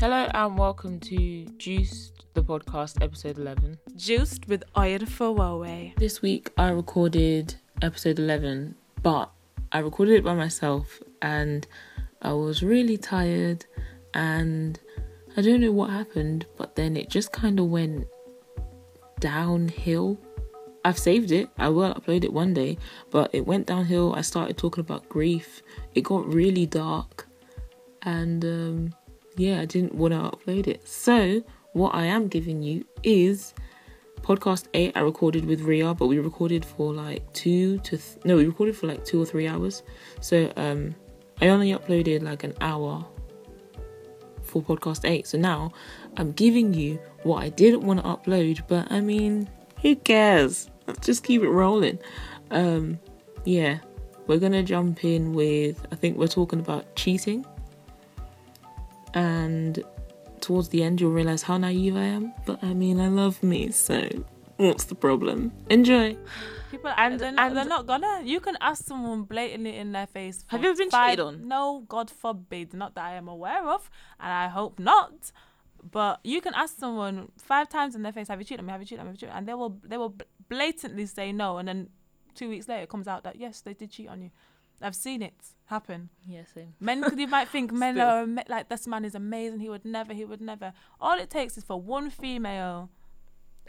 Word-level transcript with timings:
Hello 0.00 0.28
and 0.32 0.56
welcome 0.56 1.00
to 1.00 1.44
Juiced, 1.58 2.24
the 2.34 2.40
podcast, 2.40 3.02
episode 3.02 3.36
11. 3.36 3.80
Juiced 3.96 4.46
with 4.46 4.62
oil 4.78 5.00
for 5.00 5.34
Huawei. 5.34 5.96
This 5.96 6.22
week 6.22 6.50
I 6.56 6.68
recorded 6.68 7.56
episode 7.82 8.20
11, 8.20 8.76
but 9.02 9.32
I 9.72 9.80
recorded 9.80 10.14
it 10.14 10.24
by 10.24 10.34
myself 10.34 11.02
and 11.20 11.66
I 12.22 12.32
was 12.32 12.62
really 12.62 12.96
tired 12.96 13.66
and 14.14 14.78
I 15.36 15.42
don't 15.42 15.60
know 15.60 15.72
what 15.72 15.90
happened, 15.90 16.46
but 16.56 16.76
then 16.76 16.96
it 16.96 17.10
just 17.10 17.32
kind 17.32 17.58
of 17.58 17.66
went 17.66 18.06
downhill. 19.18 20.16
I've 20.84 20.98
saved 20.98 21.32
it, 21.32 21.48
I 21.58 21.70
will 21.70 21.92
upload 21.92 22.22
it 22.22 22.32
one 22.32 22.54
day, 22.54 22.78
but 23.10 23.30
it 23.34 23.48
went 23.48 23.66
downhill. 23.66 24.14
I 24.14 24.20
started 24.20 24.56
talking 24.56 24.82
about 24.82 25.08
grief, 25.08 25.60
it 25.96 26.02
got 26.02 26.32
really 26.32 26.66
dark, 26.66 27.26
and 28.02 28.44
um, 28.44 28.94
yeah, 29.38 29.60
I 29.60 29.64
didn't 29.64 29.94
want 29.94 30.12
to 30.12 30.18
upload 30.18 30.66
it. 30.66 30.86
So, 30.86 31.42
what 31.72 31.94
I 31.94 32.04
am 32.06 32.28
giving 32.28 32.62
you 32.62 32.84
is 33.04 33.54
podcast 34.20 34.66
8 34.74 34.92
I 34.96 35.00
recorded 35.00 35.44
with 35.44 35.60
Rhea, 35.60 35.94
but 35.94 36.08
we 36.08 36.18
recorded 36.18 36.64
for 36.64 36.92
like 36.92 37.32
2 37.32 37.78
to 37.78 37.96
th- 37.96 38.24
no, 38.24 38.36
we 38.36 38.46
recorded 38.46 38.76
for 38.76 38.88
like 38.88 39.04
2 39.04 39.22
or 39.22 39.24
3 39.24 39.46
hours. 39.46 39.82
So, 40.20 40.52
um 40.56 40.94
I 41.40 41.48
only 41.48 41.70
uploaded 41.70 42.22
like 42.22 42.42
an 42.42 42.54
hour 42.60 43.06
for 44.42 44.60
podcast 44.60 45.08
8. 45.08 45.24
So 45.24 45.38
now 45.38 45.72
I'm 46.16 46.32
giving 46.32 46.74
you 46.74 46.98
what 47.22 47.44
I 47.44 47.48
didn't 47.48 47.82
want 47.82 48.00
to 48.00 48.06
upload, 48.06 48.66
but 48.66 48.90
I 48.90 49.00
mean, 49.00 49.48
who 49.82 49.94
cares? 49.94 50.68
Let's 50.88 51.06
just 51.06 51.22
keep 51.22 51.42
it 51.42 51.50
rolling. 51.50 52.00
Um 52.50 52.98
yeah, 53.44 53.78
we're 54.26 54.38
going 54.38 54.52
to 54.52 54.64
jump 54.64 55.04
in 55.04 55.32
with 55.32 55.86
I 55.92 55.94
think 55.94 56.18
we're 56.18 56.26
talking 56.26 56.58
about 56.58 56.96
cheating 56.96 57.46
and 59.14 59.82
towards 60.40 60.68
the 60.68 60.82
end 60.82 61.00
you'll 61.00 61.12
realize 61.12 61.42
how 61.42 61.58
naive 61.58 61.96
I 61.96 62.04
am. 62.04 62.32
But 62.46 62.62
I 62.62 62.74
mean, 62.74 63.00
I 63.00 63.08
love 63.08 63.42
me, 63.42 63.70
so 63.70 64.08
what's 64.56 64.84
the 64.84 64.94
problem? 64.94 65.52
Enjoy. 65.70 66.16
People 66.70 66.92
And- 66.96 67.18
they're, 67.18 67.32
not, 67.32 67.46
and- 67.46 67.56
they're 67.56 67.64
not 67.64 67.86
gonna. 67.86 68.22
You 68.24 68.40
can 68.40 68.56
ask 68.60 68.84
someone 68.84 69.22
blatantly 69.22 69.76
in 69.76 69.92
their 69.92 70.06
face. 70.06 70.44
Have 70.48 70.62
you 70.62 70.68
ever 70.70 70.76
been 70.76 70.90
cheated 70.90 71.20
on? 71.20 71.48
No, 71.48 71.84
God 71.88 72.10
forbid. 72.10 72.74
Not 72.74 72.94
that 72.94 73.04
I 73.04 73.14
am 73.14 73.26
aware 73.28 73.66
of, 73.68 73.90
and 74.20 74.30
I 74.30 74.48
hope 74.48 74.78
not. 74.78 75.32
But 75.90 76.20
you 76.24 76.40
can 76.40 76.54
ask 76.54 76.76
someone 76.76 77.30
five 77.38 77.68
times 77.68 77.94
in 77.94 78.02
their 78.02 78.12
face, 78.12 78.28
"Have 78.28 78.38
you 78.40 78.44
cheated 78.44 78.60
on 78.60 78.66
me? 78.66 78.72
Have 78.72 78.80
you 78.82 78.86
cheated 78.86 79.00
on 79.00 79.06
me?" 79.06 79.10
Have 79.10 79.14
you 79.14 79.20
cheated? 79.20 79.34
And 79.36 79.48
they 79.48 79.54
will 79.54 79.78
they 79.82 79.96
will 79.96 80.14
blatantly 80.48 81.06
say 81.06 81.32
no, 81.32 81.56
and 81.58 81.66
then 81.68 81.88
two 82.34 82.48
weeks 82.48 82.68
later 82.68 82.82
it 82.82 82.88
comes 82.88 83.08
out 83.08 83.22
that 83.24 83.36
yes, 83.36 83.60
they 83.62 83.72
did 83.74 83.90
cheat 83.90 84.08
on 84.08 84.20
you. 84.20 84.30
I've 84.80 84.94
seen 84.96 85.22
it 85.22 85.34
happen. 85.66 86.08
Yeah, 86.26 86.42
same. 86.54 86.74
Men, 86.80 87.04
you 87.16 87.26
might 87.36 87.48
think 87.48 87.72
men 87.72 87.98
are 88.00 88.26
like 88.48 88.68
this 88.68 88.86
man 88.86 89.04
is 89.04 89.14
amazing. 89.14 89.60
He 89.60 89.68
would 89.68 89.84
never. 89.84 90.14
He 90.14 90.24
would 90.24 90.40
never. 90.40 90.72
All 91.00 91.18
it 91.18 91.30
takes 91.30 91.56
is 91.58 91.64
for 91.64 91.80
one 91.80 92.10
female 92.10 92.90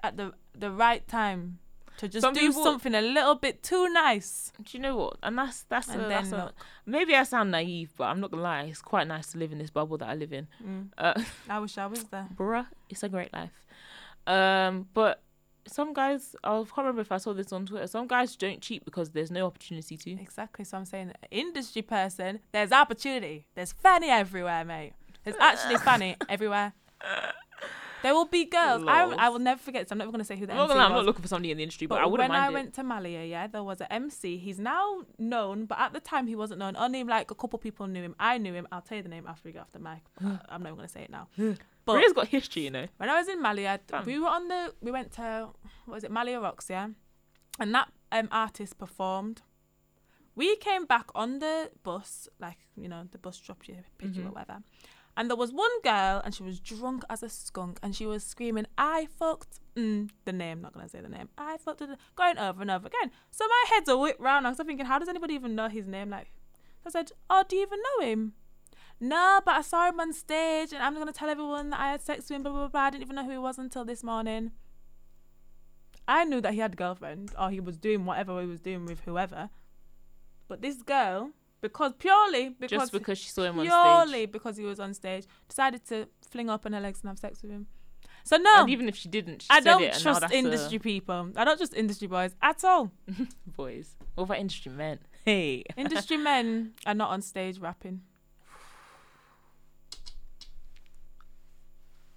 at 0.03 0.17
the 0.17 0.33
the 0.57 0.71
right 0.71 1.07
time 1.07 1.59
to 1.97 2.07
just 2.07 2.21
Some 2.23 2.33
do 2.33 2.39
people- 2.39 2.63
something 2.63 2.95
a 2.95 3.01
little 3.01 3.35
bit 3.35 3.61
too 3.63 3.89
nice. 3.89 4.53
Do 4.63 4.77
you 4.77 4.81
know 4.81 4.95
what? 4.95 5.17
And 5.21 5.37
that's 5.37 5.63
that's, 5.63 5.89
And 5.89 6.01
a, 6.03 6.07
that's 6.07 6.31
a, 6.31 6.53
maybe 6.85 7.13
I 7.15 7.23
sound 7.23 7.51
naive, 7.51 7.91
but 7.97 8.05
I'm 8.05 8.19
not 8.21 8.31
gonna 8.31 8.43
lie. 8.43 8.61
It's 8.63 8.81
quite 8.81 9.07
nice 9.07 9.31
to 9.31 9.37
live 9.37 9.51
in 9.51 9.57
this 9.57 9.69
bubble 9.69 9.97
that 9.97 10.07
I 10.09 10.15
live 10.15 10.31
in. 10.31 10.47
Mm, 10.65 10.89
Uh, 10.97 11.21
I 11.49 11.59
wish 11.59 11.77
I 11.77 11.87
was 11.87 12.03
there. 12.05 12.27
bruh, 12.35 12.67
it's 12.89 13.03
a 13.03 13.09
great 13.09 13.33
life. 13.33 13.51
Um, 14.27 14.87
but 14.93 15.21
some 15.69 15.93
guys, 15.93 16.35
I 16.43 16.49
can't 16.49 16.77
remember 16.77 17.01
if 17.01 17.11
I 17.11 17.17
saw 17.17 17.33
this 17.33 17.51
on 17.53 17.65
Twitter. 17.65 17.87
Some 17.87 18.07
guys 18.07 18.35
don't 18.35 18.61
cheat 18.61 18.85
because 18.85 19.11
there's 19.11 19.31
no 19.31 19.45
opportunity 19.45 19.97
to. 19.97 20.11
Exactly. 20.11 20.65
So 20.65 20.77
I'm 20.77 20.85
saying, 20.85 21.13
industry 21.31 21.81
person, 21.81 22.39
there's 22.51 22.71
opportunity. 22.71 23.45
There's 23.55 23.71
fanny 23.71 24.09
everywhere, 24.09 24.65
mate. 24.65 24.93
There's 25.23 25.37
actually 25.39 25.77
fanny 25.89 26.15
everywhere. 26.27 26.73
There 28.03 28.13
will 28.13 28.25
be 28.25 28.45
girls. 28.45 28.83
I, 28.87 29.03
I 29.17 29.29
will 29.29 29.39
never 29.39 29.59
forget 29.59 29.89
So 29.89 29.93
I'm 29.93 29.97
never 29.97 30.11
going 30.11 30.19
to 30.19 30.25
say 30.25 30.37
who 30.37 30.45
the 30.45 30.53
not, 30.53 30.69
MC 30.69 30.79
I'm 30.79 30.91
was. 30.93 30.99
not 30.99 31.05
looking 31.05 31.21
for 31.21 31.27
somebody 31.27 31.51
in 31.51 31.57
the 31.57 31.63
industry, 31.63 31.85
but, 31.87 31.95
But 31.95 32.03
I 32.03 32.07
wouldn't 32.07 32.29
when 32.29 32.39
mind 32.39 32.45
I 32.45 32.49
it. 32.49 32.53
went 32.53 32.73
to 32.75 32.83
Malia, 32.83 33.23
yeah, 33.25 33.47
there 33.47 33.63
was 33.63 33.81
an 33.81 33.87
MC. 33.91 34.37
He's 34.37 34.59
now 34.59 35.01
known, 35.17 35.65
but 35.65 35.77
at 35.79 35.91
the 35.93 35.99
time 35.99 36.27
he 36.27 36.35
wasn't 36.35 36.59
known. 36.59 36.75
Only 36.77 37.03
like 37.03 37.29
a 37.31 37.35
couple 37.35 37.59
people 37.59 37.87
knew 37.87 38.01
him. 38.01 38.15
I 38.19 38.37
knew 38.37 38.53
him. 38.53 38.67
I'll 38.71 38.81
tell 38.81 38.97
you 38.97 39.03
the 39.03 39.09
name 39.09 39.25
after 39.27 39.41
we 39.47 39.51
get 39.51 39.61
off 39.61 39.71
the 39.71 39.79
mic. 39.79 39.99
I'm 40.21 40.61
not 40.63 40.67
even 40.69 40.75
gonna 40.75 40.87
say 40.87 41.01
it 41.03 41.09
now. 41.09 41.27
But 41.85 41.93
Maria's 41.93 42.13
got 42.13 42.27
history, 42.27 42.63
you 42.65 42.71
know. 42.71 42.85
when 42.97 43.09
I 43.09 43.15
was 43.17 43.27
in 43.27 43.41
Malia, 43.41 43.79
we 44.05 44.19
were 44.19 44.27
on 44.27 44.47
the. 44.47 44.73
We 44.81 44.91
went 44.91 45.11
to 45.13 45.49
what 45.85 45.95
was 45.95 46.03
it, 46.03 46.11
Malia 46.11 46.39
Rocks, 46.39 46.67
yeah, 46.69 46.89
and 47.59 47.73
that 47.73 47.89
um 48.11 48.27
artist 48.31 48.77
performed. 48.77 49.41
We 50.35 50.55
came 50.57 50.85
back 50.85 51.07
on 51.15 51.39
the 51.39 51.71
bus, 51.83 52.29
like 52.39 52.59
you 52.77 52.87
know, 52.87 53.05
the 53.11 53.17
bus 53.17 53.37
dropped 53.39 53.67
you, 53.67 53.77
picked 53.97 54.15
you, 54.15 54.23
Mhm. 54.23 54.27
or 54.27 54.31
whatever. 54.33 54.59
And 55.19 55.29
there 55.29 55.35
was 55.35 55.51
one 55.51 55.81
girl, 55.81 56.21
and 56.23 56.33
she 56.33 56.43
was 56.43 56.61
drunk 56.61 57.03
as 57.09 57.21
a 57.21 57.27
skunk, 57.27 57.77
and 57.83 57.93
she 57.93 58.05
was 58.05 58.23
screaming, 58.23 58.67
"I 58.77 59.05
fucked." 59.07 59.59
Mm, 59.75 60.11
the 60.23 60.31
name, 60.31 60.61
not 60.61 60.73
gonna 60.73 60.87
say 60.87 61.01
the 61.01 61.09
name. 61.09 61.27
I 61.37 61.57
fucked 61.57 61.81
it, 61.81 61.89
going 62.15 62.37
over 62.37 62.61
and 62.61 62.71
over 62.71 62.87
again. 62.87 63.11
So 63.29 63.45
my 63.45 63.65
head's 63.67 63.89
a 63.89 63.97
whip 63.97 64.15
round. 64.17 64.47
I 64.47 64.51
was 64.51 64.59
thinking, 64.59 64.85
how 64.85 64.97
does 64.97 65.09
anybody 65.09 65.33
even 65.33 65.55
know 65.55 65.67
his 65.67 65.87
name? 65.87 66.09
Like, 66.09 66.31
I 66.85 66.89
said, 66.89 67.11
"Oh, 67.29 67.43
do 67.45 67.57
you 67.57 67.63
even 67.63 67.79
know 67.81 68.05
him?" 68.07 68.33
No, 69.01 69.41
but 69.43 69.55
I 69.55 69.61
saw 69.61 69.89
him 69.89 69.99
on 69.99 70.13
stage, 70.13 70.71
and 70.71 70.81
I'm 70.81 70.95
gonna 70.95 71.11
tell 71.11 71.29
everyone 71.29 71.71
that 71.71 71.81
I 71.81 71.91
had 71.91 72.01
sex 72.01 72.29
with 72.29 72.37
him. 72.37 72.43
Blah 72.43 72.53
blah 72.53 72.67
blah. 72.69 72.81
I 72.83 72.89
didn't 72.89 73.03
even 73.03 73.17
know 73.17 73.25
who 73.25 73.31
he 73.31 73.37
was 73.37 73.59
until 73.59 73.83
this 73.83 74.05
morning. 74.05 74.53
I 76.07 76.23
knew 76.23 76.39
that 76.39 76.53
he 76.53 76.59
had 76.59 76.73
a 76.75 76.77
girlfriend, 76.77 77.35
or 77.37 77.49
he 77.49 77.59
was 77.59 77.77
doing 77.77 78.05
whatever 78.05 78.39
he 78.39 78.47
was 78.47 78.61
doing 78.61 78.85
with 78.85 79.01
whoever. 79.01 79.49
But 80.47 80.61
this 80.61 80.81
girl, 80.81 81.31
because 81.61 81.93
purely 81.97 82.49
because 82.49 82.69
Just 82.79 82.91
because 82.91 83.17
she 83.17 83.29
saw 83.29 83.43
him 83.43 83.59
on 83.59 83.65
purely 83.65 84.25
because 84.25 84.57
he 84.57 84.63
was 84.63 84.79
on 84.79 84.93
stage, 84.93 85.25
decided 85.47 85.85
to 85.87 86.07
fling 86.29 86.49
up 86.49 86.65
on 86.65 86.73
her 86.73 86.79
legs 86.81 87.01
and 87.01 87.09
have 87.09 87.19
sex 87.19 87.41
with 87.41 87.51
him. 87.51 87.67
So 88.23 88.37
no, 88.37 88.61
And 88.61 88.69
even 88.69 88.87
if 88.89 88.95
she 88.95 89.09
didn't, 89.09 89.43
she 89.43 89.47
I 89.49 89.59
don't 89.61 89.81
it, 89.81 89.85
and 89.93 89.93
now 89.95 90.01
trust 90.01 90.21
that's 90.21 90.33
a- 90.33 90.37
industry 90.37 90.79
people. 90.79 91.31
I 91.35 91.43
don't 91.45 91.57
trust 91.57 91.73
industry 91.73 92.07
boys 92.07 92.35
at 92.41 92.63
all. 92.63 92.91
boys. 93.47 93.95
What 94.15 94.25
about 94.25 94.37
industry 94.39 94.71
men? 94.71 94.99
Hey. 95.25 95.63
industry 95.77 96.17
men 96.17 96.73
are 96.85 96.93
not 96.95 97.09
on 97.11 97.21
stage 97.21 97.59
rapping. 97.59 98.01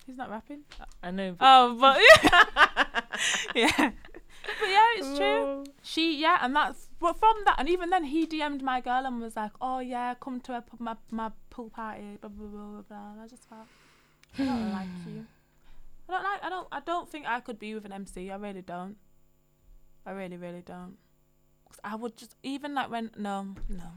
He's 0.06 0.16
not 0.16 0.30
rapping. 0.30 0.62
I 1.02 1.10
know. 1.10 1.32
But 1.38 1.46
Oh, 1.46 1.76
but 1.80 1.98
yeah, 3.54 3.70
but 3.76 4.68
yeah, 4.68 4.88
it's 4.96 5.18
true. 5.18 5.64
She 5.82 6.20
yeah, 6.20 6.38
and 6.42 6.54
that's 6.56 6.88
but 7.02 7.18
from 7.18 7.36
that, 7.46 7.56
and 7.58 7.68
even 7.68 7.90
then 7.90 8.04
he 8.04 8.26
DM'd 8.26 8.62
my 8.62 8.80
girl 8.80 9.04
and 9.06 9.20
was 9.20 9.36
like, 9.36 9.52
"Oh 9.60 9.80
yeah, 9.80 10.14
come 10.14 10.40
to 10.42 10.52
a, 10.54 10.64
my 10.78 10.96
my 11.10 11.30
pool 11.50 11.68
party." 11.70 12.16
Blah 12.20 12.30
blah 12.30 12.46
blah 12.48 12.66
blah. 12.72 12.82
blah. 12.88 13.10
And 13.12 13.20
I 13.20 13.26
just 13.28 13.46
felt 13.48 13.66
I 14.38 14.44
don't 14.44 14.72
like 14.72 14.88
you. 15.06 15.26
I 16.08 16.12
don't 16.12 16.24
like. 16.24 16.44
I 16.44 16.48
don't. 16.48 16.68
I 16.72 16.80
don't 16.80 17.08
think 17.08 17.26
I 17.26 17.40
could 17.40 17.58
be 17.58 17.74
with 17.74 17.84
an 17.84 17.92
MC. 17.92 18.30
I 18.30 18.36
really 18.36 18.62
don't. 18.62 18.96
I 20.06 20.12
really 20.12 20.36
really 20.36 20.62
don't. 20.62 20.96
'Cause 21.68 21.80
I 21.84 21.94
would 21.96 22.16
just 22.16 22.36
even 22.42 22.74
like 22.74 22.90
when 22.90 23.10
no 23.16 23.54
no. 23.68 23.88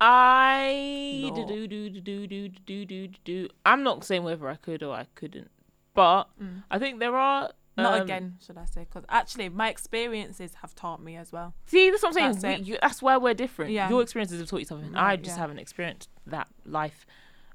I 0.00 1.30
do 1.34 1.46
do 1.46 1.66
do 1.68 2.00
do 2.00 2.26
do 2.26 2.48
do 2.48 2.84
do 2.86 3.08
do. 3.24 3.48
I'm 3.64 3.82
not 3.82 4.04
saying 4.04 4.24
whether 4.24 4.48
I 4.48 4.56
could 4.56 4.82
or 4.82 4.94
I 4.94 5.06
couldn't, 5.14 5.50
but 5.94 6.24
Mm. 6.40 6.64
I 6.70 6.78
think 6.78 6.98
there 7.00 7.16
are. 7.16 7.52
Not 7.76 7.94
um, 7.94 8.02
again, 8.02 8.36
should 8.44 8.56
I 8.56 8.66
say? 8.66 8.82
Because 8.84 9.04
actually, 9.08 9.48
my 9.48 9.68
experiences 9.68 10.54
have 10.62 10.74
taught 10.76 11.02
me 11.02 11.16
as 11.16 11.32
well. 11.32 11.54
See, 11.66 11.90
that's 11.90 12.02
what 12.02 12.10
I'm 12.10 12.34
saying. 12.34 12.58
That's 12.58 12.66
we, 12.66 12.72
you, 12.72 12.78
that's 12.80 13.02
where 13.02 13.18
we're 13.18 13.34
different. 13.34 13.72
Yeah. 13.72 13.88
Your 13.88 14.00
experiences 14.02 14.38
have 14.38 14.48
taught 14.48 14.60
you 14.60 14.64
something. 14.66 14.94
I 14.94 15.16
just 15.16 15.36
yeah. 15.36 15.40
haven't 15.40 15.58
experienced 15.58 16.08
that 16.26 16.46
life. 16.64 17.04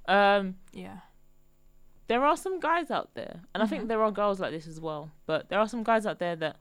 Um, 0.07 0.55
Yeah. 0.73 0.97
there 2.07 2.25
are 2.25 2.35
some 2.35 2.59
guys 2.59 2.91
out 2.91 3.13
there, 3.13 3.41
and 3.53 3.63
I 3.63 3.65
think 3.67 3.83
Mhm. 3.85 3.87
there 3.87 4.03
are 4.03 4.11
girls 4.11 4.39
like 4.41 4.51
this 4.51 4.67
as 4.67 4.81
well. 4.81 5.11
But 5.25 5.47
there 5.49 5.59
are 5.59 5.67
some 5.69 5.83
guys 5.83 6.05
out 6.05 6.19
there 6.19 6.35
that, 6.35 6.57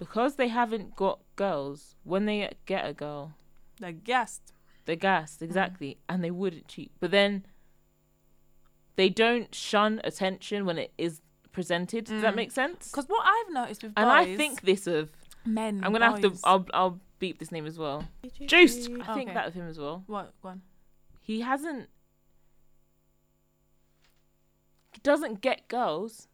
because 0.00 0.34
they 0.36 0.48
haven't 0.48 0.96
got 0.96 1.20
girls, 1.36 1.94
when 2.02 2.24
they 2.24 2.50
get 2.66 2.86
a 2.86 2.92
girl, 2.92 3.34
The 3.78 3.92
guest. 3.92 4.52
they're 4.86 4.96
gassed 4.96 5.42
exactly, 5.42 5.98
and 6.08 6.24
they 6.24 6.30
wouldn't 6.32 6.66
cheat. 6.66 6.90
But 6.98 7.10
then 7.12 7.46
they 8.96 9.08
don't 9.08 9.54
shun 9.54 10.00
attention 10.02 10.64
when 10.66 10.76
it 10.78 10.92
is 10.98 11.20
presented. 11.52 12.04
Does 12.06 12.22
that 12.22 12.32
Mm. 12.34 12.36
make 12.36 12.50
sense? 12.52 12.90
Because 12.90 13.06
what 13.08 13.26
I've 13.26 13.52
noticed 13.52 13.82
with 13.82 13.94
boys, 13.94 14.02
And 14.02 14.10
I 14.10 14.36
think 14.36 14.62
this 14.62 14.86
of 14.86 15.10
men. 15.44 15.82
I'm 15.84 15.92
gonna 15.92 16.10
have 16.10 16.20
to. 16.22 16.36
I'll 16.44 16.66
I'll 16.72 17.00
beep 17.18 17.38
this 17.38 17.50
name 17.52 17.66
as 17.66 17.78
well. 17.78 18.04
Juiced. 18.46 18.88
I 18.90 19.14
think 19.14 19.30
Okay. 19.30 19.34
that 19.34 19.46
of 19.48 19.54
him 19.54 19.66
as 19.68 19.78
well. 19.78 20.04
What? 20.06 20.32
Go 20.42 20.50
on. 20.50 20.62
He 21.20 21.40
hasn't. 21.40 21.88
He 24.92 25.00
doesn't 25.02 25.40
get 25.40 25.68
girls. 25.68 26.28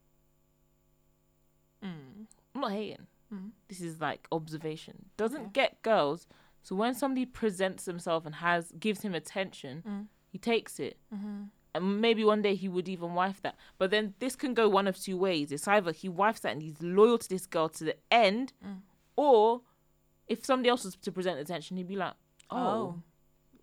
Mm. 1.84 2.26
I'm 2.54 2.60
not 2.60 2.72
hating. 2.72 3.06
Mm. 3.32 3.50
This 3.68 3.80
is 3.80 4.00
like 4.00 4.26
observation. 4.32 5.10
Doesn't 5.16 5.52
get 5.52 5.82
girls. 5.82 6.26
So 6.62 6.74
when 6.74 6.94
somebody 6.94 7.26
presents 7.26 7.84
himself 7.84 8.24
and 8.26 8.36
has 8.36 8.72
gives 8.78 9.02
him 9.02 9.14
attention, 9.14 9.82
Mm. 9.86 10.06
he 10.30 10.38
takes 10.38 10.80
it. 10.80 10.98
Mm-hmm. 11.14 11.44
And 11.76 12.00
maybe 12.00 12.24
one 12.24 12.42
day 12.42 12.54
he 12.54 12.68
would 12.68 12.88
even 12.88 13.14
wife 13.14 13.40
that. 13.42 13.56
But 13.78 13.90
then 13.90 14.14
this 14.18 14.36
can 14.36 14.54
go 14.54 14.68
one 14.68 14.86
of 14.86 14.98
two 14.98 15.16
ways. 15.16 15.52
It's 15.52 15.66
either 15.68 15.92
he 15.92 16.08
wifes 16.08 16.40
that 16.40 16.52
and 16.52 16.62
he's 16.62 16.80
loyal 16.82 17.18
to 17.18 17.28
this 17.28 17.46
girl 17.46 17.68
to 17.70 17.84
the 17.84 17.96
end, 18.10 18.52
Mm. 18.64 18.80
or 19.16 19.62
if 20.28 20.44
somebody 20.44 20.68
else 20.70 20.84
was 20.84 20.96
to 20.96 21.12
present 21.12 21.38
attention, 21.38 21.76
he'd 21.76 21.88
be 21.88 21.96
like, 21.96 22.14
oh, 22.50 22.56
Oh. 22.58 23.02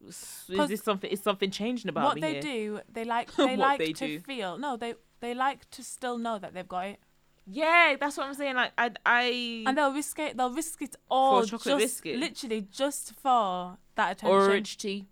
is 0.08 0.68
this 0.70 0.84
something? 0.84 1.10
Is 1.10 1.22
something 1.22 1.52
changing 1.52 1.90
about 1.90 2.02
me? 2.02 2.06
what 2.08 2.16
me 2.16 2.22
they 2.22 2.34
here? 2.34 2.42
do, 2.42 2.80
they 2.92 3.06
like 3.06 3.34
they 3.36 3.56
like 3.56 3.80
they 3.80 3.94
to 3.94 4.08
do. 4.08 4.20
feel. 4.20 4.58
No, 4.58 4.76
they 4.78 4.96
they 5.22 5.34
like 5.34 5.70
to 5.72 5.84
still 5.84 6.18
know 6.18 6.38
that 6.40 6.54
they've 6.54 6.68
got 6.68 6.88
it, 6.88 7.00
Yeah, 7.46 7.96
that's 8.00 8.18
what 8.18 8.28
I'm 8.28 8.34
saying. 8.34 8.56
Like 8.56 8.72
I, 8.78 8.92
I 9.06 9.64
and 9.68 9.78
they'll 9.78 9.94
risk 9.94 10.20
it. 10.20 10.36
They'll 10.38 10.52
risk 10.54 10.82
it 10.82 10.96
all 11.10 11.42
for 11.42 11.48
chocolate 11.48 11.80
just 11.80 12.04
biscuit? 12.04 12.20
literally 12.20 12.62
just 12.72 13.14
for 13.20 13.78
that 13.96 14.12
attention. 14.14 14.36
or 14.38 14.46
a 14.46 14.50
rich 14.50 14.78
tea, 14.78 15.08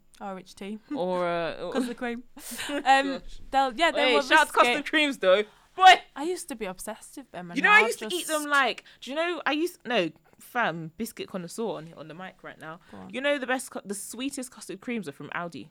tea, 0.55 0.79
or 0.95 1.27
uh, 1.27 1.71
custard 1.73 1.97
cream. 1.97 2.23
Um, 2.69 3.21
they'll 3.51 3.73
yeah 3.73 3.91
they 3.91 4.09
Hey, 4.09 4.13
will 4.15 4.21
shout 4.21 4.39
out 4.39 4.47
to 4.47 4.53
custard 4.53 4.85
creams 4.85 5.17
though. 5.17 5.43
Boy, 5.75 5.93
I 6.15 6.23
used 6.23 6.47
to 6.49 6.55
be 6.55 6.65
obsessed 6.65 7.17
with 7.17 7.31
them. 7.31 7.51
You 7.55 7.61
know 7.61 7.71
I 7.71 7.81
used 7.81 7.99
to 7.99 8.09
eat 8.11 8.27
them 8.27 8.45
like. 8.45 8.83
Do 8.99 9.09
you 9.11 9.15
know 9.15 9.41
I 9.45 9.53
used 9.53 9.79
no 9.85 10.11
fam 10.39 10.91
biscuit 10.97 11.27
connoisseur 11.29 11.77
on 11.77 11.93
on 11.97 12.07
the 12.07 12.13
mic 12.13 12.43
right 12.43 12.59
now. 12.59 12.79
You 13.09 13.21
know 13.21 13.37
the 13.37 13.47
best, 13.47 13.71
the 13.85 13.93
sweetest 13.93 14.51
custard 14.51 14.81
creams 14.81 15.07
are 15.07 15.13
from 15.13 15.29
Aldi. 15.35 15.69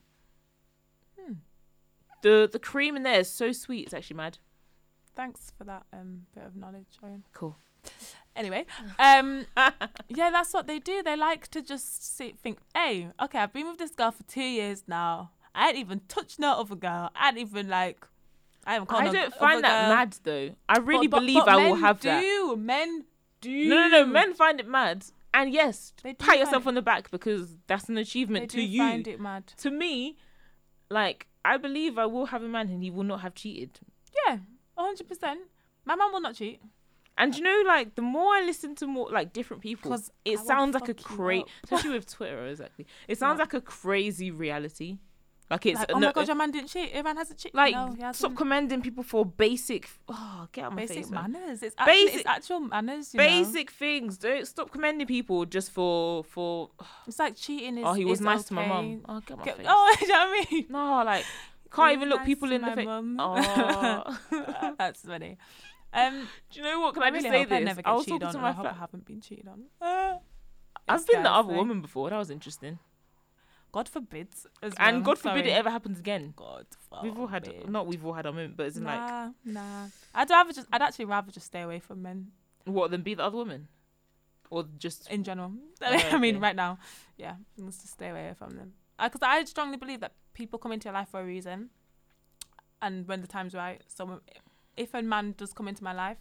Hmm. 1.19 1.33
The 2.23 2.49
the 2.51 2.59
cream 2.59 2.97
in 2.97 3.03
there 3.03 3.21
is 3.21 3.29
so 3.31 3.53
sweet. 3.53 3.85
It's 3.87 3.95
actually 3.95 4.17
mad. 4.17 4.39
Thanks 5.15 5.53
for 5.57 5.65
that 5.65 5.85
um 5.93 6.23
bit 6.35 6.45
of 6.45 6.57
knowledge, 6.57 6.99
Oyin. 7.05 7.23
Cool. 7.33 7.57
Anyway, 8.37 8.65
um, 8.99 9.45
yeah, 10.09 10.31
that's 10.31 10.53
what 10.55 10.67
they 10.67 10.79
do. 10.79 11.03
They 11.03 11.17
like 11.17 11.49
to 11.49 11.63
just 11.63 12.17
see, 12.17 12.35
think, 12.43 12.59
hey, 12.75 13.09
okay, 13.23 13.39
I've 13.41 13.53
been 13.53 13.69
with 13.69 13.79
this 13.79 13.91
girl 13.91 14.13
for 14.13 14.23
two 14.25 14.41
years 14.43 14.85
now. 14.87 15.33
I 15.55 15.69
ain't 15.69 15.79
even 15.79 16.01
touched 16.09 16.39
no 16.39 16.53
other 16.61 16.77
girl. 16.77 17.11
I 17.17 17.29
ain't 17.31 17.39
even 17.39 17.69
like, 17.69 18.07
I 18.65 18.75
haven't 18.75 18.93
I 18.93 19.11
don't 19.11 19.35
find 19.35 19.65
that 19.65 19.87
girl. 19.89 19.97
mad 19.97 20.17
though. 20.23 20.51
I 20.69 20.79
really 20.79 21.09
But- 21.09 21.17
but- 21.17 21.21
believe 21.21 21.45
but 21.45 21.49
I 21.49 21.57
will 21.69 21.75
have 21.77 22.01
that. 22.03 22.21
do. 22.21 22.57
Men 22.57 23.05
do. 23.41 23.69
No, 23.69 23.89
no, 23.89 24.05
no. 24.05 24.07
Men 24.07 24.33
find 24.35 24.61
it 24.61 24.69
mad, 24.69 25.07
and 25.35 25.53
yes, 25.53 25.93
They 26.03 26.15
pat 26.15 26.39
yourself 26.39 26.67
on 26.67 26.75
the 26.75 26.83
back 26.83 27.11
because 27.11 27.57
that's 27.67 27.89
an 27.89 27.99
achievement 27.99 28.51
to 28.53 28.63
you. 28.63 28.79
find 28.79 29.09
it 29.09 29.19
mad. 29.21 29.49
To 29.59 29.71
me, 29.71 30.19
like 30.89 31.27
I 31.45 31.57
believe 31.57 31.99
I 31.99 32.07
will 32.07 32.27
have 32.27 32.43
a 32.43 32.49
man 32.49 32.69
and 32.69 32.83
he 32.83 32.91
will 32.91 33.03
not 33.05 33.23
have 33.23 33.35
cheated. 33.35 33.81
Yeah, 34.27 34.39
hundred 34.77 35.09
percent. 35.09 35.41
My 35.85 35.95
mum 35.97 36.13
will 36.13 36.21
not 36.21 36.35
cheat. 36.37 36.61
And 37.21 37.37
you 37.37 37.43
know, 37.43 37.63
like 37.67 37.95
the 37.95 38.03
more 38.03 38.33
I 38.35 38.43
listen 38.45 38.75
to 38.77 38.87
more 38.87 39.09
like 39.11 39.33
different 39.33 39.63
people, 39.63 39.91
'Cause 39.91 40.11
it 40.25 40.39
I 40.39 40.43
sounds 40.43 40.75
like 40.75 40.89
a 40.89 40.95
crazy, 40.95 41.45
especially 41.65 41.91
with 41.91 42.11
Twitter, 42.11 42.47
exactly. 42.47 42.87
It 43.07 43.19
sounds 43.19 43.39
What? 43.39 43.53
like 43.53 43.63
a 43.63 43.65
crazy 43.65 44.31
reality. 44.31 44.99
Like 45.51 45.67
it's 45.67 45.81
Like, 45.81 45.91
oh 45.93 45.99
no, 45.99 46.07
my 46.07 46.13
god, 46.13 46.21
uh, 46.23 46.27
your 46.29 46.37
man 46.37 46.51
didn't 46.53 46.69
cheat. 46.69 46.95
Your 46.95 47.03
man 47.03 47.17
hasn't 47.17 47.39
cheated. 47.41 47.57
like 47.57 47.75
no, 47.75 48.13
stop 48.13 48.37
commending 48.37 48.83
people 48.83 49.03
for 49.03 49.27
basic. 49.27 49.89
Oh, 50.09 50.47
get 50.53 50.65
out 50.67 50.71
my 50.73 50.83
Basic 50.83 50.97
face, 50.99 51.11
manners. 51.11 51.63
It's 51.65 51.75
actually 51.77 51.93
Basic- 52.05 52.21
it's 52.21 52.27
actual 52.27 52.61
manners. 52.61 53.13
You 53.13 53.19
know? 53.19 53.27
Basic 53.27 53.71
things. 53.73 54.17
Don't 54.17 54.47
stop 54.47 54.71
commending 54.71 55.09
people 55.09 55.45
just 55.47 55.73
for 55.73 56.23
for. 56.23 56.71
It's 57.09 57.19
like 57.19 57.35
cheating 57.37 57.79
is. 57.79 57.85
Oh, 57.85 57.95
he 57.95 58.05
was 58.05 58.21
nice 58.21 58.45
to 58.45 58.55
my 58.55 58.63
okay. 58.63 58.69
mum. 58.71 59.05
Oh, 59.09 59.21
get 59.27 59.39
my 59.39 59.45
Get- 59.45 59.57
face. 59.57 59.67
oh, 59.69 59.97
you 60.01 60.07
know 60.09 60.15
what 60.15 60.29
I 60.29 60.55
mean? 60.55 60.67
No, 60.71 61.03
like 61.05 61.25
can't 61.73 61.93
even 61.97 62.09
was 62.09 62.11
look 62.11 62.21
nice 62.21 62.27
people 62.27 62.53
in 62.53 62.63
the 62.63 62.73
face. 62.73 62.87
Oh. 63.19 64.75
That's 64.79 65.03
funny. 65.03 65.37
Um, 65.93 66.29
Do 66.51 66.61
you 66.61 66.65
know 66.65 66.81
what? 66.81 66.95
Can 66.95 67.03
I, 67.03 67.09
really 67.09 67.21
just 67.23 67.33
say 67.33 67.39
hope 67.41 67.53
I 67.53 67.59
this? 67.61 67.67
never 67.67 67.81
I 67.81 67.91
get 67.91 67.97
was 67.97 68.07
talking 68.07 68.27
on. 68.27 68.33
to 68.33 68.39
my 68.39 68.49
I 68.49 68.53
hope 68.53 68.67
I 68.67 68.73
haven't 68.73 69.05
been 69.05 69.21
cheated 69.21 69.49
on. 69.49 69.65
Uh, 69.81 70.19
I've 70.89 71.07
been 71.07 71.23
the 71.23 71.33
other 71.33 71.53
woman 71.53 71.81
before. 71.81 72.11
That 72.11 72.19
was 72.19 72.31
interesting. 72.31 72.79
God 73.73 73.89
forbid. 73.89 74.29
As 74.63 74.73
And 74.79 74.99
well. 74.99 75.05
God 75.05 75.19
forbid 75.19 75.45
Sorry. 75.45 75.51
it 75.51 75.55
ever 75.57 75.71
happens 75.71 75.99
again. 76.01 76.33
God 76.37 76.67
We've 77.03 77.17
all 77.19 77.29
had 77.29 77.49
not 77.69 77.87
we've 77.87 78.05
all 78.05 78.13
had 78.15 78.27
our 78.27 78.33
moment, 78.33 78.57
but 78.57 78.67
it's 78.67 78.77
in 78.77 78.85
like 78.85 78.99
Nah, 78.99 79.31
nah. 79.45 79.87
I'd 80.15 80.29
rather 80.31 80.53
just. 80.53 80.67
I'd 80.73 80.83
actually 80.83 81.05
rather 81.05 81.31
just 81.31 81.47
stay 81.47 81.63
away 81.63 81.79
from 81.79 82.03
men 82.03 82.33
what 82.65 82.91
than 82.91 83.03
be 83.03 83.15
the 83.15 83.23
other 83.25 83.37
woman, 83.37 83.69
or 84.51 84.65
just 84.79 85.09
in 85.11 85.23
general. 85.25 85.53
Oh, 85.83 85.87
I 86.13 86.19
mean, 86.19 86.37
okay. 86.37 86.43
right 86.43 86.57
now, 86.57 86.79
yeah, 87.17 87.35
let's 87.59 87.79
just 87.79 87.93
stay 87.95 88.09
away 88.09 88.33
from 88.37 88.51
them. 88.57 88.73
Because 89.03 89.21
I 89.23 89.45
strongly 89.45 89.77
believe 89.77 90.01
that 90.01 90.13
people 90.35 90.59
come 90.59 90.73
into 90.73 90.87
your 90.87 90.95
life 90.95 91.09
for 91.09 91.21
a 91.21 91.25
reason, 91.25 91.71
and 92.83 93.07
when 93.07 93.21
the 93.21 93.29
time's 93.29 93.55
right, 93.55 93.81
so 93.87 94.21
if 94.85 94.95
a 94.95 95.03
man 95.03 95.35
does 95.37 95.53
come 95.53 95.69
into 95.69 95.85
my 95.85 95.93
life, 95.93 96.19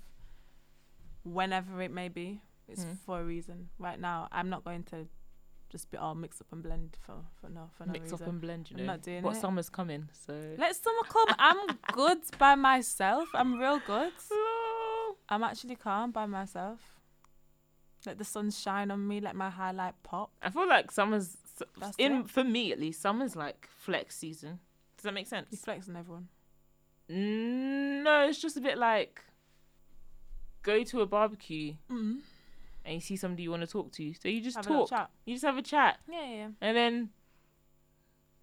whenever 1.23 1.81
it 1.81 1.91
may 1.91 2.09
be, 2.09 2.41
it's 2.67 2.83
Mm. 2.85 2.97
for 3.05 3.19
a 3.21 3.23
reason. 3.23 3.69
Right 3.77 3.99
now, 3.99 4.27
I'm 4.31 4.49
not 4.49 4.63
going 4.63 4.83
to 4.85 5.07
just 5.69 5.89
be 5.91 5.97
all 5.97 6.15
mixed 6.15 6.41
up 6.41 6.47
and 6.51 6.63
blend 6.63 6.97
for 7.05 7.17
for 7.39 7.49
no 7.49 7.69
for 7.77 7.85
no 7.85 7.91
mix 7.93 8.03
reason. 8.11 8.21
up 8.25 8.29
and 8.33 8.41
blend. 8.41 8.69
You 8.71 8.77
I'm 8.77 8.85
know, 8.85 8.93
not 8.93 9.01
doing 9.03 9.23
what 9.23 9.35
it. 9.37 9.41
summer's 9.41 9.69
coming, 9.69 10.09
so. 10.25 10.33
Let 10.57 10.75
summer 10.75 11.03
come. 11.15 11.29
I'm 11.37 11.59
good 11.93 12.21
by 12.37 12.55
myself. 12.55 13.27
I'm 13.33 13.59
real 13.59 13.79
good. 13.85 14.13
I'm 15.29 15.43
actually 15.43 15.75
calm 15.75 16.11
by 16.11 16.25
myself. 16.25 16.79
Let 18.05 18.17
the 18.17 18.25
sun 18.25 18.49
shine 18.51 18.89
on 18.91 19.07
me. 19.07 19.19
Let 19.21 19.35
my 19.35 19.49
highlight 19.49 19.95
pop. 20.03 20.31
I 20.41 20.49
feel 20.49 20.67
like 20.67 20.91
summer's 20.91 21.37
That's 21.77 21.97
in 21.97 22.11
it. 22.21 22.29
for 22.29 22.43
me 22.43 22.71
at 22.71 22.79
least. 22.79 23.01
Summer's 23.01 23.35
like 23.35 23.67
flex 23.85 24.15
season. 24.15 24.59
Does 24.97 25.03
that 25.03 25.13
make 25.13 25.25
You 25.27 25.29
sense? 25.29 25.61
flex 25.61 25.87
on 25.89 25.95
everyone. 25.97 26.27
Mm, 27.09 27.98
no, 28.09 28.27
it's 28.29 28.39
just 28.39 28.57
a 28.57 28.61
bit 28.61 28.77
like 28.77 29.21
go 30.63 30.83
to 30.83 31.01
a 31.01 31.05
barbecue 31.05 31.73
Mm. 31.89 32.19
and 32.85 32.93
you 32.95 33.01
see 33.01 33.15
somebody 33.15 33.43
you 33.43 33.51
want 33.51 33.61
to 33.63 33.67
talk 33.67 33.91
to, 33.93 34.13
so 34.13 34.27
you 34.27 34.41
just 34.41 34.57
Have 34.57 34.65
talk. 34.65 34.89
chat. 34.89 35.09
You 35.25 35.33
just 35.35 35.45
have 35.45 35.57
a 35.57 35.61
chat, 35.61 35.99
Yeah, 36.11 36.25
yeah. 36.29 36.47
and 36.61 36.75
then 36.77 37.09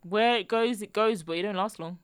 where 0.02 0.36
it 0.36 0.48
goes, 0.48 0.82
it 0.82 0.92
goes, 0.92 1.22
but 1.22 1.36
you 1.36 1.42
don't 1.42 1.56
last 1.56 1.78
long. 1.78 1.98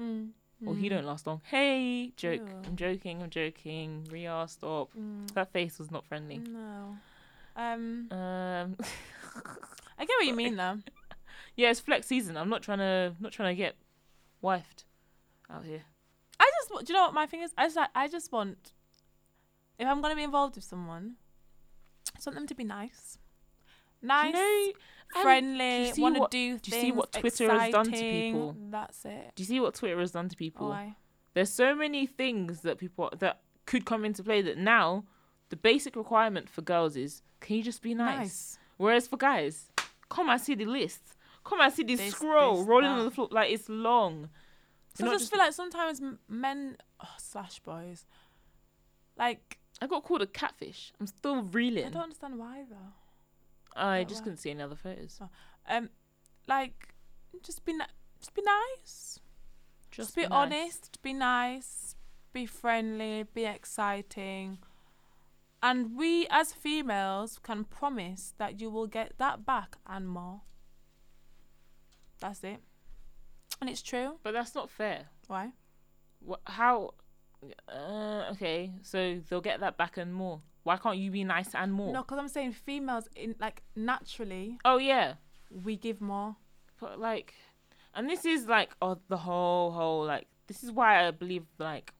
Mm. 0.00 0.30
Or 0.66 0.74
he 0.74 0.86
Mm. 0.86 0.90
don't 0.90 1.04
last 1.06 1.26
long. 1.26 1.40
Hey, 1.44 2.12
joke. 2.16 2.40
Ew. 2.48 2.62
I'm 2.66 2.76
joking. 2.76 3.22
I'm 3.22 3.30
joking. 3.30 4.04
Rhea, 4.10 4.44
stop. 4.48 4.90
Mm. 4.94 5.30
That 5.34 5.52
face 5.52 5.78
was 5.78 5.90
not 5.90 6.04
friendly. 6.04 6.38
No. 6.38 6.96
Um, 7.56 8.08
Um, 8.12 8.76
I 9.98 10.04
get 10.04 10.16
what 10.18 10.26
you 10.26 10.34
mean 10.34 10.56
though. 10.56 10.78
yeah, 11.56 11.70
it's 11.70 11.80
flex 11.80 12.06
season. 12.06 12.36
I'm 12.36 12.48
not 12.48 12.62
trying 12.62 12.78
to 12.78 13.14
not 13.20 13.32
trying 13.32 13.54
to 13.54 13.58
get 13.64 13.76
wifed 14.42 14.84
out 15.50 15.64
here. 15.64 15.82
Just, 16.68 16.86
do 16.86 16.92
you 16.92 16.98
know 16.98 17.04
what 17.06 17.14
my 17.14 17.26
thing 17.26 17.40
is? 17.42 17.52
I 17.56 17.64
just, 17.66 17.76
like- 17.76 17.90
I 17.94 18.08
just 18.08 18.32
want, 18.32 18.72
if 19.78 19.86
I'm 19.86 20.00
gonna 20.00 20.16
be 20.16 20.22
involved 20.24 20.56
with 20.56 20.64
someone, 20.64 21.16
I 22.14 22.18
just 22.18 22.26
want 22.26 22.36
them 22.36 22.46
to 22.46 22.54
be 22.54 22.64
nice, 22.64 23.18
nice, 24.02 24.34
you 24.34 24.72
know? 25.14 25.22
friendly, 25.22 25.92
want 25.98 26.16
to 26.16 26.26
do 26.30 26.58
do 26.58 26.70
you 26.74 26.80
see 26.82 26.92
what 26.92 27.12
Twitter 27.12 27.50
has 27.50 27.72
done 27.72 27.86
to 27.86 27.90
people? 27.92 28.56
That's 28.70 29.04
it. 29.04 29.32
Do 29.34 29.42
you 29.42 29.46
see 29.46 29.60
what 29.60 29.74
Twitter 29.74 29.98
has 30.00 30.12
done 30.12 30.28
to 30.28 30.36
people? 30.36 30.68
Why? 30.70 30.96
There's 31.34 31.50
so 31.52 31.74
many 31.74 32.06
things 32.06 32.62
that 32.62 32.78
people 32.78 33.10
that 33.18 33.40
could 33.66 33.84
come 33.84 34.04
into 34.04 34.22
play 34.22 34.42
that 34.42 34.58
now 34.58 35.04
the 35.50 35.56
basic 35.56 35.94
requirement 35.96 36.48
for 36.48 36.62
girls 36.62 36.96
is 36.96 37.22
can 37.40 37.56
you 37.56 37.62
just 37.62 37.82
be 37.82 37.94
nice? 37.94 38.18
Nice. 38.18 38.58
Whereas 38.78 39.06
for 39.06 39.16
guys, 39.16 39.70
come 40.08 40.28
and 40.28 40.40
see 40.40 40.54
the 40.54 40.64
list. 40.64 41.14
Come 41.44 41.60
and 41.60 41.72
see 41.72 41.82
this, 41.84 42.00
This, 42.00 42.14
scroll 42.14 42.58
this, 42.58 42.66
rolling 42.66 42.84
that. 42.90 42.98
on 42.98 43.04
the 43.04 43.10
floor 43.10 43.28
like 43.30 43.50
it's 43.52 43.68
long. 43.68 44.28
So 44.98 45.04
I 45.04 45.10
not 45.10 45.18
just 45.18 45.30
feel 45.30 45.38
like 45.38 45.52
sometimes 45.52 46.02
men 46.28 46.76
oh, 47.00 47.06
slash 47.18 47.60
boys, 47.60 48.04
like 49.16 49.58
I 49.80 49.86
got 49.86 50.02
called 50.02 50.22
a 50.22 50.26
catfish. 50.26 50.92
I'm 50.98 51.06
still 51.06 51.42
reeling. 51.42 51.86
I 51.86 51.90
don't 51.90 52.02
understand 52.02 52.36
why 52.36 52.64
though. 52.68 52.76
I 53.76 53.98
Like 53.98 54.08
just 54.08 54.20
what? 54.20 54.24
couldn't 54.24 54.38
see 54.38 54.50
any 54.50 54.62
other 54.62 54.74
photos. 54.74 55.20
Um, 55.68 55.90
like 56.48 56.94
just 57.42 57.64
be 57.64 57.74
ni- 57.74 57.84
just 58.18 58.34
be 58.34 58.42
nice. 58.42 59.20
Just, 59.92 60.16
be, 60.16 60.22
nice. 60.22 60.30
honest. 60.32 61.02
Be 61.02 61.12
nice. 61.12 61.94
Be 62.32 62.44
friendly. 62.44 63.24
Be 63.34 63.44
exciting. 63.44 64.58
And 65.62 65.96
we 65.96 66.26
as 66.30 66.52
females 66.52 67.38
can 67.42 67.64
promise 67.64 68.34
that 68.38 68.60
you 68.60 68.70
will 68.70 68.86
get 68.86 69.14
that 69.18 69.46
back 69.46 69.76
and 69.86 70.08
more. 70.08 70.42
That's 72.20 72.42
it. 72.44 72.60
And 73.60 73.68
it's 73.68 73.82
true. 73.82 74.16
But 74.22 74.32
that's 74.32 74.54
not 74.54 74.70
fair. 74.70 75.06
Why? 75.26 75.52
What? 76.20 76.40
How? 76.44 76.94
Uh, 77.68 78.30
okay, 78.32 78.72
so 78.82 79.20
they'll 79.28 79.40
get 79.40 79.60
that 79.60 79.76
back 79.76 79.96
and 79.96 80.12
more. 80.12 80.40
Why 80.64 80.76
can't 80.76 80.98
you 80.98 81.10
be 81.10 81.24
nice 81.24 81.54
and 81.54 81.72
more? 81.72 81.92
No, 81.92 82.02
because 82.02 82.18
I'm 82.18 82.28
saying 82.28 82.52
females 82.52 83.08
in 83.14 83.34
like 83.40 83.62
naturally 83.76 84.58
Oh 84.64 84.78
yeah, 84.78 85.14
we 85.50 85.76
give 85.76 86.00
more. 86.00 86.36
but 86.80 86.98
like, 86.98 87.34
and 87.94 88.08
this 88.08 88.24
is 88.24 88.46
like 88.46 88.70
oh 88.82 88.98
the 89.08 89.16
whole 89.16 89.70
whole 89.70 90.04
like 90.04 90.26
this 90.48 90.62
is 90.64 90.72
why 90.72 91.06
I 91.06 91.10
believe 91.12 91.44
like 91.58 91.94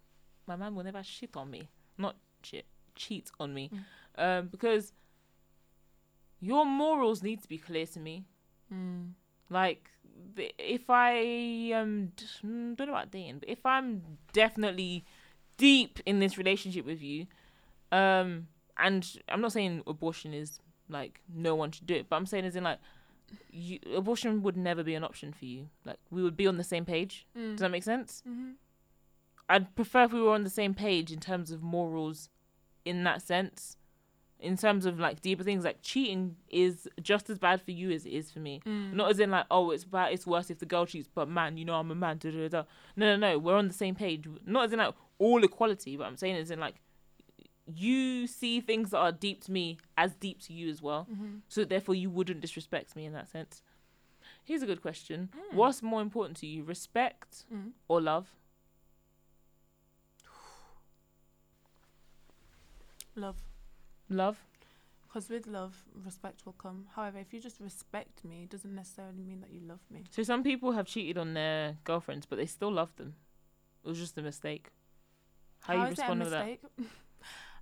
my 0.47 0.57
man 0.57 0.75
will 0.75 0.85
never 0.85 1.03
shit 1.03 1.37
on 1.37 1.51
me, 1.51 1.71
not 1.97 2.17
shit 2.43 2.67
cheat 2.97 3.31
on 3.39 3.55
me, 3.55 3.71
um 4.17 4.49
because 4.49 4.93
your 6.41 6.65
morals 6.65 7.23
need 7.23 7.43
to 7.43 7.49
be 7.49 7.59
clear 7.59 7.87
to 7.87 8.01
me. 8.01 8.25
Mm. 8.73 9.13
Like, 9.51 9.91
if 10.37 10.89
I 10.89 11.73
um 11.75 12.13
mm, 12.45 12.77
don't 12.77 12.87
know 12.87 12.95
about 12.95 13.11
dating, 13.11 13.41
but 13.41 13.49
if 13.49 13.65
I'm 13.65 14.03
definitely 14.33 15.05
deep 15.57 16.01
in 16.07 16.21
this 16.21 16.39
relationship 16.39 16.87
with 16.87 17.03
you, 17.03 17.27
um, 17.93 18.49
and 18.77 19.19
I'm 19.29 19.41
not 19.41 19.53
saying 19.53 19.83
abortion 19.87 20.33
is 20.35 20.61
like 20.89 21.21
no 21.33 21.55
one 21.55 21.71
should 21.73 21.87
do 21.87 21.95
it, 21.95 22.07
but 22.09 22.17
I'm 22.17 22.27
saying 22.27 22.45
as 22.45 22.57
in 22.57 22.65
like, 22.65 22.79
you, 23.51 23.79
abortion 23.95 24.43
would 24.43 24.57
never 24.57 24.83
be 24.83 24.95
an 24.95 25.05
option 25.05 25.33
for 25.33 25.45
you. 25.45 25.69
Like, 25.85 25.99
we 26.11 26.23
would 26.23 26.37
be 26.37 26.47
on 26.47 26.57
the 26.57 26.65
same 26.65 26.85
page. 26.85 27.27
Mm. 27.37 27.53
Does 27.53 27.61
that 27.61 27.71
make 27.71 27.85
sense? 27.85 28.23
hmm 28.27 28.53
I'd 29.51 29.75
prefer 29.75 30.05
if 30.05 30.13
we 30.13 30.21
were 30.21 30.35
on 30.35 30.45
the 30.45 30.51
same 30.51 30.75
page 30.75 31.11
in 31.11 31.21
terms 31.21 31.51
of 31.51 31.63
morals, 31.63 32.29
in 32.85 33.05
that 33.05 33.23
sense. 33.23 33.78
In 34.41 34.57
terms 34.57 34.87
of 34.87 34.99
like 35.01 35.21
deeper 35.21 35.43
things. 35.43 35.65
Like 35.65 35.79
cheating 35.83 36.37
is 36.49 36.89
just 37.03 37.29
as 37.31 37.39
bad 37.39 37.61
for 37.61 37.73
you 37.73 37.91
as 37.91 38.07
it 38.07 38.11
is 38.11 38.31
for 38.31 38.39
me. 38.41 38.61
Mm. 38.67 38.93
Not 38.95 39.11
as 39.11 39.19
in 39.19 39.31
like, 39.31 39.47
oh, 39.51 39.71
it's 39.71 39.85
bad, 39.85 40.13
it's 40.13 40.27
worse 40.27 40.49
if 40.51 40.59
the 40.59 40.67
girl 40.67 40.87
cheats, 40.87 41.09
but 41.13 41.29
man, 41.29 41.57
you 41.57 41.65
know, 41.65 41.75
I'm 41.75 41.91
a 41.91 41.95
man. 41.95 42.19
Da, 42.19 42.31
da, 42.31 42.49
da. 42.49 42.63
No, 42.97 43.07
no, 43.07 43.17
no. 43.17 43.39
We're 43.39 43.57
on 43.57 43.69
the 43.69 43.75
same 43.75 43.95
page. 43.95 44.27
Not 44.47 44.67
as 44.67 44.73
in 44.73 44.79
like 44.79 44.95
all 45.19 45.43
equality, 45.43 45.97
but 45.97 46.05
I'm 46.05 46.17
saying 46.17 46.37
as 46.37 46.51
in 46.51 46.61
like 46.61 46.77
you 47.75 48.27
see 48.27 48.61
things 48.61 48.91
that 48.91 48.99
are 48.99 49.13
deep 49.13 49.45
to 49.45 49.53
me 49.53 49.77
as 49.99 50.15
deep 50.15 50.41
to 50.43 50.53
you 50.55 50.71
as 50.71 50.81
well. 50.81 51.07
Mhm. 51.13 51.41
So 51.49 51.65
therefore, 51.65 51.95
you 51.97 52.09
wouldn't 52.09 52.41
disrespect 52.41 52.97
me 52.97 53.05
in 53.05 53.13
that 53.13 53.29
sense. 53.29 53.63
Here's 54.45 54.63
a 54.63 54.67
good 54.67 54.81
question: 54.81 55.29
Mm. 55.37 55.55
What's 55.55 55.83
more 55.83 56.01
important 56.01 56.39
to 56.39 56.47
you, 56.47 56.63
respect 56.65 57.45
Mm. 57.53 57.73
or 57.89 58.01
love? 58.01 58.35
Love. 63.17 63.37
Love. 64.09 64.39
Because 65.07 65.31
with 65.31 65.47
love, 65.47 65.85
respect 66.05 66.45
will 66.45 66.53
come. 66.53 66.87
However, 66.95 67.19
if 67.19 67.33
you 67.33 67.41
just 67.41 67.61
respect 67.61 68.25
me, 68.25 68.43
it 68.43 68.51
doesn't 68.51 68.75
necessarily 68.75 69.23
mean 69.23 69.41
that 69.41 69.51
you 69.51 69.61
love 69.67 69.81
me. 69.91 70.05
So 70.11 70.23
some 70.23 70.43
people 70.43 70.73
have 70.73 70.87
cheated 70.87 71.17
on 71.17 71.33
their 71.35 71.79
girlfriends, 71.85 72.27
but 72.27 72.37
they 72.37 72.47
still 72.47 72.71
love 72.73 72.95
them. 72.97 73.15
It 73.85 73.89
was 73.89 73.99
just 73.99 74.19
a 74.19 74.23
mistake. 74.23 74.69
How, 75.61 75.75
you 75.75 75.81
it 75.81 75.87
a 75.87 75.91
respond 75.91 76.25
to 76.25 76.31
that? 76.31 76.59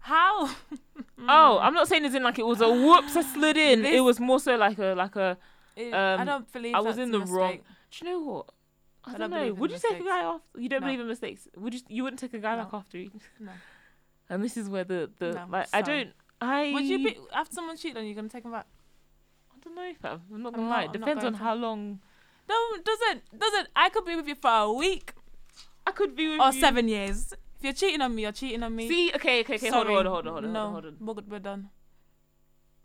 How? 0.01 0.51
Oh, 1.29 1.59
I'm 1.61 1.73
not 1.73 1.89
saying 1.89 2.05
it's 2.05 2.15
in 2.15 2.23
like 2.23 2.39
it 2.39 2.47
was 2.47 2.61
a 2.61 2.69
whoops, 2.69 3.17
I 3.17 3.23
slid 3.23 3.57
in. 3.57 3.87
it 3.87 4.01
was 4.01 4.21
more 4.21 4.39
so 4.39 4.55
like 4.57 4.79
a 4.79 4.95
like 4.95 5.17
a. 5.17 5.39
It- 5.75 5.95
I 5.95 6.13
um, 6.15 6.27
don't 6.27 6.53
believe 6.53 6.75
I 6.75 6.81
was 6.81 6.99
in 6.99 7.11
the 7.11 7.21
wrong- 7.21 7.53
mistake. 7.53 7.65
Do 7.91 8.07
you 8.07 8.13
know 8.13 8.21
what? 8.21 8.51
I, 9.05 9.15
I 9.15 9.19
don't, 9.19 9.31
know. 9.31 9.55
Would 9.55 9.71
you 9.71 9.79
take 9.79 9.99
a 10.01 10.05
guy 10.05 10.25
off? 10.25 10.43
You 10.57 10.69
don't 10.69 10.83
No. 10.83 10.87
believe 10.89 11.01
in 11.01 11.09
mistakes. 11.09 11.49
Would 11.57 11.73
you? 11.75 11.81
You 11.89 12.03
wouldn't 12.05 12.21
take 12.21 12.35
a 12.35 12.39
guy 12.39 12.55
No. 12.55 12.65
back 12.65 12.75
after 12.75 12.99
you. 12.99 13.11
No. 13.41 13.53
And 14.29 14.45
this 14.45 14.57
is 14.57 14.69
where 14.69 14.85
the 14.85 15.11
the 15.19 15.33
No, 15.33 15.47
like 15.49 15.69
I 15.73 15.81
don't. 15.83 16.11
I 16.41 16.73
Would 16.73 16.85
you 16.85 16.99
be 16.99 17.17
after 17.33 17.55
someone 17.55 17.77
cheated 17.77 17.97
on 17.99 18.07
you? 18.07 18.15
Gonna 18.15 18.29
take 18.29 18.43
them 18.43 18.53
back? 18.53 18.67
I 19.53 19.57
don't 19.65 19.75
know 19.75 19.89
if 19.89 20.05
I'm, 20.05 20.21
I'm 20.33 20.43
not 20.43 20.55
gonna 20.55 20.69
lie. 20.69 20.85
I'm 20.85 20.95
It 20.95 21.01
not 21.01 21.07
depends 21.07 21.25
on 21.25 21.33
to. 21.33 21.39
how 21.39 21.55
long. 21.55 22.01
No, 22.49 22.55
doesn't 22.85 23.39
doesn't. 23.39 23.69
I 23.75 23.89
could 23.89 24.05
be 24.05 24.15
with 24.17 24.29
you 24.29 24.35
for 24.37 24.51
a 24.51 24.73
week 24.73 25.13
I 25.87 25.93
could 25.93 26.15
be 26.17 26.29
with 26.29 26.37
you 26.37 26.43
or 26.43 26.53
you. 26.53 26.61
seven 26.61 26.89
years. 26.89 27.33
If 27.59 27.65
you're 27.65 27.73
cheating 27.73 28.03
on 28.03 28.15
me, 28.15 28.23
you're 28.23 28.33
cheating 28.33 28.63
on 28.63 28.77
me. 28.77 28.89
See, 28.89 29.13
okay, 29.15 29.41
okay, 29.41 29.55
okay. 29.55 29.69
Hold 29.71 29.87
on, 29.87 29.93
hold 29.95 30.07
on, 30.07 30.13
hold 30.13 30.27
on, 30.27 30.33
hold 30.33 30.45
on, 30.45 30.53
no, 30.53 30.71
hold 30.71 30.87
on. 30.87 30.97
We're, 31.01 31.15
we're 31.29 31.39
done. 31.39 31.71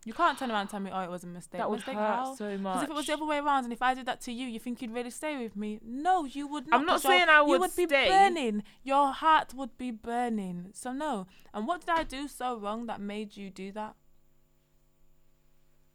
You 0.04 0.12
can't 0.12 0.36
turn 0.36 0.50
around 0.50 0.62
and 0.62 0.70
tell 0.70 0.80
me, 0.80 0.90
oh, 0.92 1.00
it 1.00 1.10
was 1.10 1.22
a 1.22 1.28
mistake. 1.28 1.58
That 1.58 1.70
would 1.70 1.76
mistake 1.76 1.94
hurt 1.94 2.02
how? 2.02 2.34
so 2.34 2.58
much. 2.58 2.74
Because 2.74 2.82
if 2.84 2.90
it 2.90 2.94
was 2.94 3.06
the 3.06 3.12
other 3.12 3.24
way 3.24 3.38
around, 3.38 3.64
and 3.64 3.72
if 3.72 3.82
I 3.82 3.94
did 3.94 4.06
that 4.06 4.20
to 4.22 4.32
you, 4.32 4.48
you 4.48 4.58
think 4.58 4.82
you'd 4.82 4.92
really 4.92 5.10
stay 5.10 5.40
with 5.40 5.54
me? 5.54 5.78
No, 5.84 6.24
you 6.24 6.48
would 6.48 6.66
not. 6.66 6.80
I'm 6.80 6.86
not 6.86 7.02
saying 7.02 7.28
I 7.28 7.40
would 7.40 7.54
You 7.54 7.60
would 7.60 7.76
be 7.76 7.86
burning. 7.86 8.64
Your 8.82 9.12
heart 9.12 9.54
would 9.54 9.78
be 9.78 9.92
burning. 9.92 10.70
So 10.72 10.92
no. 10.92 11.28
And 11.54 11.68
what 11.68 11.80
did 11.80 11.90
I 11.90 12.02
do 12.02 12.26
so 12.26 12.58
wrong 12.58 12.86
that 12.86 13.00
made 13.00 13.36
you 13.36 13.48
do 13.48 13.70
that? 13.72 13.94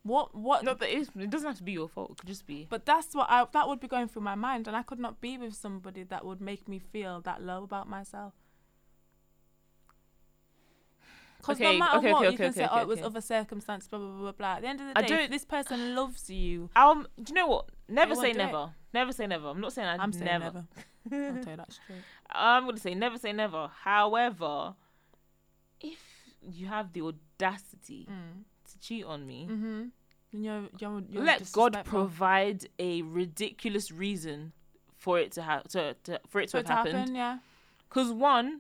What? 0.04 0.34
What? 0.34 0.64
Not 0.64 0.80
that 0.80 0.90
it's, 0.90 1.10
it 1.20 1.30
doesn't 1.30 1.48
have 1.48 1.58
to 1.58 1.64
be 1.64 1.74
your 1.74 1.90
fault. 1.90 2.12
It 2.12 2.18
could 2.20 2.28
just 2.28 2.48
be. 2.48 2.66
But 2.70 2.86
that's 2.86 3.14
what 3.14 3.28
I 3.30 3.46
that 3.52 3.68
would 3.68 3.82
be 3.82 3.90
going 3.90 4.08
through 4.08 4.22
my 4.22 4.36
mind, 4.36 4.68
and 4.68 4.78
I 4.78 4.84
could 4.84 5.00
not 5.00 5.20
be 5.20 5.38
with 5.38 5.54
somebody 5.54 6.04
that 6.04 6.24
would 6.24 6.40
make 6.40 6.70
me 6.70 6.80
feel 6.80 7.20
that 7.22 7.44
low 7.44 7.64
about 7.64 7.90
myself. 7.90 8.34
Because 11.48 11.62
Okay, 11.62 11.74
no 11.74 11.80
matter 11.80 11.98
okay, 12.00 12.12
what, 12.12 12.22
okay, 12.24 12.32
you 12.32 12.38
can 12.38 12.46
okay, 12.48 12.60
say, 12.60 12.68
"Oh, 12.70 12.80
it 12.82 12.88
was 12.88 13.01
other 13.01 13.22
circumstances." 13.22 13.88
Blah 13.88 14.00
blah 14.00 14.08
blah 14.10 14.20
blah. 14.20 14.32
blah. 14.34 14.54
At 14.56 14.62
the 14.63 14.68
end 14.68 14.82
of 14.82 14.88
the 14.88 14.98
I 14.98 15.01
day, 15.01 15.08
don't- 15.08 15.32
this 15.32 15.46
person 15.46 15.96
loves 15.96 16.30
you, 16.30 16.70
Um, 16.75 17.08
do 17.18 17.24
you 17.30 17.36
know 17.36 17.48
what? 17.48 17.70
Never 17.88 18.16
say 18.16 18.34
do 18.34 18.39
it. 18.39 18.44
never. 18.46 18.74
Never 18.94 19.12
say 19.13 19.27
never. 19.27 19.48
I'm 19.50 19.62
not 19.62 19.72
saying 19.74 19.88
I 19.88 19.96
I'm 20.04 20.12
saying 20.12 20.25
never. 20.25 20.66
never. 21.10 21.36
I'll 21.38 21.44
tell 21.44 21.51
you 21.51 21.58
that 21.58 21.72
straight. 21.72 22.00
I'm 22.32 22.66
gonna 22.66 22.77
say 22.77 22.94
never 22.96 23.18
say 23.18 23.32
never. 23.32 23.70
However, 23.84 24.75
if 25.80 26.00
you 26.42 26.68
have 26.68 26.94
the 26.94 27.01
audacity 27.01 28.08
Mm. 28.10 28.44
to 28.72 28.80
cheat 28.80 29.06
on 29.06 29.25
me, 29.25 29.48
Mm-hmm. 29.50 29.84
You're, 30.34 30.68
you're, 30.77 31.01
you're 31.10 31.24
let 31.24 31.50
God 31.54 31.82
provide 31.86 32.68
a 32.77 33.01
ridiculous 33.01 33.92
reason 33.92 34.51
for 34.98 35.18
it 35.20 35.32
to 35.32 35.42
have 35.42 35.63
to, 35.70 35.96
to 36.04 36.20
for 36.27 36.42
it 36.42 36.50
to 36.50 36.51
for 36.51 36.58
have 36.58 36.66
it 36.66 36.68
to 36.68 36.74
happened. 36.74 36.98
happen. 36.98 37.16
Yeah. 37.16 37.38
Because 37.88 38.12
one, 38.12 38.60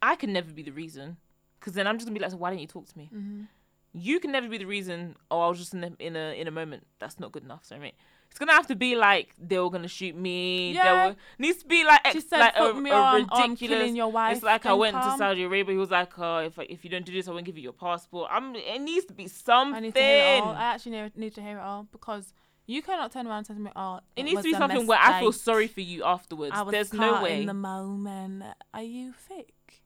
I 0.00 0.14
can 0.14 0.32
never 0.32 0.52
be 0.52 0.62
the 0.62 0.70
reason. 0.70 1.16
Because 1.62 1.74
then 1.74 1.86
I'm 1.86 1.96
just 1.96 2.06
gonna 2.06 2.18
be 2.18 2.20
like, 2.20 2.32
so 2.32 2.38
why 2.38 2.50
didn't 2.50 2.62
you 2.62 2.66
talk 2.66 2.88
to 2.88 2.98
me? 2.98 3.08
Mm-hmm. 3.14 3.42
You 3.94 4.18
can 4.18 4.32
never 4.32 4.48
be 4.48 4.58
the 4.58 4.64
reason. 4.64 5.14
Oh, 5.30 5.40
I 5.40 5.48
was 5.48 5.58
just 5.58 5.74
in 5.74 5.84
a 5.84 5.92
in 6.00 6.16
a 6.16 6.40
in 6.40 6.48
a 6.48 6.50
moment. 6.50 6.86
That's 6.98 7.20
not 7.20 7.30
good 7.30 7.44
enough. 7.44 7.64
Sorry, 7.64 7.80
mate. 7.80 7.94
It's 8.30 8.38
gonna 8.38 8.52
have 8.52 8.66
to 8.68 8.74
be 8.74 8.96
like 8.96 9.34
they 9.38 9.58
were 9.58 9.70
gonna 9.70 9.86
shoot 9.86 10.16
me. 10.16 10.72
Yeah. 10.72 11.08
Were, 11.08 11.16
needs 11.38 11.58
to 11.58 11.68
be 11.68 11.84
like 11.84 12.00
She 12.10 12.20
said, 12.20 12.40
like 12.40 12.56
"Fuck 12.56 12.74
a, 12.74 12.80
me 12.80 12.90
a 12.90 12.94
on, 12.94 13.28
on 13.30 13.50
ridiculous. 13.50 13.58
killing 13.78 13.94
your 13.94 14.10
wife." 14.10 14.36
It's 14.36 14.42
like 14.42 14.66
I 14.66 14.72
went 14.72 14.96
to. 14.96 15.14
Saudi 15.16 15.44
Arabia. 15.44 15.74
He 15.74 15.78
was 15.78 15.90
like, 15.90 16.18
"Oh, 16.18 16.38
if 16.38 16.58
if 16.58 16.82
you 16.82 16.90
don't 16.90 17.06
do 17.06 17.12
this, 17.12 17.28
I 17.28 17.30
won't 17.30 17.44
give 17.44 17.56
you 17.56 17.62
your 17.62 17.74
passport." 17.74 18.30
I'm. 18.32 18.56
It 18.56 18.80
needs 18.80 19.04
to 19.06 19.12
be 19.12 19.28
something. 19.28 19.76
I 19.76 19.80
need 19.80 19.94
to 19.94 20.00
hear 20.00 20.36
it 20.36 20.42
all. 20.42 20.54
I 20.54 20.64
actually 20.74 21.10
need, 21.14 21.34
to 21.34 21.42
hear 21.42 21.58
it 21.58 21.62
all 21.62 21.86
because 21.92 22.32
you 22.66 22.82
cannot 22.82 23.12
turn 23.12 23.26
around 23.26 23.38
and 23.38 23.46
tell 23.46 23.56
me, 23.56 23.70
"Oh, 23.76 24.00
it 24.16 24.22
needs 24.24 24.36
was 24.36 24.44
to 24.46 24.52
be 24.52 24.56
something 24.56 24.86
where 24.86 24.98
I 25.00 25.20
feel 25.20 25.32
sorry 25.32 25.68
for 25.68 25.82
you 25.82 26.02
afterwards. 26.02 26.56
There's 26.70 26.94
no 26.94 27.22
way. 27.22 27.40
in 27.40 27.46
the 27.46 27.54
moment. 27.54 28.44
Are 28.72 28.82
you 28.82 29.12
fake? 29.12 29.81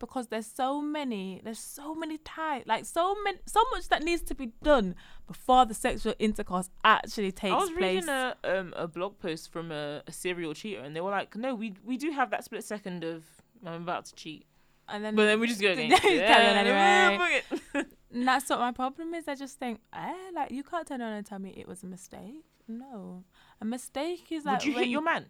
Because 0.00 0.28
there's 0.28 0.46
so 0.46 0.80
many, 0.80 1.40
there's 1.44 1.58
so 1.58 1.94
many 1.94 2.18
times, 2.18 2.64
like 2.66 2.86
so 2.86 3.14
many, 3.22 3.38
so 3.46 3.60
much 3.70 3.88
that 3.90 4.02
needs 4.02 4.22
to 4.22 4.34
be 4.34 4.46
done 4.62 4.96
before 5.28 5.66
the 5.66 5.74
sexual 5.74 6.14
intercourse 6.18 6.70
actually 6.82 7.30
takes 7.30 7.52
place. 7.52 7.52
I 7.52 7.56
was 7.56 7.70
place. 7.70 8.02
reading 8.02 8.08
a 8.08 8.34
um 8.44 8.74
a 8.76 8.88
blog 8.88 9.18
post 9.18 9.52
from 9.52 9.70
a, 9.70 10.02
a 10.06 10.12
serial 10.12 10.54
cheater, 10.54 10.80
and 10.80 10.96
they 10.96 11.02
were 11.02 11.10
like, 11.10 11.36
"No, 11.36 11.54
we 11.54 11.74
we 11.84 11.96
do 11.98 12.10
have 12.10 12.30
that 12.30 12.44
split 12.44 12.64
second 12.64 13.04
of 13.04 13.24
I'm 13.64 13.82
about 13.82 14.06
to 14.06 14.14
cheat, 14.14 14.46
and 14.88 15.04
then, 15.04 15.14
but 15.14 15.26
then 15.26 15.38
we 15.38 15.46
just 15.46 15.60
go 15.60 15.70
again." 15.72 15.92
Anyway. 15.92 17.42
and 18.10 18.26
that's 18.26 18.48
what 18.48 18.58
my 18.58 18.72
problem 18.72 19.12
is. 19.14 19.28
I 19.28 19.34
just 19.34 19.58
think, 19.58 19.80
eh, 19.92 20.14
like 20.34 20.50
you 20.50 20.62
can't 20.62 20.86
turn 20.88 21.02
around 21.02 21.12
and 21.12 21.26
tell 21.26 21.38
me 21.38 21.54
it 21.56 21.68
was 21.68 21.82
a 21.82 21.86
mistake. 21.86 22.44
No, 22.66 23.24
a 23.60 23.64
mistake 23.64 24.30
is 24.30 24.44
like 24.46 24.60
Would 24.60 24.66
you 24.66 24.74
hit 24.78 24.88
your 24.88 25.02
man? 25.02 25.26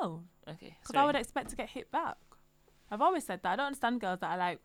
no, 0.00 0.22
Okay, 0.48 0.76
because 0.80 0.96
I 0.96 1.04
would 1.04 1.16
expect 1.16 1.50
to 1.50 1.56
get 1.56 1.68
hit 1.68 1.90
back. 1.90 2.16
I've 2.90 3.00
always 3.02 3.24
said 3.24 3.40
that. 3.42 3.52
I 3.52 3.56
don't 3.56 3.66
understand 3.66 4.00
girls 4.00 4.20
that 4.20 4.30
are 4.32 4.38
like 4.38 4.60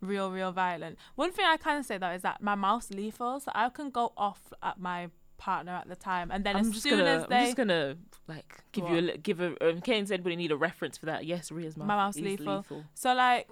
real, 0.00 0.30
real 0.30 0.52
violent. 0.52 0.98
One 1.14 1.32
thing 1.32 1.44
I 1.46 1.56
can 1.56 1.82
say 1.84 1.98
though 1.98 2.10
is 2.10 2.22
that 2.22 2.42
my 2.42 2.54
mouth's 2.54 2.90
lethal, 2.90 3.40
so 3.40 3.50
I 3.54 3.68
can 3.68 3.90
go 3.90 4.12
off 4.16 4.52
at 4.62 4.78
my 4.80 5.08
partner 5.38 5.72
at 5.72 5.88
the 5.88 5.96
time, 5.96 6.30
and 6.30 6.44
then 6.44 6.54
I'm 6.56 6.70
as 6.70 6.82
soon 6.82 6.98
gonna, 6.98 7.10
as 7.10 7.22
I'm 7.24 7.28
they, 7.30 7.44
just 7.46 7.56
gonna 7.56 7.96
like 8.28 8.62
give 8.72 8.88
you 8.88 9.10
a 9.10 9.16
give 9.16 9.40
a. 9.40 9.68
Um, 9.68 9.80
Kane 9.80 10.06
said, 10.06 10.22
"But 10.22 10.34
need 10.36 10.52
a 10.52 10.56
reference 10.56 10.96
for 10.98 11.06
that." 11.06 11.24
Yes, 11.24 11.50
Rhea's 11.50 11.76
mouth. 11.76 11.88
My 11.88 11.96
mouth's 11.96 12.16
is 12.16 12.22
lethal. 12.22 12.64
so 12.94 13.12
like, 13.14 13.48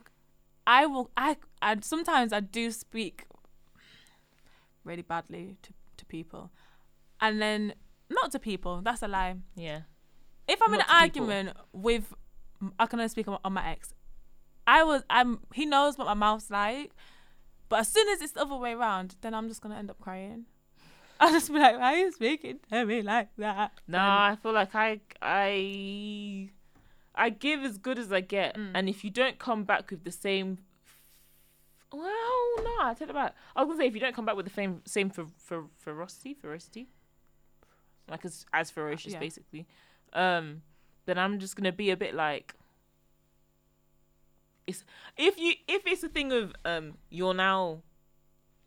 I 0.67 0.87
will, 0.87 1.11
I, 1.17 1.37
I 1.61 1.77
sometimes 1.81 2.33
I 2.33 2.41
do 2.41 2.71
speak 2.71 3.25
really 4.85 5.03
badly 5.03 5.57
to 5.63 5.73
to 5.99 6.05
people, 6.07 6.51
and 7.21 7.41
then 7.43 7.75
not 8.09 8.31
to 8.33 8.39
people. 8.39 8.81
That's 8.83 9.03
a 9.03 9.09
lie. 9.09 9.37
Yeah, 9.57 9.81
if 10.49 10.61
I'm 10.63 10.73
in 10.75 10.81
an 10.81 10.87
Not 10.89 10.99
to 10.99 11.11
people. 11.11 11.23
argument 11.31 11.57
with, 11.73 12.15
I 12.79 12.87
can 12.87 12.99
only 13.01 13.09
speak 13.09 13.29
on, 13.29 13.39
on 13.45 13.53
my 13.53 13.69
ex. 13.71 13.95
I 14.67 14.83
was, 14.85 15.03
I'm. 15.11 15.41
He 15.55 15.67
knows 15.67 15.97
what 15.99 16.07
my 16.07 16.15
mouth's 16.15 16.51
like, 16.51 16.93
but 17.69 17.81
as 17.81 17.89
soon 17.89 18.09
as 18.11 18.21
it's 18.23 18.33
the 18.33 18.43
other 18.43 18.57
way 18.57 18.73
around, 18.73 19.17
then 19.23 19.35
I'm 19.35 19.49
just 19.49 19.61
gonna 19.63 19.77
end 19.77 19.91
up 19.91 20.01
crying. 20.01 20.45
I'll 21.21 21.33
just 21.33 21.49
be 21.53 21.59
like, 21.59 21.79
"Why 21.79 21.95
are 21.95 21.97
you 21.97 22.13
speaking 22.13 22.61
to 22.71 22.85
me 22.87 23.03
like 23.03 23.29
that?" 23.39 23.73
No, 23.89 23.99
I 23.99 24.37
feel 24.43 24.53
like 24.53 24.75
I 24.75 25.01
I 25.21 26.51
I 27.15 27.31
give 27.31 27.61
as 27.65 27.79
good 27.79 27.99
as 27.99 28.13
I 28.13 28.21
get, 28.21 28.57
Mm. 28.57 28.71
and 28.75 28.89
if 28.89 29.03
you 29.05 29.11
don't 29.11 29.39
come 29.39 29.65
back 29.65 29.91
with 29.91 30.05
the 30.05 30.13
same, 30.13 30.59
well, 31.93 32.03
no, 32.63 32.71
I 32.83 32.95
take 32.97 33.09
it 33.09 33.15
back. 33.15 33.35
I 33.57 33.63
was 33.63 33.69
gonna 33.69 33.79
say 33.83 33.87
if 33.89 33.95
you 33.95 34.01
don't 34.01 34.15
come 34.15 34.25
back 34.27 34.37
with 34.37 34.47
the 34.47 34.53
same 34.55 34.83
same 34.87 35.11
for 35.11 35.27
for 35.39 35.67
ferocity, 35.79 36.35
ferocity, 36.35 36.89
like 38.09 38.25
as 38.25 38.47
as 38.53 38.71
ferocious 38.71 39.13
Yeah. 39.15 39.19
basically, 39.19 39.67
um, 40.13 40.63
then 41.11 41.19
I'm 41.19 41.39
just 41.39 41.57
gonna 41.57 41.73
be 41.73 41.91
a 41.91 41.97
bit 41.97 42.15
like. 42.15 42.55
It's 44.67 44.85
if 45.17 45.39
you 45.39 45.55
if 45.69 45.87
it's 45.87 46.03
a 46.05 46.09
thing 46.09 46.33
of 46.33 46.53
um 46.65 46.95
you're 47.11 47.35
now 47.35 47.83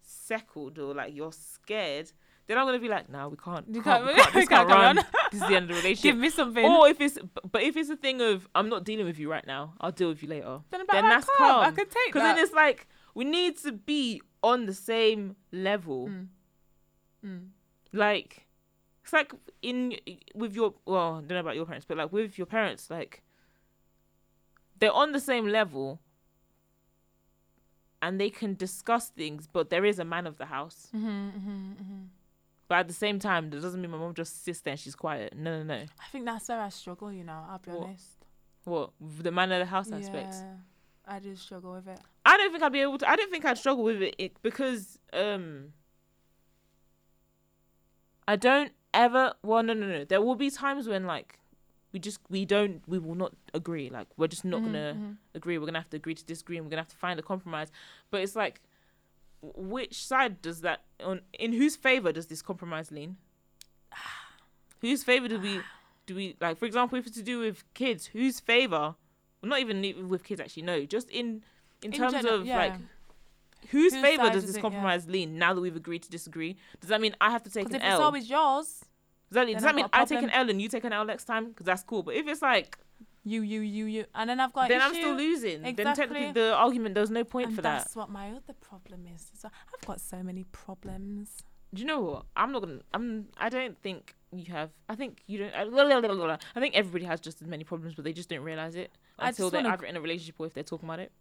seckled 0.01 0.77
or 0.79 0.93
like 0.93 1.15
you're 1.15 1.31
scared, 1.31 2.11
then 2.47 2.57
I'm 2.57 2.65
gonna 2.65 2.79
be 2.79 2.89
like, 2.89 3.09
no, 3.09 3.29
we 3.29 3.37
can't. 3.37 3.65
You 3.69 3.81
can't, 3.81 4.03
can't- 4.03 4.05
we 4.05 4.13
can't, 4.21 4.35
we 4.35 4.41
this 4.41 4.49
can't 4.49 4.67
carry 4.67 4.81
run. 4.81 4.95
this 5.31 5.41
is 5.41 5.47
the 5.47 5.55
end 5.55 5.69
of 5.69 5.69
the 5.69 5.73
relationship. 5.75 6.03
Give 6.03 6.17
me 6.17 6.29
something. 6.29 6.65
Or 6.65 6.87
if 6.87 6.99
it's, 6.99 7.17
but- 7.51 7.63
if 7.63 7.77
it's 7.77 7.89
a 7.89 7.95
thing 7.95 8.21
of 8.21 8.47
I'm 8.53 8.69
not 8.69 8.83
dealing 8.83 9.05
with 9.05 9.17
you 9.19 9.31
right 9.31 9.45
now, 9.47 9.73
I'll 9.79 9.91
deal 9.91 10.09
with 10.09 10.21
you 10.21 10.29
later. 10.29 10.59
then 10.71 10.81
then 10.91 11.09
that's 11.09 11.27
calm. 11.37 11.59
I 11.61 11.65
calm. 11.65 11.75
could 11.75 11.89
take 11.91 12.07
Because 12.07 12.21
then 12.23 12.39
it's 12.39 12.53
like 12.53 12.87
we 13.15 13.23
need 13.25 13.57
to 13.59 13.71
be 13.71 14.21
on 14.41 14.65
the 14.65 14.73
same 14.73 15.35
level. 15.51 16.09
Mm. 16.09 16.27
Mm. 17.25 17.47
Like 17.93 18.42
it's 19.03 19.13
like 19.13 19.33
in 19.61 19.97
with 20.33 20.55
your 20.55 20.73
well, 20.85 21.15
I 21.15 21.19
don't 21.19 21.29
know 21.29 21.39
about 21.39 21.55
your 21.55 21.65
parents, 21.65 21.85
but 21.87 21.97
like 21.97 22.11
with 22.11 22.37
your 22.37 22.47
parents, 22.47 22.89
like 22.89 23.21
they're 24.79 24.91
on 24.93 25.11
the 25.11 25.19
same 25.19 25.47
level. 25.47 25.99
And 28.01 28.19
they 28.19 28.29
can 28.29 28.55
discuss 28.55 29.07
things, 29.07 29.47
but 29.47 29.69
there 29.69 29.85
is 29.85 29.97
a 29.97 30.03
man 30.03 30.27
of 30.27 30.37
the 30.37 30.47
house. 30.47 30.89
Mhm, 30.93 31.31
mhm, 31.31 31.75
mhm. 31.75 32.07
But 32.67 32.79
at 32.79 32.87
the 32.89 32.93
same 32.93 33.17
time, 33.17 33.49
that 33.49 33.61
doesn't 33.61 33.81
mean 33.81 33.91
my 33.91 33.97
mom 33.97 34.13
just 34.13 34.43
sits 34.43 34.59
there 34.59 34.71
and 34.71 34.79
she's 34.79 34.93
quiet. 34.95 35.37
No, 35.37 35.63
no, 35.63 35.63
no. 35.63 35.83
I 35.99 36.05
think 36.11 36.25
that's 36.25 36.49
where 36.49 36.59
I 36.59 36.67
struggle. 36.67 37.13
You 37.13 37.23
know, 37.23 37.45
I'll 37.49 37.59
be 37.59 37.71
What? 37.71 37.87
honest. 37.87 38.25
What 38.65 38.89
the 38.99 39.31
man 39.31 39.53
of 39.53 39.59
the 39.59 39.65
house 39.65 39.91
aspects? 39.93 40.41
Yeah, 40.41 41.15
I 41.15 41.19
do 41.19 41.33
struggle 41.35 41.73
with 41.73 41.87
it. 41.87 41.99
I 42.25 42.33
I 42.33 42.37
don't 42.37 42.51
think 42.51 42.63
I'd 42.63 42.73
be 42.73 42.81
able 42.81 42.97
to. 42.97 43.09
I 43.09 43.15
don't 43.15 43.31
think 43.31 43.45
I'd 43.45 43.57
struggle 43.57 43.83
with 43.85 44.01
it, 44.01 44.15
it 44.17 44.35
because 44.41 44.99
um, 45.13 45.71
I 48.27 48.35
don't 48.35 48.71
ever. 48.93 49.33
Well, 49.43 49.63
no, 49.63 49.73
no, 49.73 49.87
no. 49.87 50.03
There 50.05 50.21
will 50.21 50.35
be 50.35 50.49
times 50.49 50.87
when 50.87 51.05
like 51.05 51.39
we 51.91 51.99
just 51.99 52.19
we 52.29 52.45
don't 52.45 52.81
we 52.87 52.99
will 52.99 53.15
not 53.15 53.33
agree. 53.53 53.89
Like 53.89 54.07
we're 54.17 54.27
just 54.27 54.45
not 54.45 54.61
Mhm, 54.61 54.65
gonna 54.65 54.93
mhm. 54.97 55.17
agree. 55.35 55.57
We're 55.57 55.65
gonna 55.65 55.79
have 55.79 55.89
to 55.91 55.97
agree 55.97 56.15
to 56.15 56.25
disagree, 56.25 56.57
and 56.57 56.65
we're 56.65 56.71
gonna 56.71 56.81
have 56.81 56.89
to 56.89 56.95
find 56.97 57.19
a 57.19 57.23
compromise. 57.23 57.71
But 58.11 58.21
it's 58.21 58.35
like, 58.35 58.61
which 59.41 60.05
side 60.05 60.41
does 60.41 60.61
that 60.61 60.81
on? 61.03 61.21
In 61.37 61.53
whose 61.53 61.75
favor 61.75 62.11
does 62.11 62.27
this 62.27 62.41
compromise 62.41 62.91
lean? 62.91 63.17
whose 64.81 65.03
favor 65.03 65.27
do 65.27 65.39
we 65.39 65.61
do 66.05 66.15
we 66.15 66.35
like? 66.41 66.57
For 66.57 66.65
example, 66.65 66.97
if 66.97 67.07
it's 67.07 67.17
to 67.17 67.23
do 67.23 67.39
with 67.39 67.63
kids, 67.73 68.07
whose 68.07 68.39
favor? 68.39 68.95
Well, 69.41 69.49
not 69.49 69.59
even 69.59 69.83
even 69.83 70.09
with 70.09 70.23
kids 70.23 70.39
actually. 70.41 70.63
No, 70.63 70.85
just 70.85 71.09
in 71.09 71.43
in, 71.81 71.91
In 71.93 71.99
terms 71.99 72.13
general, 72.13 72.41
of 72.41 72.45
yeah. 72.45 72.57
like. 72.57 72.73
Whose 73.71 73.93
Whose 73.93 74.01
favor 74.01 74.29
does 74.29 74.43
is 74.43 74.45
this 74.45 74.55
it, 74.55 74.57
yeah. 74.57 74.61
compromise 74.61 75.07
lean 75.07 75.37
now 75.37 75.53
that 75.53 75.61
we've 75.61 75.75
agreed 75.75 76.03
to 76.03 76.09
disagree? 76.09 76.57
Does 76.79 76.89
that 76.89 77.01
mean 77.01 77.15
I 77.21 77.31
have 77.31 77.43
to 77.43 77.49
take 77.49 77.69
an 77.69 77.75
if 77.75 77.83
it's 77.83 77.99
always 77.99 78.29
yours, 78.29 78.85
Does 79.29 79.35
that, 79.35 79.47
does 79.47 79.63
that 79.63 79.75
mean 79.75 79.87
I 79.93 80.05
take 80.05 80.21
an. 80.21 80.29
L 80.29 80.49
and 80.49 80.61
you 80.61 80.69
take 80.69 80.83
an 80.83 80.93
L 80.93 81.05
next 81.05 81.25
time? 81.25 81.49
Because 81.49 81.65
that's 81.65 81.83
cool. 81.83 82.03
But 82.03 82.15
if 82.15 82.27
it's 82.27 82.41
like, 82.41 82.77
you, 83.25 83.41
you, 83.41 83.61
you, 83.61 83.85
you, 83.85 84.05
and 84.15 84.29
then 84.29 84.39
I've 84.39 84.51
got 84.53 84.67
then 84.67 84.81
I'm 84.81 84.93
still 84.93 85.15
losing. 85.15 85.65
Exactly. 85.65 85.83
Then 85.83 85.95
technically 85.95 86.31
the 86.33 86.53
argument, 86.53 86.95
there's 86.95 87.11
no 87.11 87.23
point 87.23 87.47
and 87.47 87.55
for 87.55 87.61
that. 87.61 87.79
that's 87.79 87.95
what 87.95 88.09
my 88.09 88.31
other 88.31 88.53
problem 88.59 89.07
is. 89.13 89.31
So 89.33 89.49
I've 89.73 89.87
got 89.87 90.01
so 90.01 90.21
many 90.21 90.43
problems. 90.51 91.43
Do 91.73 91.81
you 91.81 91.87
know 91.87 92.01
what? 92.01 92.25
I'm 92.35 92.51
not 92.51 92.61
gonna. 92.61 92.81
I'm. 92.93 93.27
I 93.37 93.49
don't 93.49 93.81
think 93.81 94.13
you 94.31 94.51
have. 94.53 94.69
I 94.89 94.95
think 94.95 95.23
you 95.25 95.39
don't. 95.39 95.53
I, 95.53 95.65
blah, 95.65 96.01
blah, 96.01 96.13
blah. 96.13 96.37
I 96.55 96.59
think 96.59 96.75
everybody 96.75 97.05
has 97.05 97.19
just 97.19 97.41
as 97.41 97.47
many 97.47 97.63
problems, 97.63 97.95
but 97.95 98.05
they 98.05 98.13
just 98.13 98.29
don't 98.29 98.43
realize 98.43 98.75
it 98.75 98.91
until 99.17 99.49
they're 99.49 99.65
either 99.65 99.85
in 99.85 99.95
a 99.95 100.01
relationship 100.01 100.35
or 100.37 100.45
if 100.45 100.53
they're 100.53 100.63
talking 100.63 100.87
about 100.87 100.99
it. 100.99 101.11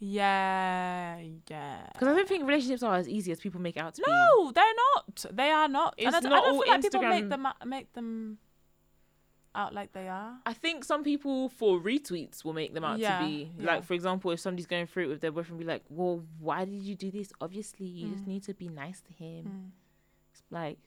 Yeah, 0.00 1.18
yeah. 1.50 1.86
Because 1.92 2.08
I 2.08 2.14
don't 2.14 2.28
think 2.28 2.46
relationships 2.46 2.82
are 2.84 2.94
as 2.94 3.08
easy 3.08 3.32
as 3.32 3.40
people 3.40 3.60
make 3.60 3.76
out 3.76 3.94
to 3.94 4.02
be. 4.02 4.10
No, 4.10 4.52
they're 4.52 4.64
not. 4.94 5.24
They 5.32 5.50
are 5.50 5.68
not. 5.68 5.94
and 5.98 6.14
I, 6.14 6.18
It's 6.18 6.26
d- 6.26 6.26
I 6.26 6.30
not 6.30 6.44
don't 6.44 6.54
all 6.54 6.62
feel 6.62 6.72
like 6.72 6.82
people 6.82 7.02
make 7.02 7.28
them 7.28 7.46
out- 7.46 7.66
make 7.66 7.92
them 7.94 8.38
out 9.54 9.74
like 9.74 9.92
they 9.92 10.06
are. 10.08 10.38
I 10.46 10.52
think 10.52 10.84
some 10.84 11.02
people 11.02 11.48
for 11.48 11.80
retweets 11.80 12.44
will 12.44 12.52
make 12.52 12.74
them 12.74 12.84
out 12.84 13.00
Yeah, 13.00 13.18
to 13.18 13.24
be 13.26 13.50
yeah. 13.58 13.66
like, 13.66 13.84
for 13.84 13.94
example, 13.94 14.30
if 14.30 14.38
somebody's 14.38 14.66
going 14.66 14.86
through 14.86 15.04
it 15.04 15.08
with 15.08 15.20
their 15.20 15.32
boyfriend, 15.32 15.58
be 15.58 15.64
like, 15.64 15.82
"Well, 15.88 16.22
why 16.38 16.64
did 16.64 16.80
you 16.82 16.94
do 16.94 17.10
this? 17.10 17.32
Obviously, 17.40 17.86
you 17.86 18.10
just 18.10 18.22
Mm. 18.24 18.28
need 18.28 18.42
to 18.44 18.54
be 18.54 18.68
nice 18.68 19.00
to 19.00 19.12
him. 19.12 19.44
Mm. 19.46 19.70
It's 20.32 20.42
like, 20.50 20.78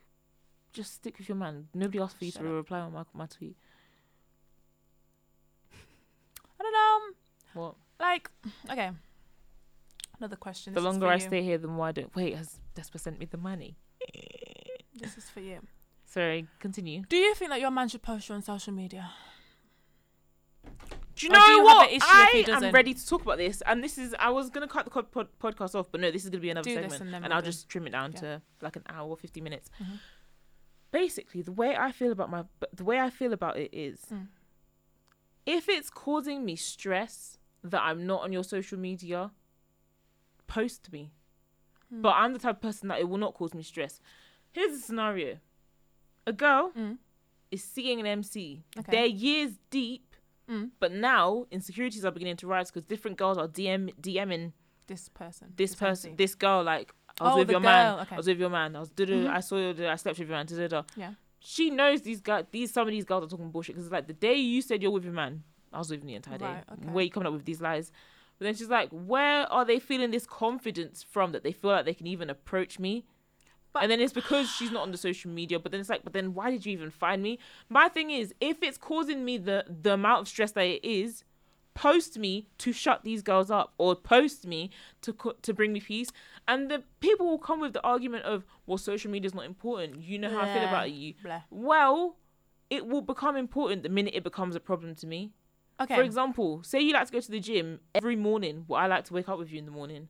just 0.72 0.94
stick 0.94 1.18
with 1.18 1.28
your 1.28 1.36
man. 1.36 1.68
Nobody 1.74 2.00
asked 2.00 2.18
for 2.18 2.24
you 2.24 2.32
Shut 2.32 2.44
to 2.44 2.48
up. 2.48 2.54
reply 2.56 2.80
on 2.80 2.94
my 2.94 3.04
my 3.14 3.26
tweet. 3.26 3.58
I 6.60 6.64
don't 6.64 6.74
know. 6.74 7.62
What? 7.62 7.76
Like, 8.02 8.30
okay. 8.70 8.90
Another 10.18 10.36
question. 10.36 10.74
the 10.74 10.80
This 10.80 10.86
longer 10.86 11.08
I 11.08 11.14
you. 11.16 11.20
stay 11.22 11.42
here, 11.44 11.58
the 11.58 11.68
more 11.68 11.88
I 11.88 11.92
don't. 11.94 12.14
Wait, 12.16 12.36
has 12.36 12.60
Despa 12.76 13.00
sent 13.00 13.20
me 13.20 13.26
the 13.26 13.38
money? 13.38 13.78
This 14.94 15.18
is 15.18 15.30
for 15.30 15.40
you. 15.40 15.60
Sorry, 16.06 16.48
continue. 16.60 17.04
Do 17.08 17.16
you 17.18 17.34
think 17.36 17.52
that 17.52 17.62
your 17.62 17.72
man 17.72 17.88
should 17.88 18.02
post 18.04 18.28
you 18.30 18.36
on 18.36 18.42
social 18.42 18.74
media? 18.74 19.12
Do 21.16 21.28
you 21.28 21.30
Or 21.32 21.34
know 21.38 21.46
do 21.46 21.52
you 21.52 21.68
have 21.68 21.76
what? 21.78 21.90
an 21.90 21.96
issue 21.96 22.06
if 22.06 22.30
he 22.32 22.38
I 22.38 22.40
am 22.40 22.46
doesn't? 22.46 22.72
ready 22.74 22.94
to 22.94 23.08
talk 23.08 23.22
about 23.22 23.38
this, 23.38 23.62
and 23.66 23.84
this 23.84 23.98
is. 23.98 24.16
I 24.20 24.30
was 24.30 24.50
gonna 24.50 24.68
cut 24.68 24.86
the 24.86 24.92
pod- 24.92 25.12
pod- 25.12 25.28
podcast 25.40 25.76
off, 25.76 25.88
but 25.92 26.02
no, 26.02 26.10
this 26.12 26.24
is 26.24 26.30
gonna 26.30 26.42
be 26.42 26.50
another 26.50 26.70
Do 26.70 26.76
this 26.76 26.94
segment, 26.94 27.02
and 27.02 27.14
then 27.14 27.24
and 27.24 27.32
we'll 27.32 27.36
I'll 27.38 27.42
do- 27.42 27.48
just 27.48 27.70
trim 27.70 27.86
it 27.88 27.92
down 27.92 28.14
Yeah. 28.14 28.20
to 28.22 28.42
like 28.62 28.76
an 28.76 28.84
hour, 28.90 29.08
or 29.10 29.18
fifty 29.18 29.42
minutes. 29.42 29.70
Mhm. 29.82 30.00
Basically, 30.92 31.42
the 31.42 31.52
way 31.52 31.76
I 31.76 31.92
feel 31.92 32.12
about 32.12 32.30
my, 32.30 32.46
the 32.74 32.84
way 32.84 33.00
I 33.00 33.10
feel 33.10 33.34
about 33.34 33.58
it 33.58 33.70
is, 33.74 34.06
Mm. 34.12 34.28
if 35.46 35.70
it's 35.70 35.90
causing 35.90 36.44
me 36.44 36.56
stress 36.56 37.38
that 37.64 37.82
I'm 37.82 38.06
not 38.08 38.22
on 38.24 38.32
your 38.34 38.44
social 38.44 38.78
media, 38.80 39.32
post 40.48 40.92
me. 40.92 41.12
Hmm. 41.90 42.02
But 42.02 42.14
I'm 42.18 42.34
the 42.34 42.40
type 42.40 42.58
of 42.58 42.62
person 42.62 42.88
that 42.90 43.00
it 43.00 43.08
will 43.10 43.18
not 43.18 43.34
cause 43.34 43.54
me 43.54 43.64
stress. 43.64 44.00
Here's 44.52 44.74
a 44.74 44.80
scenario: 44.82 45.38
a 46.28 46.34
girl 46.34 46.72
Mm. 46.76 46.98
is 47.52 47.64
seeing 47.64 48.00
an 48.00 48.06
MC. 48.06 48.64
Okay. 48.78 48.92
They're 48.92 49.06
years 49.06 49.60
deep, 49.70 50.16
Mm. 50.48 50.72
but 50.80 50.92
now 50.92 51.46
insecurities 51.52 52.04
are 52.06 52.12
beginning 52.12 52.38
to 52.38 52.48
rise 52.48 52.72
because 52.72 52.88
different 52.88 53.18
girls 53.18 53.38
are 53.38 53.48
DM 53.48 53.90
DMing 54.02 54.54
This 54.88 55.10
person. 55.10 55.54
this 55.56 55.72
MC. 55.74 55.80
person, 55.80 56.16
this 56.16 56.36
girl. 56.36 56.64
Like 56.64 56.94
I 57.20 57.24
was 57.26 57.34
Oh, 57.34 57.38
with 57.40 57.52
your 57.52 57.60
man. 57.60 58.00
okay. 58.02 58.16
I 58.16 58.18
was 58.18 58.28
with 58.28 58.40
your 58.40 58.50
man. 58.50 58.76
I 58.76 58.80
was 58.80 58.90
Mhm. 58.92 59.28
I 59.30 59.40
saw 59.42 59.58
you. 59.58 59.88
I 59.88 59.96
slept 59.96 60.18
with 60.20 60.28
your 60.28 60.38
man. 60.38 60.46
Da 60.48 60.58
da 60.58 60.68
da. 60.68 60.84
Yeah. 60.96 61.14
She 61.40 61.70
knows 61.72 62.02
these 62.04 62.22
guys. 62.22 62.46
These 62.52 62.72
some 62.72 62.88
of 62.88 62.92
these 62.92 63.06
girls 63.06 63.24
are 63.26 63.28
talking 63.28 63.50
bullshit 63.52 63.76
because 63.76 63.86
it's 63.88 63.92
like 63.94 64.08
the 64.08 64.14
day 64.14 64.36
you 64.36 64.62
said 64.62 64.82
you're 64.82 64.92
with 64.92 65.04
your 65.04 65.14
man, 65.14 65.44
I 65.74 65.78
was 65.80 65.90
with 65.90 66.04
the 66.04 66.16
entire 66.16 66.38
day. 66.38 66.46
Right, 66.46 66.64
okay. 66.74 66.90
Where 66.90 67.04
you 67.04 67.12
coming 67.12 67.28
up 67.28 67.34
with 67.34 67.46
these 67.46 67.62
lies? 67.62 67.92
But 68.40 68.46
then 68.46 68.56
she's 68.56 68.70
like, 68.70 68.90
where 68.90 69.52
are 69.52 69.64
they 69.66 69.80
feeling 69.80 70.12
this 70.12 70.26
confidence 70.26 71.04
from 71.04 71.32
that 71.32 71.44
they 71.44 71.52
feel 71.52 71.72
like 71.72 71.86
they 71.86 71.94
can 71.94 72.08
even 72.08 72.30
approach 72.30 72.80
me? 72.80 73.06
But- 73.74 73.84
and 73.84 73.92
then 73.92 74.02
it's 74.02 74.12
because 74.14 74.50
she's 74.50 74.72
not 74.72 74.82
on 74.82 74.92
the 74.92 74.98
social 74.98 75.32
media. 75.32 75.60
But 75.60 75.72
then 75.72 75.80
it's 75.80 75.90
like, 75.90 76.04
but 76.04 76.12
then 76.14 76.34
why 76.34 76.52
did 76.52 76.66
you 76.66 76.74
even 76.74 76.90
find 76.90 77.22
me? 77.24 77.40
My 77.70 77.88
thing 77.88 78.10
is, 78.12 78.34
if 78.42 78.62
it's 78.62 78.78
causing 78.78 79.24
me 79.24 79.38
the 79.38 79.64
the 79.70 79.94
amount 79.94 80.22
of 80.22 80.28
stress 80.28 80.52
that 80.54 80.66
it 80.66 80.84
is, 80.84 81.24
post 81.74 82.18
me 82.20 82.48
to 82.58 82.74
shut 82.74 83.04
these 83.06 83.22
girls 83.22 83.50
up, 83.50 83.74
or 83.78 83.96
post 83.96 84.46
me 84.46 84.72
to 85.04 85.16
to 85.42 85.54
bring 85.54 85.72
me 85.72 85.80
peace. 85.80 86.10
And 86.50 86.70
the 86.70 86.84
people 87.00 87.28
will 87.28 87.38
come 87.40 87.62
with 87.62 87.72
the 87.72 87.82
argument 87.84 88.26
of, 88.26 88.44
well, 88.66 88.78
social 88.78 89.10
media 89.10 89.28
is 89.28 89.34
not 89.36 89.46
important. 89.46 90.02
You 90.02 90.20
know 90.20 90.30
how 90.30 90.42
I 90.42 90.54
feel 90.54 90.64
about 90.68 90.92
you. 90.92 91.14
blah. 91.24 91.44
Well, 91.50 92.18
it 92.70 92.88
will 92.88 93.02
become 93.02 93.38
important 93.38 93.84
the 93.84 93.90
minute 93.90 94.14
it 94.16 94.24
becomes 94.24 94.56
a 94.56 94.60
problem 94.60 94.96
to 94.96 95.08
me. 95.08 95.32
Okay. 95.84 95.96
For 95.96 96.04
example, 96.04 96.62
say 96.64 96.80
you 96.82 96.94
like 96.94 97.08
to 97.08 97.14
go 97.14 97.20
to 97.20 97.32
the 97.32 97.40
gym 97.40 97.80
every 97.96 98.16
morning. 98.16 98.66
Well, 98.68 98.80
I 98.80 98.88
like 98.88 99.06
to 99.06 99.14
wake 99.14 99.30
up 99.30 99.38
with 99.40 99.52
you 99.52 99.60
in 99.60 99.66
the 99.66 99.72
morning. 99.72 100.10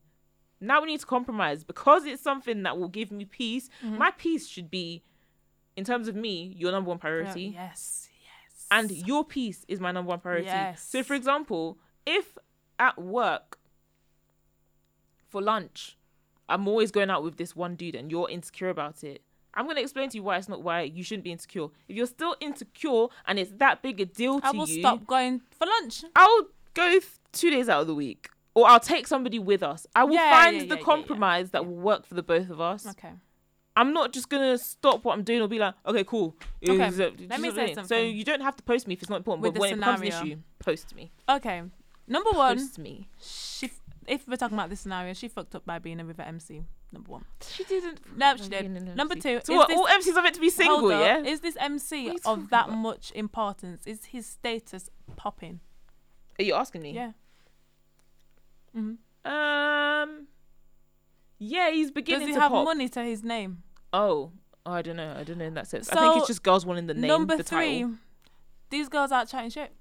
Now 0.60 0.82
we 0.82 0.88
need 0.88 1.00
to 1.00 1.06
compromise 1.06 1.64
because 1.64 2.06
it's 2.06 2.22
something 2.22 2.64
that 2.64 2.78
will 2.78 2.88
give 2.90 3.12
me 3.12 3.26
peace. 3.26 3.70
Mhm. 3.84 3.98
My 3.98 4.12
peace 4.12 4.48
should 4.48 4.70
be, 4.70 5.04
in 5.76 5.84
terms 5.86 6.08
of 6.08 6.16
me, 6.16 6.54
your 6.58 6.72
number 6.72 6.90
one 6.90 6.98
Yeah, 6.98 7.02
priority, 7.02 7.42
Yes. 7.56 8.10
Yes. 8.24 8.68
and 8.70 8.92
your 8.92 9.24
peace 9.26 9.66
is 9.68 9.80
my 9.80 9.92
number 9.92 10.10
one 10.10 10.20
priority. 10.20 10.46
Yes. 10.48 10.84
So, 10.84 11.02
for 11.04 11.16
example, 11.16 11.80
if 12.06 12.38
at 12.78 13.00
work 13.00 13.58
for 15.30 15.42
lunch, 15.42 15.98
I'm 16.50 16.68
always 16.68 16.92
going 16.92 17.10
out 17.10 17.24
with 17.24 17.38
this 17.38 17.56
one 17.56 17.76
dude, 17.76 17.96
and 17.96 18.12
you're 18.12 18.30
insecure 18.30 18.70
about 18.70 19.04
it. 19.04 19.24
I'm 19.54 19.68
gonna 19.68 19.82
explain 19.82 20.10
to 20.10 20.18
you 20.18 20.24
why 20.24 20.38
it's 20.38 20.48
not 20.50 20.62
why 20.64 20.82
you 20.82 21.04
shouldn't 21.04 21.24
be 21.24 21.32
insecure. 21.32 21.66
If 21.88 21.96
you're 21.96 22.06
still 22.08 22.36
insecure 22.40 23.08
and 23.26 23.38
it's 23.40 23.52
that 23.58 23.82
big 23.82 24.00
a 24.00 24.06
deal 24.06 24.40
to 24.40 24.48
you, 24.48 24.54
I 24.54 24.58
will 24.58 24.68
stop 24.68 25.06
going 25.08 25.42
for 25.58 25.66
lunch. 25.68 26.04
I'll 26.16 26.48
go 26.74 27.00
two 27.34 27.50
days 27.52 27.68
out 27.70 27.82
of 27.82 27.88
the 27.88 27.96
week, 27.96 28.30
or 28.54 28.68
I'll 28.68 28.80
take 28.80 29.08
somebody 29.08 29.40
with 29.40 29.62
us. 29.64 29.86
I 29.96 30.04
will 30.06 30.14
Yeah, 30.16 30.32
find 30.32 30.56
yeah, 30.58 30.64
the 30.66 30.78
yeah, 30.78 30.82
compromise 30.84 31.50
that 31.52 31.66
will 31.66 31.76
work 31.76 32.06
for 32.06 32.14
the 32.14 32.24
both 32.24 32.50
of 32.50 32.62
us. 32.62 32.88
Okay. 32.88 33.12
I'm 33.76 33.94
not 33.94 34.12
just 34.12 34.28
gonna 34.30 34.58
stop 34.58 35.06
what 35.06 35.14
I'm 35.14 35.24
doing 35.24 35.42
or 35.42 35.48
be 35.48 35.58
like, 35.60 35.74
okay, 35.86 36.04
cool. 36.04 36.36
Okay, 36.68 36.78
let 36.90 37.40
me 37.40 37.52
say 37.52 37.74
doing. 37.74 37.86
So 37.88 37.98
you 37.98 38.24
don't 38.26 38.42
have 38.42 38.56
to 38.58 38.64
post 38.64 38.86
me 38.88 38.94
if 38.96 39.02
it's 39.02 39.10
not 39.10 39.18
important. 39.18 39.44
With 39.44 39.54
but 39.54 39.62
when 39.62 39.74
it 39.74 39.76
becomes 39.78 40.02
an 40.02 40.12
scenario. 40.12 40.32
issue, 40.34 40.42
post 40.60 40.96
me. 40.96 41.12
Okay. 41.30 41.62
Number 42.08 42.32
one, 42.32 42.58
Post 42.58 42.78
me. 42.80 43.08
she. 43.22 43.72
F- 44.12 44.22
If 44.22 44.28
we're 44.28 44.36
talking 44.36 44.58
about 44.58 44.70
this 44.70 44.80
scenario, 44.82 45.14
she 45.14 45.28
fucked 45.28 45.56
up 45.56 45.66
by 45.66 45.80
being 45.80 46.00
a 46.00 46.06
river 46.06 46.22
MC. 46.22 46.64
Number 46.92 47.12
one. 47.12 47.26
She 47.50 47.64
didn't. 47.64 48.00
No, 48.18 48.36
she 48.36 48.50
did. 48.50 48.96
Number 48.96 49.16
two, 49.16 49.40
So 49.44 49.54
is 49.54 49.58
what? 49.58 49.68
this- 49.70 49.78
all 49.78 49.88
MCs 49.88 50.16
are 50.18 50.22
meant 50.22 50.36
to 50.36 50.42
be 50.42 50.50
single, 50.50 50.90
yeah? 50.92 51.20
Is 51.20 51.40
this 51.42 51.56
MC 51.60 52.08
What 52.10 52.22
are 52.26 52.36
you 52.38 52.44
of 52.44 52.50
that 52.50 52.66
about? 52.68 52.78
much 52.78 53.12
importance? 53.14 53.88
Is 53.88 54.06
his 54.06 54.26
status 54.26 54.90
popping? 55.16 55.60
Are 56.40 56.44
you 56.44 56.54
asking 56.54 56.82
me? 56.82 56.92
Yeah. 56.94 57.12
hmm 58.74 58.94
Um. 59.26 60.28
Yeah, 61.40 61.72
he's 61.72 61.90
beginning 61.92 62.22
Does 62.22 62.28
he 62.30 62.34
to 62.36 62.40
have 62.42 62.52
pop. 62.52 62.66
money 62.66 62.88
to 62.90 63.02
his 63.04 63.24
name? 63.24 63.64
Oh, 63.94 64.32
oh, 64.66 64.72
I 64.72 64.82
don't 64.82 64.96
know. 64.96 65.16
I 65.18 65.24
don't 65.24 65.38
know 65.40 65.46
in 65.46 65.56
that 65.56 65.68
sense. 65.68 65.90
I 65.90 65.96
think 65.96 66.18
it's 66.18 66.28
just 66.28 66.44
girls 66.44 66.66
wanting 66.66 66.88
the 66.88 66.94
name, 66.94 67.08
Number 67.08 67.36
the 67.38 67.44
three, 67.44 67.80
title. 67.82 67.96
these 68.70 68.90
girls 68.90 69.12
aren't 69.12 69.30
chatting 69.30 69.50
shit. 69.50 69.74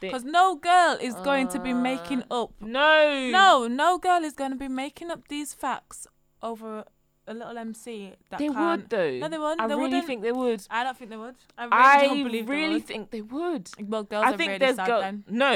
They- 0.00 0.08
Because 0.08 0.24
no 0.24 0.54
girl 0.56 0.96
is 1.00 1.14
going 1.16 1.48
to 1.48 1.58
be 1.58 1.72
making 1.72 2.22
Uh, 2.30 2.44
up. 2.44 2.52
No. 2.60 3.28
No, 3.30 3.66
no 3.68 3.98
girl 3.98 4.22
is 4.24 4.34
going 4.34 4.50
to 4.52 4.56
be 4.56 4.68
making 4.68 5.10
up 5.10 5.28
these 5.28 5.52
facts 5.54 6.06
over 6.42 6.84
a 7.26 7.34
little 7.34 7.58
MC 7.58 8.14
that 8.30 8.38
They 8.38 8.48
can't. 8.48 8.82
would 8.82 8.90
though. 8.90 9.18
No, 9.18 9.28
they 9.28 9.38
wouldn't. 9.38 9.60
I 9.60 9.66
They 9.66 9.74
really 9.74 9.82
wouldn't. 9.84 10.06
think 10.06 10.22
they 10.22 10.32
would. 10.32 10.62
I 10.70 10.84
don't 10.84 10.96
think 10.96 11.10
they 11.10 11.16
would. 11.16 11.34
I 11.58 11.64
really 11.64 11.76
I 11.76 12.06
don't 12.06 12.22
believe 12.24 12.46
they 12.46 12.52
really 12.56 12.74
would. 12.74 12.86
think 12.86 13.10
they 13.10 13.20
would. 13.22 13.70
Well, 13.80 14.04
girls 14.04 14.24
I 14.24 14.28
are 14.30 14.36
think 14.36 14.48
really 14.48 14.58
there's 14.58 14.76
sad 14.76 14.88
then. 14.88 15.24
No, 15.28 15.52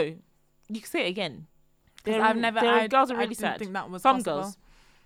you 0.69 0.81
can 0.81 0.85
say 0.91 1.07
it 1.07 1.09
again. 1.11 1.47
'Cause 2.05 2.15
They're- 2.15 2.23
I've 2.23 2.37
never. 2.37 2.59
I, 2.59 2.89
girls 2.89 3.11
are 3.11 3.15
really 3.15 3.29
didn't 3.29 3.39
sad. 3.41 3.59
think 3.61 3.73
that 3.75 3.89
was 3.89 4.03
Some 4.03 4.17
possible. 4.17 4.41
girls. 4.43 4.57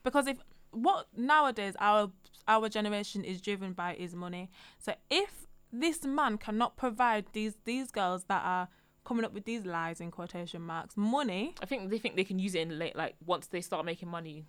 Because 0.02 0.26
if 0.26 0.38
what 0.70 1.06
nowadays 1.16 1.74
our 1.78 2.10
our 2.48 2.68
generation 2.68 3.22
is 3.24 3.40
driven 3.40 3.72
by 3.74 3.94
is 3.94 4.14
money. 4.14 4.50
So 4.78 4.94
if 5.10 5.46
this 5.72 6.04
man 6.04 6.38
cannot 6.38 6.76
provide 6.76 7.26
these 7.32 7.54
these 7.64 7.90
girls 7.90 8.24
that 8.24 8.42
are 8.44 8.68
coming 9.06 9.24
up 9.24 9.32
with 9.32 9.44
these 9.44 9.64
lies 9.64 10.00
in 10.00 10.10
quotation 10.10 10.60
marks 10.60 10.96
money, 10.96 11.54
I 11.62 11.66
think 11.66 11.90
they 11.90 11.98
think 11.98 12.16
they 12.16 12.24
can 12.24 12.38
use 12.38 12.54
it 12.54 12.60
in 12.60 12.78
late, 12.78 12.96
like 12.96 13.14
once 13.24 13.46
they 13.46 13.60
start 13.60 13.86
making 13.86 14.08
money. 14.10 14.44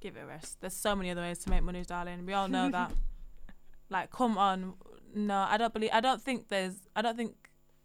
give 0.00 0.16
it 0.16 0.20
a 0.20 0.26
rest. 0.26 0.60
There's 0.60 0.76
so 0.76 0.94
many 0.94 1.10
other 1.10 1.22
ways 1.22 1.38
to 1.40 1.50
make 1.50 1.62
money, 1.62 1.82
darling. 1.82 2.24
We 2.26 2.34
all 2.34 2.48
know 2.48 2.70
that. 2.70 2.92
like, 3.90 4.10
come 4.10 4.38
on. 4.38 4.74
No, 5.14 5.46
I 5.48 5.56
don't 5.56 5.72
believe. 5.72 5.90
I 5.92 6.00
don't 6.00 6.22
think 6.22 6.48
there's. 6.48 6.76
I 6.94 7.02
don't 7.02 7.16
think 7.16 7.34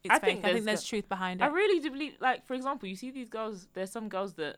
it's 0.03 0.13
I 0.13 0.19
fake. 0.19 0.21
think 0.21 0.39
I 0.39 0.53
think 0.53 0.65
there's 0.65 0.81
there's 0.81 0.83
truth 0.83 1.09
behind 1.09 1.41
it. 1.41 1.45
I 1.45 1.47
really 1.47 1.79
do 1.79 1.89
believe, 1.89 2.13
like 2.19 2.45
for 2.45 2.53
example, 2.53 2.87
you 2.87 2.95
see 2.95 3.09
these 3.09 3.29
girls. 3.29 3.67
There's 3.73 3.91
some 3.91 4.09
girls 4.09 4.33
that 4.33 4.57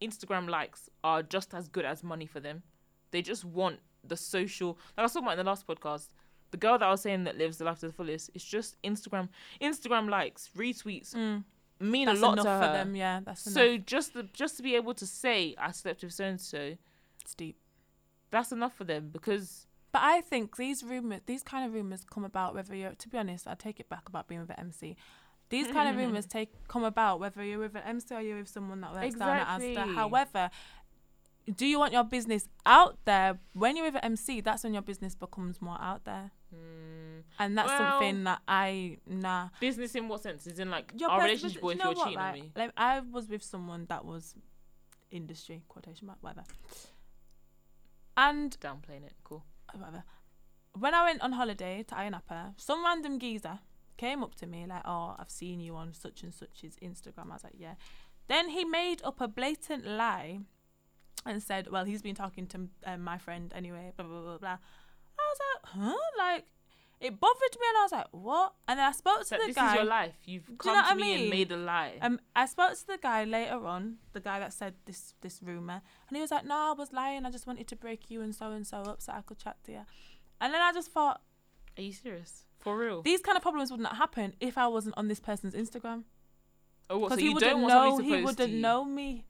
Instagram 0.00 0.48
likes 0.48 0.88
are 1.02 1.22
just 1.22 1.54
as 1.54 1.68
good 1.68 1.84
as 1.84 2.04
money 2.04 2.26
for 2.26 2.38
them. 2.38 2.62
They 3.10 3.22
just 3.22 3.44
want 3.44 3.80
the 4.06 4.16
social. 4.16 4.68
Like 4.68 4.98
I 4.98 5.02
was 5.02 5.12
talking 5.12 5.26
about 5.26 5.38
in 5.38 5.44
the 5.44 5.50
last 5.50 5.66
podcast, 5.66 6.08
the 6.50 6.56
girl 6.56 6.78
that 6.78 6.84
I 6.86 6.90
was 6.90 7.02
saying 7.02 7.24
that 7.24 7.36
lives 7.38 7.58
the 7.58 7.64
life 7.64 7.80
to 7.80 7.86
the 7.88 7.92
fullest. 7.92 8.30
It's 8.34 8.44
just 8.44 8.80
Instagram. 8.82 9.28
Instagram 9.60 10.08
likes, 10.08 10.50
retweets 10.56 11.14
Mm. 11.14 11.44
mean 11.80 12.06
That's 12.06 12.18
a 12.20 12.22
lot 12.22 12.36
to 12.38 12.44
her. 12.48 12.60
for 12.60 12.72
them. 12.72 12.96
Yeah, 12.96 13.20
that's 13.24 13.46
enough. 13.46 13.54
So 13.54 13.76
just 13.78 14.14
the, 14.14 14.22
just 14.24 14.56
to 14.56 14.62
be 14.62 14.74
able 14.74 14.94
to 14.94 15.06
say 15.06 15.54
I 15.58 15.70
slept 15.72 16.02
with 16.02 16.12
so 16.12 16.24
and 16.24 16.40
so, 16.40 16.76
it's 17.20 17.34
deep. 17.34 17.56
that's 18.30 18.52
enough 18.52 18.74
for 18.74 18.84
them 18.84 19.10
because 19.12 19.66
But 19.92 20.02
I 20.02 20.20
think 20.20 20.56
these 20.56 20.82
rumors, 20.82 21.20
these 21.26 21.42
kind 21.42 21.64
of 21.66 21.72
rumors, 21.74 22.04
come 22.04 22.24
about 22.24 22.54
whether 22.54 22.74
you're. 22.74 22.92
To 22.94 23.08
be 23.08 23.16
honest, 23.18 23.46
I 23.48 23.54
take 23.54 23.80
it 23.80 23.88
back 23.88 24.08
about 24.08 24.28
being 24.28 24.40
with 24.42 24.50
an 24.50 24.56
MC. 24.60 24.96
These 25.50 25.68
kind 25.68 25.88
of 25.88 25.96
rumors 26.02 26.26
take 26.26 26.50
come 26.68 26.84
about 26.84 27.20
whether 27.20 27.42
you're 27.42 27.58
with 27.60 27.74
an 27.74 27.82
MC 27.86 28.14
or 28.14 28.20
you're 28.20 28.36
with 28.38 28.48
someone 28.48 28.80
that 28.82 28.92
works 28.94 29.14
down 29.14 29.30
at 29.38 29.60
Asda. 29.60 29.94
However, 29.94 30.50
do 31.56 31.66
you 31.66 31.78
want 31.78 31.92
your 31.92 32.04
business 32.04 32.48
out 32.66 32.98
there? 33.04 33.38
When 33.54 33.76
you're 33.76 33.86
with 33.86 33.94
an 33.96 34.04
MC, 34.04 34.40
that's 34.40 34.64
when 34.64 34.72
your 34.74 34.82
business 34.82 35.14
becomes 35.14 35.60
more 35.62 35.78
out 35.80 36.04
there, 36.04 36.30
mm, 36.54 37.22
and 37.38 37.56
that's 37.56 37.68
Well- 37.68 37.92
something 37.92 38.24
that 38.24 38.42
I 38.46 38.98
nah. 39.06 39.48
business 39.60 39.94
in 39.94 40.08
what 40.08 40.22
sense? 40.22 40.46
Is 40.46 40.58
in 40.58 40.70
like 40.70 40.92
Your 40.96 41.10
our 41.10 41.22
relationship 41.22 41.62
you 41.62 41.74
know 41.74 41.84
you're 41.86 41.94
what, 41.94 42.04
cheating 42.04 42.18
on 42.18 42.34
me. 42.34 42.52
Like, 42.54 42.72
I 42.76 43.00
was 43.00 43.28
with 43.28 43.42
someone 43.42 43.86
that 43.86 44.04
was 44.04 44.34
industry 45.10 45.62
quotation 45.68 46.06
mark 46.06 46.18
whatever, 46.20 46.44
and 48.16 48.58
Downplaying 48.60 49.04
it, 49.04 49.14
cool. 49.24 49.44
whatever. 49.74 50.04
When 50.74 50.94
I 50.94 51.04
went 51.04 51.22
on 51.22 51.32
holiday 51.32 51.82
to 51.84 51.94
Ayia 51.94 52.10
Napa, 52.10 52.54
some 52.56 52.84
random 52.84 53.18
geezer 53.18 53.60
came 53.96 54.22
up 54.22 54.34
to 54.36 54.46
me 54.46 54.66
like, 54.66 54.82
"Oh, 54.84 55.16
I've 55.18 55.30
seen 55.30 55.60
you 55.60 55.74
on 55.76 55.92
such 55.94 56.22
and 56.22 56.32
such's 56.32 56.76
Instagram." 56.82 57.30
I 57.30 57.34
was 57.34 57.44
like, 57.44 57.54
"Yeah." 57.56 57.74
Then 58.28 58.50
he 58.50 58.64
made 58.64 59.02
up 59.02 59.20
a 59.20 59.26
blatant 59.28 59.86
lie 59.86 60.40
and 61.26 61.42
said, 61.42 61.70
"Well, 61.70 61.84
he's 61.84 62.02
been 62.02 62.14
talking 62.14 62.46
to 62.48 62.68
um, 62.86 63.02
my 63.02 63.18
friend 63.18 63.52
anyway." 63.54 63.92
Blah 63.96 64.06
blah 64.06 64.20
blah 64.20 64.38
blah. 64.38 64.58
I 65.18 65.24
was 65.32 65.38
like, 65.48 65.72
"Huh?" 65.74 65.96
Like, 66.18 66.44
it 67.00 67.18
bothered 67.20 67.56
me, 67.60 67.66
and 67.68 67.78
I 67.78 67.82
was 67.82 67.92
like, 67.92 68.06
"What?" 68.12 68.54
And 68.66 68.78
then 68.78 68.86
I 68.86 68.92
spoke 68.92 69.20
to 69.20 69.24
So 69.26 69.36
the 69.38 69.46
this 69.46 69.56
guy. 69.56 69.62
This 69.62 69.72
is 69.72 69.76
your 69.76 69.84
life. 69.84 70.14
You've 70.24 70.48
you 70.48 70.56
come 70.56 70.74
know 70.74 70.82
to 70.82 70.88
I 70.88 70.94
me 70.94 71.12
and 71.14 71.22
mean? 71.22 71.30
made 71.30 71.52
a 71.52 71.56
lie. 71.56 71.94
Um, 72.00 72.20
I 72.34 72.46
spoke 72.46 72.74
to 72.78 72.86
the 72.86 72.98
guy 72.98 73.24
later 73.24 73.66
on, 73.66 73.98
the 74.12 74.20
guy 74.20 74.38
that 74.40 74.52
said 74.52 74.74
this 74.86 75.14
this 75.20 75.40
rumor, 75.42 75.80
and 76.08 76.16
he 76.16 76.20
was 76.20 76.30
like, 76.30 76.44
"No, 76.44 76.54
I 76.56 76.74
was 76.76 76.92
lying. 76.92 77.24
I 77.26 77.30
just 77.30 77.46
wanted 77.46 77.66
to 77.68 77.76
break 77.76 78.10
you 78.10 78.22
and 78.22 78.34
so 78.34 78.50
and 78.52 78.66
so 78.66 78.78
up 78.78 79.02
so 79.02 79.12
I 79.12 79.20
could 79.22 79.38
chat 79.38 79.56
to 79.64 79.72
you." 79.72 79.82
And 80.40 80.54
then 80.54 80.60
I 80.62 80.72
just 80.72 80.90
thought 80.92 81.20
Are 81.76 81.82
you 81.82 81.92
serious? 81.92 82.44
For 82.60 82.76
real? 82.76 83.02
these 83.02 83.20
kind 83.20 83.36
of 83.36 83.42
problems 83.42 83.70
would 83.70 83.78
not 83.80 83.96
happen 83.96 84.34
if 84.40 84.58
I 84.58 84.66
wasn't 84.66 84.96
on 84.98 85.06
this 85.06 85.20
person's 85.20 85.54
Instagram 85.54 86.02
oh, 86.90 86.98
what? 86.98 87.10
So 87.10 87.16
because 87.16 87.18
he 87.20 87.24
you 87.26 87.34
wouldn't 87.34 87.52
don't 87.52 87.62
want 87.62 87.74
know 87.74 87.96
somebody 87.96 88.08
he 88.08 88.24
wouldn't 88.24 88.38
to 88.38 88.56
know 88.56 88.84
me. 88.84 89.24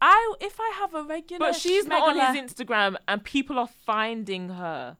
I 0.00 0.34
if 0.40 0.58
I 0.60 0.72
have 0.76 0.94
a 0.94 1.02
regular, 1.02 1.38
But 1.38 1.54
she's 1.56 1.86
not 1.86 2.08
on 2.16 2.34
his 2.34 2.42
Instagram, 2.52 2.96
and 3.08 3.22
people 3.24 3.58
are 3.58 3.68
finding 3.68 4.50
her. 4.50 4.96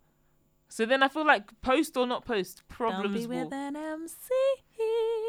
So 0.68 0.84
then 0.86 1.02
I 1.02 1.08
feel 1.08 1.26
like 1.26 1.60
post 1.60 1.96
or 1.96 2.06
not 2.06 2.24
post, 2.24 2.62
Don't 2.68 2.76
problems 2.76 3.20
be 3.20 3.26
will. 3.26 3.44
with 3.44 3.52
an 3.52 3.76
MC. 3.76 4.24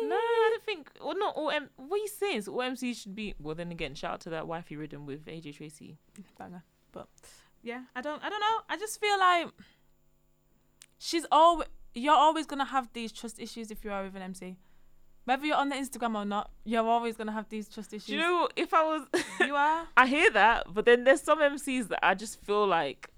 No, 0.04 0.16
I 0.16 0.48
don't 0.52 0.64
think. 0.64 0.90
Or 1.02 1.14
not 1.16 1.36
all. 1.36 1.52
M- 1.52 1.70
what 1.76 1.98
are 1.98 2.02
you 2.02 2.08
saying? 2.08 2.42
So 2.44 2.54
all 2.54 2.62
MCs 2.62 3.02
should 3.04 3.16
be. 3.16 3.36
Well, 3.40 3.54
then 3.54 3.72
again, 3.72 3.94
shout 3.96 4.14
out 4.14 4.20
to 4.22 4.30
that 4.32 4.48
Wifey 4.48 4.76
Riddim 4.76 5.06
with 5.06 5.26
AJ 5.26 5.56
Tracey. 5.58 5.98
banger. 6.38 6.64
But 6.92 7.08
yeah, 7.62 7.82
I 7.96 8.02
don't 8.02 8.24
I 8.24 8.30
don't 8.30 8.40
know. 8.40 8.62
I 8.70 8.78
just 8.78 9.00
feel 9.00 9.20
like 9.20 9.50
she's 10.98 11.26
always 11.32 11.68
you're 11.94 12.14
always 12.16 12.46
gonna 12.46 12.66
have 12.66 12.90
these 12.94 13.12
trust 13.12 13.40
issues 13.40 13.70
if 13.72 13.84
you 13.86 13.92
are 13.92 14.04
with 14.04 14.16
an 14.16 14.22
MC. 14.22 14.58
Whether 15.26 15.46
you're 15.48 15.58
on 15.58 15.70
the 15.70 15.76
Instagram 15.76 16.16
or 16.16 16.26
not, 16.26 16.52
you're 16.64 16.86
always 16.86 17.18
gonna 17.18 17.32
have 17.32 17.50
these 17.50 17.68
trust 17.68 17.94
issues. 17.94 18.08
Do 18.08 18.14
you 18.14 18.20
know 18.20 18.48
if 18.56 18.74
I 18.74 18.84
was? 18.84 19.02
you 19.40 19.56
are. 19.56 19.88
I 19.98 20.06
hear 20.08 20.30
that, 20.32 20.74
but 20.74 20.86
then 20.86 21.04
there's 21.04 21.22
some 21.22 21.40
MCs 21.40 21.88
that 21.90 22.00
I 22.06 22.14
just 22.14 22.40
feel 22.42 22.68
like, 22.68 23.10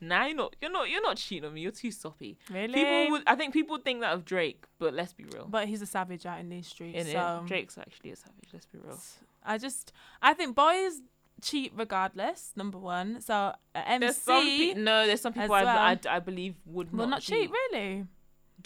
nah, 0.00 0.26
you're 0.26 0.36
not, 0.36 0.54
you're 0.60 0.70
not, 0.70 0.90
you're 0.90 1.02
not 1.02 1.16
cheating 1.16 1.46
on 1.46 1.54
me. 1.54 1.62
You're 1.62 1.72
too 1.72 1.90
soppy. 1.90 2.38
Really? 2.50 2.74
People 2.74 3.10
would, 3.12 3.22
I 3.26 3.34
think 3.36 3.54
people 3.54 3.78
think 3.78 4.02
that 4.02 4.12
of 4.12 4.24
Drake, 4.24 4.64
but 4.78 4.92
let's 4.94 5.14
be 5.14 5.24
real. 5.32 5.46
but 5.48 5.66
he's 5.66 5.80
a 5.80 5.86
savage 5.86 6.26
out 6.26 6.40
in 6.40 6.50
these 6.50 6.66
streets. 6.66 6.98
In 6.98 7.12
so 7.12 7.40
it, 7.42 7.48
Drake's 7.48 7.78
actually 7.78 8.10
a 8.10 8.16
savage. 8.16 8.48
Let's 8.52 8.66
be 8.66 8.78
real. 8.78 9.00
I 9.42 9.58
just 9.58 9.92
I 10.20 10.34
think 10.34 10.54
boys 10.56 11.00
cheat 11.42 11.72
regardless, 11.76 12.52
number 12.56 12.78
one. 12.78 13.20
So 13.20 13.34
uh, 13.34 13.54
MC 13.74 14.00
There's 14.00 14.16
some 14.16 14.44
pe- 14.44 14.74
no, 14.74 15.06
there's 15.06 15.20
some 15.20 15.32
people 15.32 15.54
I, 15.54 15.64
well. 15.64 15.78
I, 15.78 15.98
I 16.08 16.18
believe 16.18 16.56
would 16.66 16.92
will 16.92 17.06
not, 17.06 17.10
not 17.10 17.22
cheat, 17.22 17.50
really. 17.72 18.04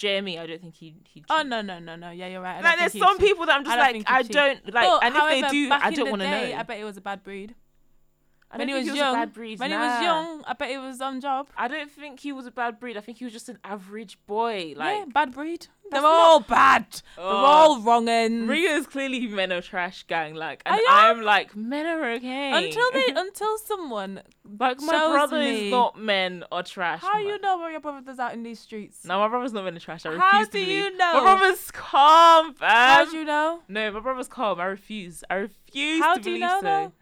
Jeremy, 0.01 0.39
I 0.39 0.47
don't 0.47 0.61
think 0.63 0.75
he 0.75 0.95
he. 1.05 1.23
Oh 1.29 1.43
no 1.43 1.61
no 1.61 1.79
no 1.79 1.95
no 1.95 2.11
yeah 2.11 2.29
you're 2.29 2.41
right. 2.41 2.57
I 2.57 2.61
Like 2.63 2.79
there's 2.79 2.99
some 2.99 3.19
people 3.19 3.45
that 3.45 3.61
I'm 3.61 3.67
I 3.67 3.93
just 3.93 3.93
don't 3.93 4.07
like 4.07 4.09
I 4.09 4.23
don't 4.23 4.73
like, 4.73 5.05
and 5.05 5.15
if 5.15 5.29
they 5.31 5.51
do, 5.51 5.71
I 5.71 5.91
don't 5.91 6.11
want 6.11 6.23
to 6.23 6.31
know. 6.31 6.59
I 6.59 6.63
bet 6.63 6.79
it 6.81 6.85
was 6.85 6.97
a 6.97 7.03
bad 7.03 7.23
breed. 7.23 7.55
I 8.53 8.59
when 8.59 8.67
he 8.69 8.75
was 8.75 8.85
he 8.85 8.91
was 8.91 8.99
young, 8.99 9.15
bad 9.15 9.33
breed. 9.33 9.61
when 9.61 9.71
he 9.71 9.77
was 9.77 10.03
young, 10.03 10.43
I 10.45 10.55
bet 10.55 10.71
he 10.71 10.79
was 10.79 11.01
on 11.01 11.21
job. 11.21 11.49
I 11.57 11.69
don't 11.69 11.91
think 11.91 12.19
he 12.19 12.33
was 12.33 12.47
a 12.47 12.51
bad 12.51 12.81
breed. 12.81 12.97
I 12.97 13.01
think 13.01 13.19
he 13.19 13.25
was 13.25 13.33
just 13.33 13.49
an 13.49 13.59
average 13.63 14.19
boy. 14.27 14.75
Like 14.77 14.99
yeah, 14.99 15.05
bad 15.13 15.33
breed. 15.33 15.69
They're 15.91 16.03
not- 16.03 16.09
all 16.21 16.41
bad. 16.41 16.87
They're 17.17 17.25
Oh. 17.25 17.29
all 17.29 17.81
wrong 17.81 18.09
and 18.09 18.49
is 18.51 18.87
clearly 18.87 19.27
men 19.29 19.53
are 19.53 19.61
trash 19.61 20.03
gang. 20.05 20.35
Like, 20.35 20.63
and 20.67 20.81
I 20.89 21.11
I'm 21.11 21.23
like 21.23 21.55
men 21.57 21.87
are 21.87 22.05
okay 22.15 22.53
until 22.67 22.91
they 22.93 23.07
until 23.17 23.57
someone. 23.59 24.23
like 24.59 24.81
my 24.81 25.09
brother 25.09 25.39
me- 25.39 25.67
is 25.67 25.71
not 25.71 25.97
men 25.99 26.45
or 26.51 26.63
trash. 26.65 27.01
How 27.03 27.15
man. 27.19 27.27
you 27.27 27.39
know 27.41 27.57
where 27.59 27.71
your 27.71 27.81
brother's 27.81 28.19
out 28.19 28.33
in 28.35 28.43
these 28.43 28.59
streets? 28.61 29.05
No, 29.05 29.19
my 29.21 29.29
brother's 29.29 29.53
not 29.53 29.65
men 29.65 29.77
are 29.77 29.81
trash. 29.81 30.05
I 30.07 30.11
refuse 30.11 30.23
How 30.33 30.41
to 30.45 30.47
do 30.47 30.53
believe. 30.53 30.69
you 30.85 30.97
know? 30.97 31.13
My 31.15 31.21
brother's 31.39 31.71
calm, 31.71 32.55
How 32.61 33.05
do 33.09 33.17
you 33.17 33.25
know? 33.25 33.63
No, 33.69 33.91
my 33.93 34.01
brother's 34.01 34.29
calm. 34.29 34.59
I 34.61 34.65
refuse. 34.65 35.23
I 35.31 35.35
refuse 35.35 36.01
How 36.03 36.15
to 36.17 36.21
do 36.21 36.31
you 36.33 36.39
know, 36.41 36.59
so. 36.61 36.67
though? 36.67 36.93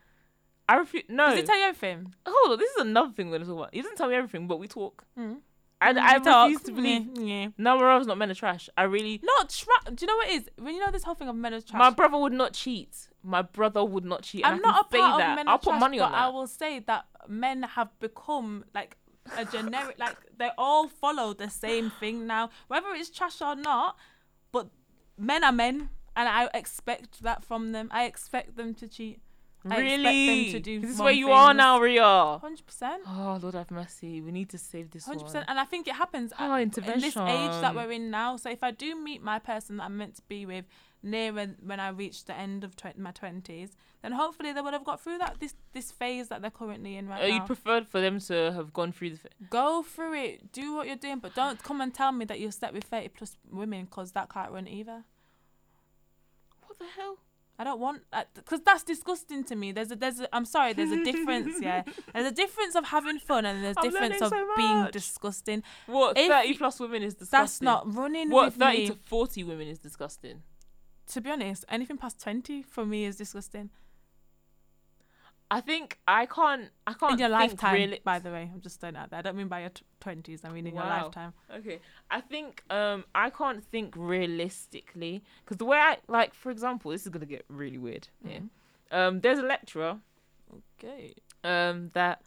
I 0.68 0.76
refuse. 0.76 1.04
No, 1.09 1.26
Does 1.31 1.37
he 1.37 1.42
tell 1.44 1.59
you 1.59 1.64
everything? 1.66 2.14
hold 2.26 2.52
on. 2.52 2.59
This 2.59 2.70
is 2.72 2.83
another 2.83 3.11
thing 3.12 3.31
we're 3.31 3.38
gonna 3.38 3.46
talk 3.50 3.57
about. 3.59 3.74
He 3.74 3.81
doesn't 3.83 3.96
tell 3.96 4.09
me 4.09 4.14
everything, 4.16 4.46
but 4.46 4.59
we 4.59 4.68
talk. 4.68 5.04
Mm. 5.18 5.38
I, 5.81 5.92
Mm, 5.92 5.98
I 5.98 6.18
we 6.18 6.24
talk. 6.24 6.48
refuse 6.48 6.62
to 6.64 6.72
believe. 6.72 7.09
Yeah, 7.14 7.22
yeah. 7.24 7.46
No, 7.57 7.76
my 7.76 7.83
brother's 7.83 8.07
not 8.09 8.18
men 8.18 8.31
are 8.31 8.35
trash. 8.35 8.68
I 8.76 8.83
really. 8.83 9.20
Not 9.22 9.48
tra- 9.48 9.92
Do 9.94 10.04
you 10.04 10.07
know 10.09 10.16
what 10.16 10.28
it 10.28 10.33
is? 10.35 10.50
When 10.59 10.74
you 10.74 10.81
know 10.81 10.90
this 10.90 11.04
whole 11.04 11.14
thing 11.14 11.28
of 11.28 11.37
men 11.37 11.54
as 11.54 11.64
trash. 11.64 11.78
My 11.78 11.90
brother 11.90 12.18
would 12.18 12.33
not 12.33 12.52
cheat. 12.52 13.09
My 13.22 13.42
brother 13.42 13.85
would 13.85 14.04
not 14.04 14.22
cheat. 14.22 14.44
I'm 14.44 14.61
not 14.61 14.87
a 14.87 14.88
part 14.88 14.90
say 14.92 15.00
of 15.12 15.18
that. 15.18 15.37
men 15.37 15.48
I'll 15.48 15.59
put 15.59 15.70
trash, 15.70 15.81
money 15.81 15.98
but 15.98 16.04
on 16.07 16.12
that. 16.12 16.18
I 16.24 16.28
will 16.28 16.46
say 16.48 16.81
that 16.81 17.07
men 17.28 17.62
have 17.62 17.96
become 18.00 18.64
like 18.74 18.96
a 19.37 19.44
generic, 19.44 19.96
like 20.00 20.16
they 20.37 20.50
all 20.59 20.88
follow 20.88 21.33
the 21.33 21.48
same 21.48 21.90
thing 22.00 22.26
now, 22.26 22.50
whether 22.66 22.88
it's 22.94 23.09
trash 23.11 23.40
or 23.40 23.54
not. 23.54 23.96
But 24.52 24.68
men 25.16 25.44
are 25.44 25.52
men, 25.52 25.90
and 26.16 26.28
I 26.28 26.48
expect 26.54 27.22
that 27.22 27.44
from 27.44 27.70
them. 27.72 27.88
I 27.92 28.04
expect 28.04 28.57
them 28.57 28.74
to 28.74 28.88
cheat. 28.88 29.20
Really? 29.64 30.53
to 30.53 30.61
do 30.61 30.81
this 30.81 30.90
is 30.92 30.99
where 31.01 31.12
you 31.12 31.31
are 31.33 31.53
now, 31.53 31.81
Rhea. 31.81 32.38
Hundred 32.40 32.64
percent. 32.66 33.03
Oh 33.07 33.38
Lord 33.42 33.55
have 33.55 33.71
mercy. 33.71 34.21
We 34.21 34.31
need 34.31 34.49
to 34.51 34.59
save 34.59 34.90
this 34.92 35.05
Hundred 35.07 35.18
one. 35.23 35.27
percent, 35.27 35.44
and 35.49 35.59
I 35.59 35.64
think 35.64 35.88
it 35.88 35.94
happens 35.97 36.33
Oh, 36.38 36.55
at- 36.55 36.62
in 36.62 36.71
this 37.01 37.16
age 37.16 37.61
that 37.61 37.75
we're 37.75 37.90
in 37.90 38.11
now. 38.11 38.37
So 38.37 38.51
if 38.51 38.62
I 38.62 38.71
do 38.71 38.94
meet 38.97 39.23
my 39.23 39.38
person 39.38 39.77
that 39.79 39.85
I'm 39.85 39.97
meant 39.97 40.16
to 40.16 40.23
be 40.29 40.47
with 40.47 40.64
near 41.03 41.33
when, 41.33 41.57
when 41.64 41.79
I 41.81 41.88
reach 41.90 42.25
the 42.25 42.35
end 42.37 42.64
of 42.64 42.77
tw- 42.77 42.97
my 42.99 43.11
twenties, 43.12 43.77
then 44.03 44.12
hopefully 44.12 44.53
they 44.53 44.61
would 44.61 44.73
have 44.73 44.85
got 44.85 45.01
through 45.01 45.18
that 45.18 45.37
this 45.40 45.55
this 45.73 45.90
phase 45.92 46.29
that 46.29 46.40
they're 46.40 46.51
currently 46.53 46.97
in 46.97 47.09
right 47.09 47.25
Uh, 47.25 47.29
now. 47.29 47.35
you 47.35 47.40
preferred 47.42 47.87
for 47.88 48.01
them 48.01 48.21
to 48.21 48.53
have 48.53 48.73
gone 48.73 48.92
through 48.92 49.11
the. 49.11 49.16
F- 49.25 49.51
Go 49.51 49.83
through 49.83 50.14
it, 50.14 50.53
do 50.53 50.75
what 50.77 50.87
you're 50.87 50.97
doing, 50.97 51.18
but 51.18 51.35
don't 51.35 51.61
come 51.62 51.81
and 51.81 51.92
tell 51.92 52.12
me 52.12 52.25
that 52.27 52.38
you're 52.40 52.53
slept 52.53 52.75
with 52.75 52.85
thirty 52.85 53.09
plus 53.09 53.37
women 53.51 53.85
because 53.87 54.12
that 54.12 54.29
can't 54.33 54.53
run 54.53 54.68
either. 54.68 55.05
what 56.66 56.79
the 56.79 56.85
hell? 56.97 57.18
I 57.61 57.64
don't 57.64 57.81
want 57.81 58.03
uh, 58.12 58.23
because 58.35 58.61
that's 58.64 58.85
disgusting 58.85 59.42
to 59.44 59.57
me. 59.57 59.73
There's 59.73 59.90
a 59.90 59.97
there's 59.97 60.21
a, 60.21 60.35
I'm 60.35 60.44
sorry. 60.44 60.75
There's 60.75 60.92
a 60.92 61.03
difference. 61.03 61.57
Yeah, 61.61 61.83
there's 62.14 62.27
a 62.29 62.31
difference 62.35 62.75
of 62.77 62.85
having 62.85 63.18
fun 63.18 63.44
and 63.44 63.64
there's 63.64 63.77
a 63.77 63.81
I'm 63.81 63.90
difference 63.90 64.23
of 64.23 64.29
so 64.29 64.47
being 64.57 64.88
disgusting. 64.92 65.62
What 65.87 66.16
If 66.16 66.29
thirty 66.31 66.55
plus 66.55 66.79
women 66.79 67.03
is 67.03 67.14
disgusting. 67.14 67.38
That's 67.40 67.61
not 67.62 67.92
running 67.94 68.31
What 68.31 68.47
with 68.47 68.55
thirty 68.57 68.79
me. 68.79 68.87
to 68.88 68.99
forty 69.07 69.42
women 69.42 69.66
is 69.68 69.79
disgusting. 69.81 70.42
to 71.09 71.21
be 71.21 71.31
honest, 71.31 71.64
anything 71.68 71.97
past 71.97 72.21
20 72.21 72.62
for 72.62 72.85
me 72.87 73.05
is 73.07 73.16
disgusting. 73.16 73.71
I 75.50 75.61
think 75.62 75.98
I 76.06 76.26
can't. 76.26 76.68
I 76.87 76.92
can't. 76.92 77.12
In 77.14 77.18
your 77.20 77.28
lifetime, 77.30 77.74
really- 77.74 78.00
by 78.04 78.18
the 78.18 78.30
way. 78.30 78.50
I'm 78.52 78.61
just 78.61 78.80
throwing 78.80 78.96
out 78.96 79.11
there. 79.11 79.18
I 79.18 79.22
don't 79.22 79.37
mean 79.37 79.48
by 79.48 79.61
your 79.61 79.70
20s, 80.00 80.44
I 80.44 80.50
mean 80.50 80.66
in 80.66 80.74
your 80.74 80.84
lifetime. 80.84 81.32
Okay, 81.54 81.80
I 82.11 82.20
think 82.20 82.62
um 82.70 83.04
I 83.14 83.30
can't 83.30 83.64
think 83.64 83.94
realistically 83.96 85.22
because 85.44 85.56
the 85.56 85.64
way 85.64 85.78
I 85.78 85.96
like, 86.08 86.34
for 86.34 86.50
example, 86.50 86.90
this 86.90 87.02
is 87.04 87.08
gonna 87.08 87.26
get 87.26 87.44
really 87.48 87.78
weird. 87.78 88.08
Yeah. 88.24 88.38
Mhm. 88.38 88.48
Um, 88.90 89.20
there's 89.20 89.38
a 89.38 89.42
lecturer 89.42 89.98
Okay. 90.78 91.14
um 91.44 91.90
that 91.94 92.22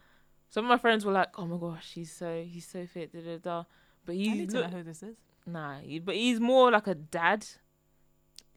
some 0.50 0.66
of 0.66 0.70
my 0.70 0.78
friends 0.78 1.06
were 1.06 1.12
like, 1.14 1.38
oh 1.40 1.46
my 1.46 1.58
gosh, 1.58 1.94
he's 1.94 2.12
so 2.12 2.44
he's 2.44 2.66
so 2.68 2.86
fit, 2.88 3.12
da 3.14 3.22
da 3.22 3.38
da. 3.38 3.64
But 4.06 4.14
I 4.14 4.18
he's 4.18 4.38
need 4.38 4.50
to 4.52 4.62
know 4.62 4.78
who 4.78 4.84
this 4.84 5.04
is. 5.04 5.16
nah, 5.46 5.80
he, 5.80 6.00
but 6.00 6.16
he's 6.16 6.40
more 6.40 6.72
like 6.72 6.88
a 6.88 6.96
dad. 6.96 7.46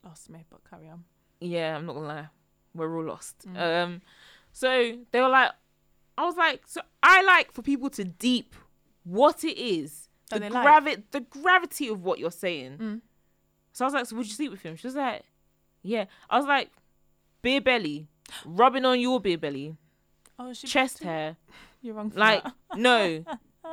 Lost 0.02 0.28
me, 0.30 0.44
but 0.50 0.60
carry 0.68 0.88
on. 0.88 1.04
Yeah, 1.40 1.76
I'm 1.76 1.86
not 1.86 1.94
gonna 1.94 2.06
lie, 2.08 2.28
we're 2.74 2.96
all 2.96 3.04
lost. 3.04 3.46
Mm. 3.46 3.84
Um, 3.84 4.02
so 4.54 4.96
they 5.12 5.20
were 5.20 5.28
like, 5.28 5.50
I 6.16 6.24
was 6.24 6.36
like, 6.36 6.62
so 6.66 6.80
I 7.02 7.22
like 7.22 7.52
for 7.52 7.60
people 7.62 7.90
to 7.90 8.04
deep 8.04 8.54
what 9.02 9.42
it 9.44 9.58
is, 9.58 10.08
the 10.30 10.38
they 10.38 10.48
like. 10.48 10.62
gravity, 10.62 11.02
the 11.10 11.20
gravity 11.20 11.88
of 11.88 12.02
what 12.04 12.18
you're 12.20 12.30
saying. 12.30 12.78
Mm. 12.78 13.00
So 13.72 13.84
I 13.84 13.86
was 13.86 13.94
like, 13.94 14.06
so 14.06 14.14
would 14.16 14.26
you 14.26 14.32
sleep 14.32 14.52
with 14.52 14.62
him? 14.62 14.76
She 14.76 14.86
was 14.86 14.94
like, 14.94 15.22
yeah. 15.82 16.04
I 16.30 16.36
was 16.38 16.46
like, 16.46 16.70
beer 17.42 17.60
belly. 17.60 18.06
rubbing 18.46 18.84
on 18.84 18.98
your 19.00 19.20
beer 19.20 19.36
belly, 19.38 19.76
Oh, 20.38 20.52
chest 20.54 21.02
hair, 21.02 21.36
You're 21.82 21.94
wrong. 21.94 22.12
Like 22.14 22.42
no, 22.76 23.24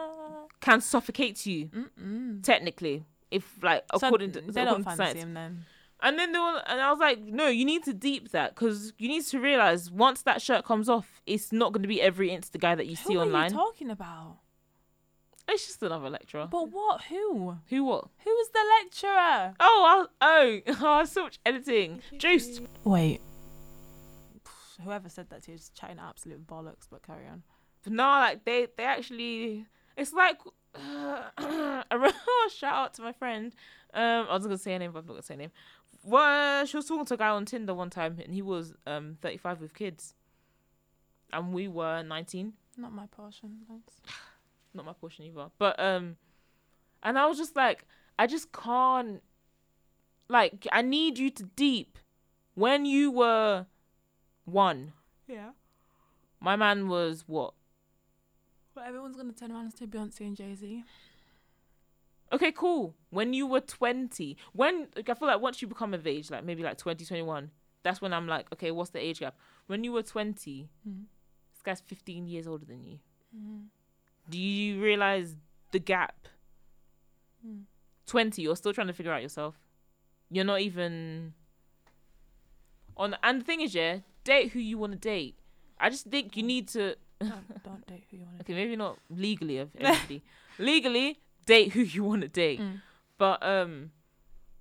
can 0.62 0.82
suffocate 0.82 1.46
you 1.46 1.68
Mm-mm. 1.68 2.44
technically. 2.44 3.06
If 3.30 3.64
like 3.64 3.86
So 3.98 4.08
according 4.08 4.32
to 4.34 4.42
they 4.42 4.66
don't 4.66 4.84
fancy 4.84 4.98
science. 4.98 5.20
him 5.20 5.34
then. 5.34 5.66
And 6.04 6.18
then 6.18 6.32
they 6.32 6.40
were, 6.40 6.62
and 6.68 6.82
I 6.82 6.90
was 6.90 7.00
like, 7.00 7.20
no, 7.20 7.48
you 7.48 7.64
need 7.64 7.84
to 7.84 7.94
deep 7.94 8.32
that 8.32 8.56
because 8.56 8.94
you 8.98 9.08
need 9.08 9.24
to 9.26 9.40
realize 9.40 9.92
once 9.92 10.24
that 10.24 10.42
shirt 10.42 10.66
comes 10.66 10.90
off, 10.90 11.22
it's 11.28 11.52
not 11.52 11.74
going 11.74 11.84
to 11.84 11.88
be 11.88 12.02
every 12.02 12.30
Insta 12.30 12.60
guy 12.60 12.74
that 12.74 12.88
you 12.88 12.96
see 12.96 13.16
online. 13.18 13.18
Who 13.18 13.20
are 13.20 13.26
online. 13.26 13.52
you 13.52 13.58
talking 13.58 13.92
about? 13.92 14.38
it's 15.52 15.68
just 15.68 15.84
another 15.84 16.10
lecturer. 16.10 16.48
But 16.50 16.72
what? 16.72 17.04
Who? 17.04 17.58
Who 17.68 17.84
what? 17.84 18.08
Who's 18.24 18.48
the 18.50 18.60
lecturer? 18.82 19.54
Oh, 19.60 20.08
I, 20.22 20.26
oh, 20.26 20.60
oh, 20.82 21.06
so 21.06 21.24
much 21.24 21.40
editing. 21.46 22.02
Juiced. 22.18 22.62
Wait. 22.84 23.22
Whoever 24.84 25.10
said 25.10 25.30
that 25.30 25.44
to 25.44 25.52
you 25.52 25.56
is 25.56 25.70
chatting 25.70 26.00
absolute 26.00 26.48
bollocks. 26.48 26.88
But 26.90 27.04
carry 27.04 27.28
on. 27.28 27.44
But 27.84 27.94
no, 27.94 28.04
like 28.04 28.46
they, 28.46 28.68
they 28.78 28.84
actually, 28.84 29.66
it's 29.98 30.14
like, 30.14 30.40
uh, 30.76 31.82
shout 32.56 32.74
out 32.74 32.94
to 32.96 33.02
my 33.02 33.12
friend. 33.12 33.54
Um, 33.94 34.28
I 34.30 34.34
was 34.34 34.44
gonna 34.44 34.58
say 34.58 34.74
her 34.74 34.80
name, 34.80 34.92
but 34.92 35.00
I'm 35.00 35.06
not 35.06 35.14
gonna 35.14 35.24
say 35.24 35.34
her 35.34 35.40
name. 35.40 35.52
Well, 36.04 36.66
she 36.66 36.78
was 36.78 36.86
talking 36.88 37.06
to 37.06 37.14
a 37.14 37.18
guy 37.18 37.30
on 37.30 37.46
Tinder 37.46 37.74
one 37.74 37.90
time, 37.90 38.18
and 38.24 38.34
he 38.34 38.42
was 38.42 38.74
um 38.88 39.18
35 39.22 39.62
with 39.62 39.74
kids, 39.74 40.16
and 41.32 41.54
we 41.54 41.68
were 41.68 42.02
19. 42.04 42.54
Not 42.78 42.92
my 42.94 43.06
portion. 43.08 43.60
Thanks. 43.68 43.94
not 44.74 44.86
my 44.86 44.94
portion 44.94 45.26
either. 45.26 45.48
But 45.60 45.80
um, 45.80 46.18
and 47.04 47.20
I 47.20 47.26
was 47.28 47.38
just 47.38 47.56
like, 47.56 47.86
I 48.18 48.28
just 48.28 48.52
can't. 48.52 49.22
Like, 50.28 50.66
I 50.72 50.82
need 50.82 51.18
you 51.20 51.30
to 51.32 51.44
deep. 51.44 51.98
When 52.56 52.86
you 52.86 53.12
were 53.12 53.66
one, 54.46 54.94
Yeah. 55.28 55.52
my 56.40 56.56
man 56.56 56.88
was 56.88 57.26
what? 57.28 57.54
But 58.74 58.86
everyone's 58.88 59.16
gonna 59.18 59.34
turn 59.34 59.52
around 59.52 59.66
and 59.66 59.74
say 59.78 59.86
Beyonce 59.86 60.22
and 60.22 60.36
Jay 60.38 60.56
Z. 60.56 60.84
Okay, 62.34 62.52
cool. 62.52 62.96
When 63.10 63.34
you 63.34 63.46
were 63.48 63.60
twenty, 63.62 64.38
when 64.54 64.88
like, 64.96 65.10
I 65.10 65.14
feel 65.14 65.28
like 65.28 65.42
once 65.42 65.62
you 65.62 65.68
become 65.68 65.94
of 65.94 66.06
age, 66.08 66.32
like 66.32 66.44
maybe 66.46 66.64
like 66.64 66.78
20, 66.78 67.04
21, 67.06 67.52
that's 67.84 68.02
when 68.02 68.14
I'm 68.14 68.28
like, 68.28 68.52
okay, 68.54 68.72
what's 68.72 68.92
the 68.92 69.00
age 69.00 69.20
gap? 69.20 69.36
When 69.68 69.84
you 69.84 69.92
were 69.92 70.04
twenty, 70.04 70.70
Mm. 70.88 71.04
this 71.54 71.62
guy's 71.64 71.82
fifteen 71.82 72.28
years 72.28 72.48
older 72.48 72.66
than 72.66 72.84
you. 72.84 73.00
Mm. 73.38 73.66
Do 74.30 74.38
you 74.40 74.82
realize 74.82 75.36
the 75.72 75.80
gap? 75.80 76.28
Mm. 77.46 77.64
20 78.08 78.42
you're 78.42 78.56
still 78.56 78.74
trying 78.74 78.88
to 78.88 78.94
figure 78.94 79.12
out 79.14 79.22
yourself 79.22 79.56
you're 80.30 80.44
not 80.46 80.60
even 80.60 81.34
on 82.98 83.16
and 83.24 83.42
the 83.42 83.46
thing 83.46 83.62
is 83.62 83.74
yeah 83.74 83.98
date 84.24 84.52
who 84.52 84.60
you 84.60 84.78
want 84.78 84.92
to 84.92 84.98
date 85.00 85.36
i 85.80 85.90
just 85.90 86.06
think 86.08 86.36
you 86.36 86.44
need 86.44 86.68
to 86.68 86.96
Don't, 87.20 87.64
don't 87.64 87.88
date 87.88 88.04
who 88.12 88.18
you 88.18 88.24
want 88.26 88.38
to. 88.38 88.44
okay 88.44 88.54
maybe 88.54 88.76
not 88.76 88.98
legally 89.10 89.58
of 89.60 89.70
everybody 89.80 90.22
legally 90.60 91.20
date 91.46 91.74
who 91.74 91.82
you 91.82 92.04
want 92.04 92.22
to 92.22 92.28
date 92.28 92.60
Mm. 92.60 92.82
but 93.18 93.42
um 93.44 93.92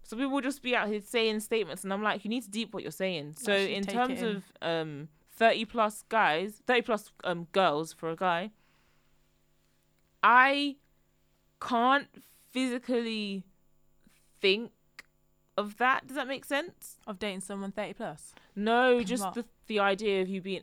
some 0.02 0.18
people 0.18 0.32
will 0.32 0.40
just 0.40 0.62
be 0.62 0.74
out 0.74 0.88
here 0.88 1.00
saying 1.00 1.40
statements 1.40 1.84
and 1.84 1.92
i'm 1.92 2.02
like 2.02 2.24
you 2.24 2.28
need 2.30 2.42
to 2.42 2.50
deep 2.50 2.72
what 2.74 2.82
you're 2.82 2.90
saying 2.92 3.34
so 3.38 3.54
in 3.54 3.84
terms 3.84 4.20
in. 4.22 4.28
of 4.36 4.44
um 4.62 5.08
30 5.36 5.64
plus 5.66 6.02
guys 6.08 6.62
30 6.66 6.82
plus 6.82 7.12
um 7.24 7.46
girls 7.52 7.92
for 7.92 8.10
a 8.10 8.16
guy 8.16 8.50
i 10.22 10.76
can't 11.60 12.08
physically 12.50 13.44
think 14.40 14.72
of 15.56 15.76
that 15.78 16.06
does 16.06 16.16
that 16.16 16.26
make 16.28 16.44
sense 16.44 16.98
Of 17.06 17.18
dating 17.18 17.40
someone 17.40 17.72
thirty 17.72 17.92
plus. 17.92 18.34
no 18.56 19.02
just 19.02 19.32
the 19.34 19.44
the 19.66 19.78
idea 19.78 20.22
of 20.22 20.28
you 20.28 20.40
being 20.40 20.62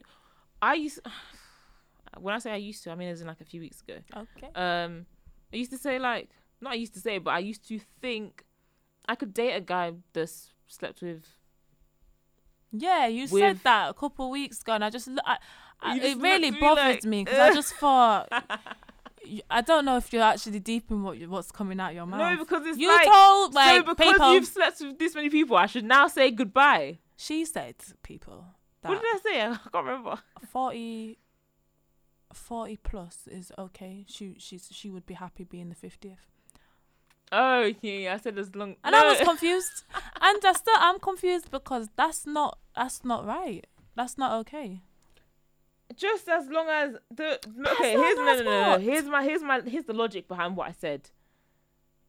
i 0.62 0.74
used 0.74 1.00
when 2.20 2.34
i 2.34 2.40
say 2.40 2.52
i 2.52 2.56
used 2.56 2.84
to 2.84 2.92
i 2.92 2.96
mean 2.96 3.10
as 3.10 3.22
in 3.22 3.28
like 3.28 3.42
a 3.42 3.46
few 3.46 3.62
weeks 3.62 3.82
ago 3.82 3.98
Okay. 4.16 4.50
um 4.56 5.06
i 5.54 5.56
used 5.56 5.72
to 5.72 5.78
say 5.78 6.00
like 6.00 6.30
not 6.62 6.74
i 6.74 6.76
used 6.76 6.94
to 6.94 7.00
say 7.00 7.18
but 7.18 7.32
i 7.32 7.40
used 7.40 7.68
to 7.68 7.80
think 8.02 8.44
i 9.08 9.16
could 9.16 9.34
date 9.34 9.54
a 9.54 9.62
guy 9.62 9.92
that 10.14 10.30
slept 10.68 11.02
with 11.02 11.24
Yeah, 12.72 13.08
you 13.08 13.28
said 13.28 13.60
that 13.64 13.90
a 13.90 13.94
couple 13.94 14.26
of 14.26 14.32
weeks 14.32 14.62
ago, 14.62 14.74
and 14.74 14.84
I 14.84 14.90
just, 14.90 15.08
I, 15.26 15.38
I, 15.80 15.96
You 15.96 16.02
it 16.02 16.18
really 16.18 16.52
bothered 16.52 16.96
like, 16.96 17.04
me 17.06 17.24
because 17.24 17.40
I 17.40 17.54
just 17.62 17.74
thought, 17.76 18.28
I 19.50 19.62
don't 19.62 19.86
know 19.86 19.96
if 19.98 20.12
you're 20.12 20.22
actually 20.34 20.60
deep 20.60 20.92
in 20.92 21.02
what 21.04 21.18
what's 21.28 21.52
coming 21.52 21.80
out 21.80 21.94
your 21.96 22.06
mouth. 22.06 22.20
no 22.20 22.38
because 22.44 22.66
it's 22.68 22.78
you 22.78 22.90
like 22.90 23.06
told 23.08 23.54
like 23.54 23.78
so 23.78 23.84
because 23.94 24.14
people. 24.14 24.34
you've 24.34 24.46
slept 24.46 24.82
with 24.82 25.00
this 25.00 25.16
many 25.16 25.30
people 25.30 25.56
i 25.58 25.66
should 25.66 25.84
now 25.86 26.08
say 26.08 26.30
goodbye 26.32 26.98
She 27.16 27.46
said 27.46 27.76
people 28.04 28.46
what 28.82 29.02
did 29.02 29.06
i 29.16 29.20
say 29.24 29.42
i 29.48 29.56
can't 29.72 29.86
remember 29.86 30.18
40, 30.52 31.18
40 32.34 32.78
plus 32.78 33.28
is 33.32 33.52
okay. 33.58 34.06
She 34.08 34.36
she's 34.40 34.68
she 34.72 34.90
would 34.90 35.06
be 35.06 35.14
happy 35.16 35.44
being 35.44 35.70
the 35.70 35.76
fiftieth. 35.76 36.26
oh 37.32 37.74
yeah, 37.82 38.14
i 38.14 38.18
said 38.18 38.38
as 38.38 38.56
long 38.56 38.76
And 38.84 38.94
no. 38.94 39.00
I 39.06 39.10
was 39.10 39.20
confused, 39.20 39.84
and 40.22 40.40
I 40.46 40.54
still 40.54 40.76
I'm 40.78 41.00
confused 41.00 41.52
because 41.52 41.90
that's 41.96 42.26
not 42.26 42.58
that's 42.76 43.04
not 43.04 43.26
right. 43.26 43.66
That's 43.96 44.18
not 44.18 44.34
okay. 44.42 44.82
just 45.96 46.28
as 46.30 46.48
long 46.50 46.68
as 46.70 46.96
the 47.10 47.40
okay 47.74 47.92
here's 47.94 48.18
no, 48.18 48.26
no, 48.26 48.44
no, 48.44 48.44
no, 48.74 48.80
here's 48.80 49.06
my 49.06 49.24
here's 49.24 49.42
my 49.42 49.62
here's 49.62 49.86
the 49.86 49.94
logic 49.94 50.28
behind 50.28 50.56
what 50.58 50.68
i 50.68 50.72
said 50.72 51.10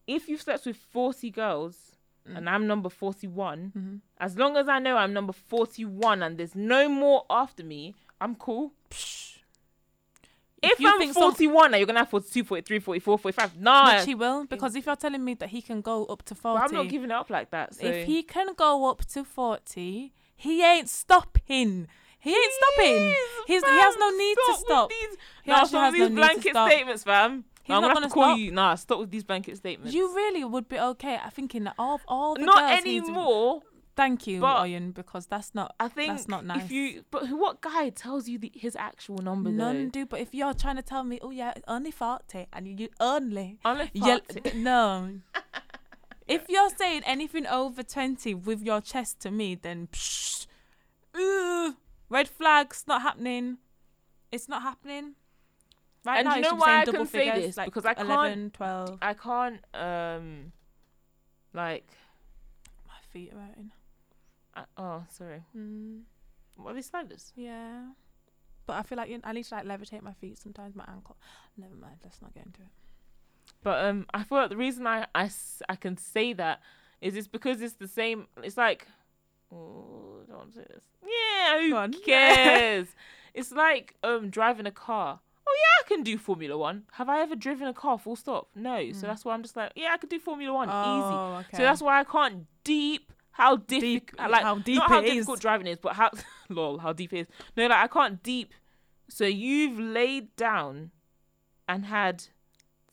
if 0.07 0.29
you've 0.29 0.43
slept 0.43 0.67
with 0.67 0.77
40 0.77 1.31
girls 1.31 1.77
Mm. 2.29 2.37
and 2.37 2.51
i'm 2.51 2.67
number 2.67 2.91
41 2.91 3.73
Mm-hmm. 3.77 3.97
as 4.19 4.37
long 4.37 4.57
as 4.59 4.69
i 4.69 4.79
know 4.81 4.97
i'm 4.99 5.15
number 5.15 5.33
41 5.33 6.23
and 6.23 6.37
there's 6.37 6.55
no 6.55 6.87
more 6.89 7.25
after 7.31 7.63
me 7.65 7.95
i'm 8.21 8.35
cool 8.35 8.73
if, 10.63 10.81
you 10.81 10.89
i'm 10.89 10.99
think 10.99 11.13
some- 11.15 11.23
41 11.33 11.71
now 11.71 11.77
you're 11.77 11.87
gonna 11.87 12.01
have 12.01 12.09
42 12.11 12.45
43 12.45 12.79
44 12.81 13.19
45 13.19 13.61
nah 13.61 13.97
Which 13.97 14.05
he 14.07 14.15
will, 14.15 14.45
because 14.47 14.75
if 14.77 14.87
you're 14.87 14.97
telling 14.97 15.25
me 15.25 15.35
that 15.35 15.49
he 15.51 15.63
can 15.63 15.81
go 15.81 16.05
up 16.07 16.23
to 16.25 16.35
but 16.35 16.41
40, 16.43 16.65
i'm 16.65 16.73
not 16.73 16.89
giving 16.89 17.11
it 17.11 17.15
up 17.15 17.31
like 17.31 17.51
that 17.51 17.75
so 17.75 17.87
if 17.87 18.07
he 18.07 18.23
can 18.23 18.55
go 18.55 18.89
up 18.91 19.05
to 19.07 19.25
40, 19.25 20.13
he 20.37 20.63
ain't 20.65 20.89
stopping. 20.89 21.89
He 22.21 22.31
ain't 22.31 22.53
stopping. 22.53 23.15
He's, 23.47 23.63
he 23.65 23.71
has 23.81 23.97
no 23.97 24.11
need 24.11 24.37
Stop 24.43 24.57
to 24.57 24.61
stop. 24.65 24.91
these- 24.91 25.17
He 25.45 25.51
nah, 25.53 25.65
stop 25.65 25.81
has 25.83 25.93
with 25.93 26.01
no 26.01 26.07
these 26.07 26.09
to 26.09 26.15
blanket 26.15 26.57
statements 26.57 27.05
fam 27.05 27.45
He's 27.63 27.75
I'm 27.75 27.83
not 27.83 27.89
gonna 27.95 28.07
gonna 28.09 28.15
call 28.15 28.25
stop. 28.31 28.39
you. 28.39 28.51
Nah, 28.51 28.75
stop 28.77 28.99
with 29.01 29.11
these 29.11 29.25
blanket 29.25 29.57
statements. 29.59 29.95
You 29.95 30.15
really 30.17 30.43
would 30.43 30.69
be 30.71 30.79
okay. 30.81 31.19
I 31.23 31.29
think 31.29 31.55
in 31.55 31.71
all 31.79 32.01
all 32.09 32.35
the 32.35 32.47
not 32.47 32.79
anymore. 32.79 33.63
Thank 33.99 34.29
you, 34.29 34.39
But- 34.41 34.63
Oyin, 34.63 34.95
because 34.95 35.27
that's 35.27 35.57
not 35.57 35.75
I 35.81 35.89
think 35.89 36.11
That's 36.13 36.29
not 36.29 36.45
nice. 36.47 36.65
if 36.67 36.71
you, 36.71 37.05
but 37.11 37.27
what 37.31 37.61
guy 37.61 37.89
tells 37.91 38.29
you 38.29 38.39
the, 38.39 38.53
his 38.55 38.77
actual 38.77 39.19
number 39.19 39.51
none 39.51 39.87
though? 39.87 39.91
do. 39.91 40.07
But 40.07 40.21
if 40.21 40.33
you're 40.33 40.55
trying 40.55 40.77
to 40.77 40.83
tell 40.83 41.03
me, 41.03 41.19
oh 41.21 41.31
yeah, 41.33 41.53
only 41.67 41.91
forty, 41.91 42.47
and 42.53 42.69
you, 42.69 42.75
you 42.79 42.89
only 43.01 43.59
Yeah, 43.65 44.19
fucked. 44.19 44.55
no. 44.55 45.19
if 46.29 46.43
you're 46.49 46.71
saying 46.71 47.03
anything 47.07 47.45
over 47.49 47.83
20 47.83 48.35
with 48.35 48.63
your 48.63 48.81
chest 48.81 49.19
to 49.25 49.33
me, 49.33 49.57
then 49.57 49.89
psh, 49.91 50.47
ooh, 51.17 51.75
red 52.09 52.29
flags, 52.29 52.85
not 52.87 53.03
happening. 53.03 53.59
It's 54.31 54.49
not 54.49 54.63
happening. 54.63 55.15
Right 56.05 56.19
And 56.21 56.29
now, 56.29 56.37
you 56.37 56.43
know 56.43 56.55
why 56.55 56.83
I 56.83 56.85
can 56.85 57.05
say 57.07 57.33
this? 57.33 57.57
like 57.57 57.67
Because 57.67 57.85
I 57.85 57.95
can't- 57.95 58.55
12. 58.55 58.99
I 59.03 59.15
can't 59.15 59.61
um 59.75 60.53
like 61.53 61.89
My 62.87 62.95
feet 63.13 63.33
are 63.35 63.41
hurting. 63.41 63.73
I, 64.77 64.83
oh 64.83 65.05
sorry. 65.11 65.43
Mm, 65.57 66.03
what 66.57 66.73
are 66.73 66.75
these 66.75 66.87
sliders? 66.87 67.33
Yeah. 67.37 67.91
But 68.67 68.75
I 68.77 68.83
feel 68.83 68.99
like 68.99 69.09
you- 69.11 69.21
I 69.25 69.33
need 69.33 69.45
to 69.45 69.55
like 69.55 69.65
levitate 69.65 70.03
my 70.03 70.13
feet 70.13 70.39
sometimes, 70.39 70.75
my 70.75 70.85
ankle. 70.89 71.17
Never 71.57 71.75
mind, 71.75 71.97
let's 72.05 72.21
not 72.21 72.35
get 72.35 72.45
into 72.47 72.61
it. 72.63 72.69
but 73.63 73.85
um 73.85 74.07
I 74.13 74.23
feel 74.25 74.39
like 74.39 74.51
the 74.51 74.57
reason 74.57 74.87
I, 74.87 75.07
I, 75.15 75.31
I 75.69 75.77
can 75.77 75.97
say 75.97 76.33
that 76.35 76.61
is 77.01 77.17
it's 77.17 77.29
because 77.29 77.63
it's 77.63 77.75
the 77.75 77.89
same 77.89 78.27
it's 78.43 78.57
like 78.57 78.87
oh 79.53 80.21
don't 80.29 80.53
say 80.55 80.65
this. 80.69 80.83
Yeah 81.03 81.61
who 81.61 82.01
cares? 82.05 82.89
It's 83.35 83.53
like 83.53 83.95
um 84.03 84.31
driving 84.31 84.67
a 84.67 84.71
car. 84.71 85.21
Oh 85.47 85.57
yeah 85.63 85.85
I 85.85 85.89
can 85.89 86.03
do 86.03 86.19
Formula 86.19 86.57
One. 86.59 86.83
Have 86.93 87.09
I 87.09 87.21
ever 87.21 87.35
driven 87.37 87.67
a 87.69 87.73
car 87.75 87.99
full 87.99 88.17
stop? 88.17 88.49
No. 88.55 88.93
So 88.93 88.99
Mm. 89.07 89.11
that's 89.11 89.25
why 89.25 89.33
I'm 89.35 89.43
just 89.43 89.57
like 89.57 89.73
yeah 89.77 89.91
I 89.93 89.97
could 89.97 90.11
do 90.11 90.19
Formula 90.19 90.53
One. 90.53 90.69
Easy. 90.69 90.75
Oh, 90.75 91.37
okay. 91.41 91.57
So 91.57 91.63
that's 91.63 91.81
why 91.81 92.01
I 92.01 92.05
can't 92.05 92.47
deep 92.65 93.13
how 93.39 93.57
Deep- 93.57 94.11
like 94.19 94.43
how 94.43 94.57
deep 94.59 94.77
not 94.77 94.89
how 94.91 94.99
it 94.99 95.05
is. 95.07 95.15
difficult 95.15 95.41
driving 95.41 95.67
is, 95.69 95.79
but 95.79 95.95
how 95.95 96.11
lol 96.51 96.79
how 96.79 96.93
deep 96.93 97.13
it 97.13 97.21
is. 97.21 97.27
No, 97.57 97.67
like 97.69 97.79
I 97.79 97.87
can't 97.87 98.23
deep. 98.23 98.53
So 99.09 99.25
you've 99.25 99.79
laid 99.79 100.35
down 100.37 100.91
and 101.67 101.87
had. 101.87 102.21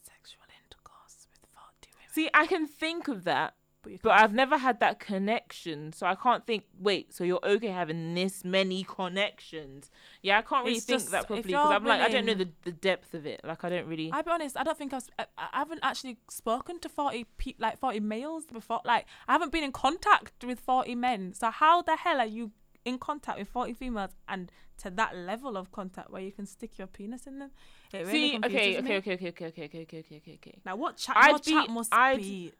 sexual 0.02 0.44
intercourse 0.64 1.28
with 1.32 1.42
40 1.52 1.90
women. 1.98 2.14
See, 2.14 2.30
I 2.34 2.46
can 2.48 2.68
think 2.68 3.08
of 3.08 3.24
that, 3.26 3.56
but, 3.86 3.92
you 3.92 4.00
but 4.02 4.12
I've 4.12 4.34
never 4.34 4.58
had 4.58 4.80
that 4.80 5.00
connection, 5.00 5.94
so 5.94 6.08
I 6.08 6.16
can't 6.16 6.46
think. 6.46 6.66
Wait, 6.80 7.14
so 7.14 7.24
you're 7.24 7.46
okay 7.46 7.68
having 7.68 8.16
this 8.16 8.44
many 8.44 8.84
connections? 8.84 9.92
Yeah, 10.22 10.40
I 10.40 10.42
can't 10.42 10.66
really 10.66 10.78
it's 10.78 10.86
think 10.86 11.02
just, 11.02 11.12
that 11.12 11.28
properly 11.28 11.44
because 11.44 11.72
I'm 11.72 11.84
willing, 11.84 12.00
like, 12.00 12.10
I 12.10 12.12
don't 12.12 12.26
know 12.26 12.34
the, 12.34 12.50
the 12.64 12.72
depth 12.72 13.14
of 13.14 13.26
it. 13.26 13.42
Like, 13.44 13.64
I 13.64 13.70
don't 13.70 13.88
really. 13.88 14.12
I'll 14.12 14.24
be 14.24 14.32
honest. 14.32 14.58
I 14.58 14.64
don't 14.64 14.78
think 14.78 14.94
I've. 14.94 15.08
I, 15.20 15.26
I 15.38 15.60
haven't 15.60 15.82
actually 15.84 16.18
spoken 16.30 16.80
to 16.80 16.90
forty 16.90 17.26
pe- 17.38 17.54
like 17.60 17.78
forty 17.78 18.00
males 18.00 18.46
before. 18.46 18.82
Like, 18.84 19.06
I 19.28 19.34
haven't 19.34 19.52
been 19.52 19.64
in 19.64 19.72
contact 19.72 20.44
with 20.44 20.60
forty 20.60 20.96
men. 20.96 21.34
So 21.34 21.52
how 21.52 21.84
the 21.84 21.96
hell 21.96 22.20
are 22.20 22.26
you 22.26 22.52
in 22.86 23.00
contact 23.00 23.40
with 23.40 23.50
40 23.50 23.74
females 23.74 24.12
and 24.30 24.52
to 24.78 24.90
that 24.92 25.16
level 25.16 25.58
of 25.58 25.72
contact 25.72 26.12
where 26.12 26.22
you 26.22 26.32
can 26.32 26.46
stick 26.46 26.78
your 26.78 26.88
penis 26.88 27.26
in 27.26 27.40
them. 27.40 27.52
It 27.92 28.06
really 28.06 28.12
See, 28.12 28.38
okay, 28.38 28.78
okay, 28.78 28.82
me. 28.82 28.96
okay, 28.98 29.14
okay, 29.14 29.28
okay, 29.30 29.46
okay, 29.48 29.64
okay, 29.66 29.82
okay, 29.82 30.04
okay, 30.18 30.34
okay. 30.36 30.56
Now 30.66 30.76
what 30.76 30.98
chat? 30.98 31.16
What 31.32 31.44
be, 31.44 31.52
chat 31.52 31.70
must 31.70 31.94
I'd, 31.94 32.20
be 32.20 32.52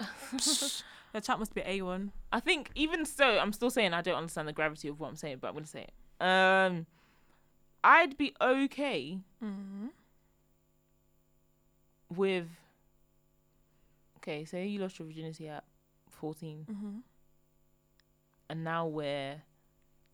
your 1.14 1.20
chat 1.20 1.38
must 1.38 1.54
be 1.54 1.62
a 1.64 1.82
one. 1.82 2.12
I 2.32 2.40
think 2.40 2.70
even 2.74 3.04
so, 3.04 3.38
I'm 3.38 3.52
still 3.52 3.70
saying 3.70 3.92
I 3.94 4.02
don't 4.02 4.16
understand 4.16 4.48
the 4.48 4.52
gravity 4.52 4.88
of 4.88 4.98
what 5.00 5.08
I'm 5.08 5.16
saying, 5.16 5.38
but 5.40 5.48
I'm 5.48 5.54
gonna 5.54 5.66
say 5.66 5.86
it. 5.88 6.24
Um, 6.24 6.86
I'd 7.84 8.16
be 8.16 8.34
okay 8.40 9.18
Mm-hmm. 9.42 9.86
with. 12.14 12.46
Okay, 14.18 14.44
say 14.44 14.66
you 14.66 14.80
lost 14.80 14.98
your 14.98 15.06
virginity 15.06 15.48
at 15.48 15.64
14, 16.10 16.66
Mm-hmm. 16.70 16.98
and 18.50 18.64
now 18.64 18.86
we're 18.86 19.40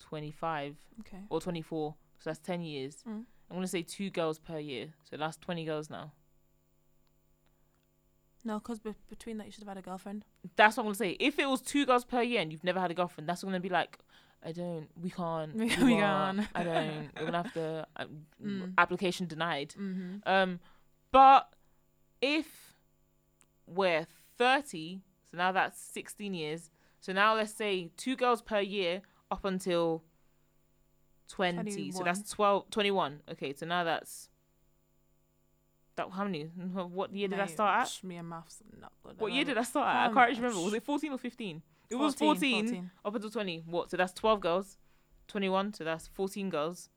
25 0.00 0.76
Okay. 1.00 1.18
or 1.30 1.40
24, 1.40 1.94
so 2.18 2.30
that's 2.30 2.38
10 2.40 2.60
years. 2.62 2.96
Mm. 3.08 3.24
I'm 3.50 3.56
gonna 3.56 3.66
say 3.66 3.82
two 3.82 4.10
girls 4.10 4.38
per 4.38 4.58
year, 4.58 4.88
so 5.08 5.16
that's 5.16 5.36
20 5.38 5.64
girls 5.64 5.88
now. 5.88 6.12
No, 8.44 8.58
because 8.58 8.80
be- 8.80 8.94
between 9.08 9.38
that 9.38 9.46
you 9.46 9.52
should 9.52 9.62
have 9.62 9.68
had 9.68 9.78
a 9.78 9.82
girlfriend. 9.82 10.24
That's 10.56 10.76
what 10.76 10.82
I'm 10.82 10.86
gonna 10.88 10.94
say. 10.96 11.16
If 11.20 11.38
it 11.38 11.48
was 11.48 11.60
two 11.60 11.86
girls 11.86 12.04
per 12.04 12.22
year 12.22 12.40
and 12.40 12.50
you've 12.52 12.64
never 12.64 12.80
had 12.80 12.90
a 12.90 12.94
girlfriend, 12.94 13.28
that's 13.28 13.44
gonna 13.44 13.60
be 13.60 13.68
like, 13.68 13.98
I 14.44 14.50
don't, 14.52 14.88
we 15.00 15.10
can't, 15.10 15.54
We- 15.54 15.64
we, 15.66 15.96
can't. 15.96 16.40
I 16.54 16.62
don't. 16.64 17.08
We're 17.18 17.24
gonna 17.26 17.42
have 17.44 17.52
to 17.54 17.86
um, 17.96 18.26
Mm. 18.44 18.72
application 18.78 19.26
denied. 19.26 19.74
Mm-hmm. 19.78 20.16
Um, 20.26 20.58
but 21.12 21.52
if 22.20 22.74
we're 23.66 24.06
30, 24.38 25.00
so 25.30 25.36
now 25.36 25.52
that's 25.52 25.80
16 25.80 26.34
years. 26.34 26.70
So 27.00 27.12
now 27.12 27.34
let's 27.36 27.52
say 27.54 27.90
two 27.96 28.16
girls 28.16 28.42
per 28.42 28.60
year 28.60 29.02
up 29.30 29.44
until 29.44 30.02
20. 31.28 31.92
So 31.92 32.02
that's 32.04 32.28
12, 32.30 32.70
21. 32.70 33.20
Okay, 33.32 33.52
so 33.54 33.66
now 33.66 33.84
that's 33.84 34.28
that. 35.96 36.10
How 36.10 36.24
many? 36.24 36.44
What 36.44 37.14
year 37.14 37.28
did 37.28 37.40
I 37.40 37.46
start 37.46 37.82
at? 37.82 38.04
Me 38.04 38.16
and 38.16 38.28
maths 38.28 38.62
not 38.80 38.92
good. 39.02 39.18
What 39.18 39.32
year 39.32 39.44
did 39.44 39.58
I 39.58 39.62
start 39.62 39.88
at? 39.88 40.10
I 40.10 40.12
can't 40.12 40.36
remember. 40.36 40.60
Was 40.60 40.74
it 40.74 40.82
14 40.82 41.12
or 41.12 41.18
15? 41.18 41.62
It 41.90 41.94
was 41.96 42.14
14, 42.14 42.66
14. 42.66 42.90
up 43.04 43.14
until 43.14 43.30
20. 43.30 43.64
What? 43.66 43.90
So 43.90 43.96
that's 43.96 44.12
12 44.14 44.40
girls. 44.40 44.78
21. 45.28 45.74
So 45.74 45.84
that's 45.84 46.08
14 46.08 46.50
girls. 46.50 46.88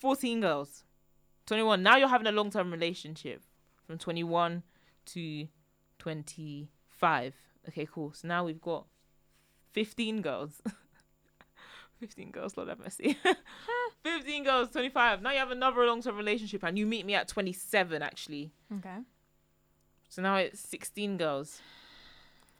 14 0.00 0.40
girls. 0.40 0.84
21. 1.46 1.82
Now 1.82 1.96
you're 1.96 2.08
having 2.08 2.26
a 2.26 2.32
long 2.32 2.50
term 2.50 2.72
relationship 2.72 3.42
from 3.86 3.98
21 3.98 4.62
to 5.06 5.48
25. 5.98 7.34
Okay, 7.68 7.86
cool. 7.90 8.12
So 8.12 8.28
now 8.28 8.44
we've 8.44 8.60
got 8.60 8.86
15 9.72 10.22
girls. 10.22 10.60
15 11.98 12.30
girls, 12.30 12.56
not 12.56 12.66
that 12.66 12.78
messy. 12.78 13.16
15 14.02 14.44
girls, 14.44 14.70
25. 14.70 15.22
Now 15.22 15.32
you 15.32 15.38
have 15.38 15.50
another 15.50 15.86
long 15.86 16.02
term 16.02 16.16
relationship 16.16 16.62
and 16.62 16.78
you 16.78 16.86
meet 16.86 17.06
me 17.06 17.14
at 17.14 17.28
27, 17.28 18.02
actually. 18.02 18.52
Okay. 18.78 18.98
So 20.08 20.22
now 20.22 20.36
it's 20.36 20.60
16 20.60 21.16
girls. 21.16 21.60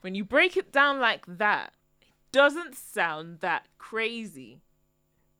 When 0.01 0.15
you 0.15 0.23
break 0.23 0.57
it 0.57 0.71
down 0.71 0.99
like 0.99 1.25
that, 1.27 1.73
it 2.01 2.07
doesn't 2.31 2.75
sound 2.75 3.39
that 3.39 3.67
crazy. 3.77 4.61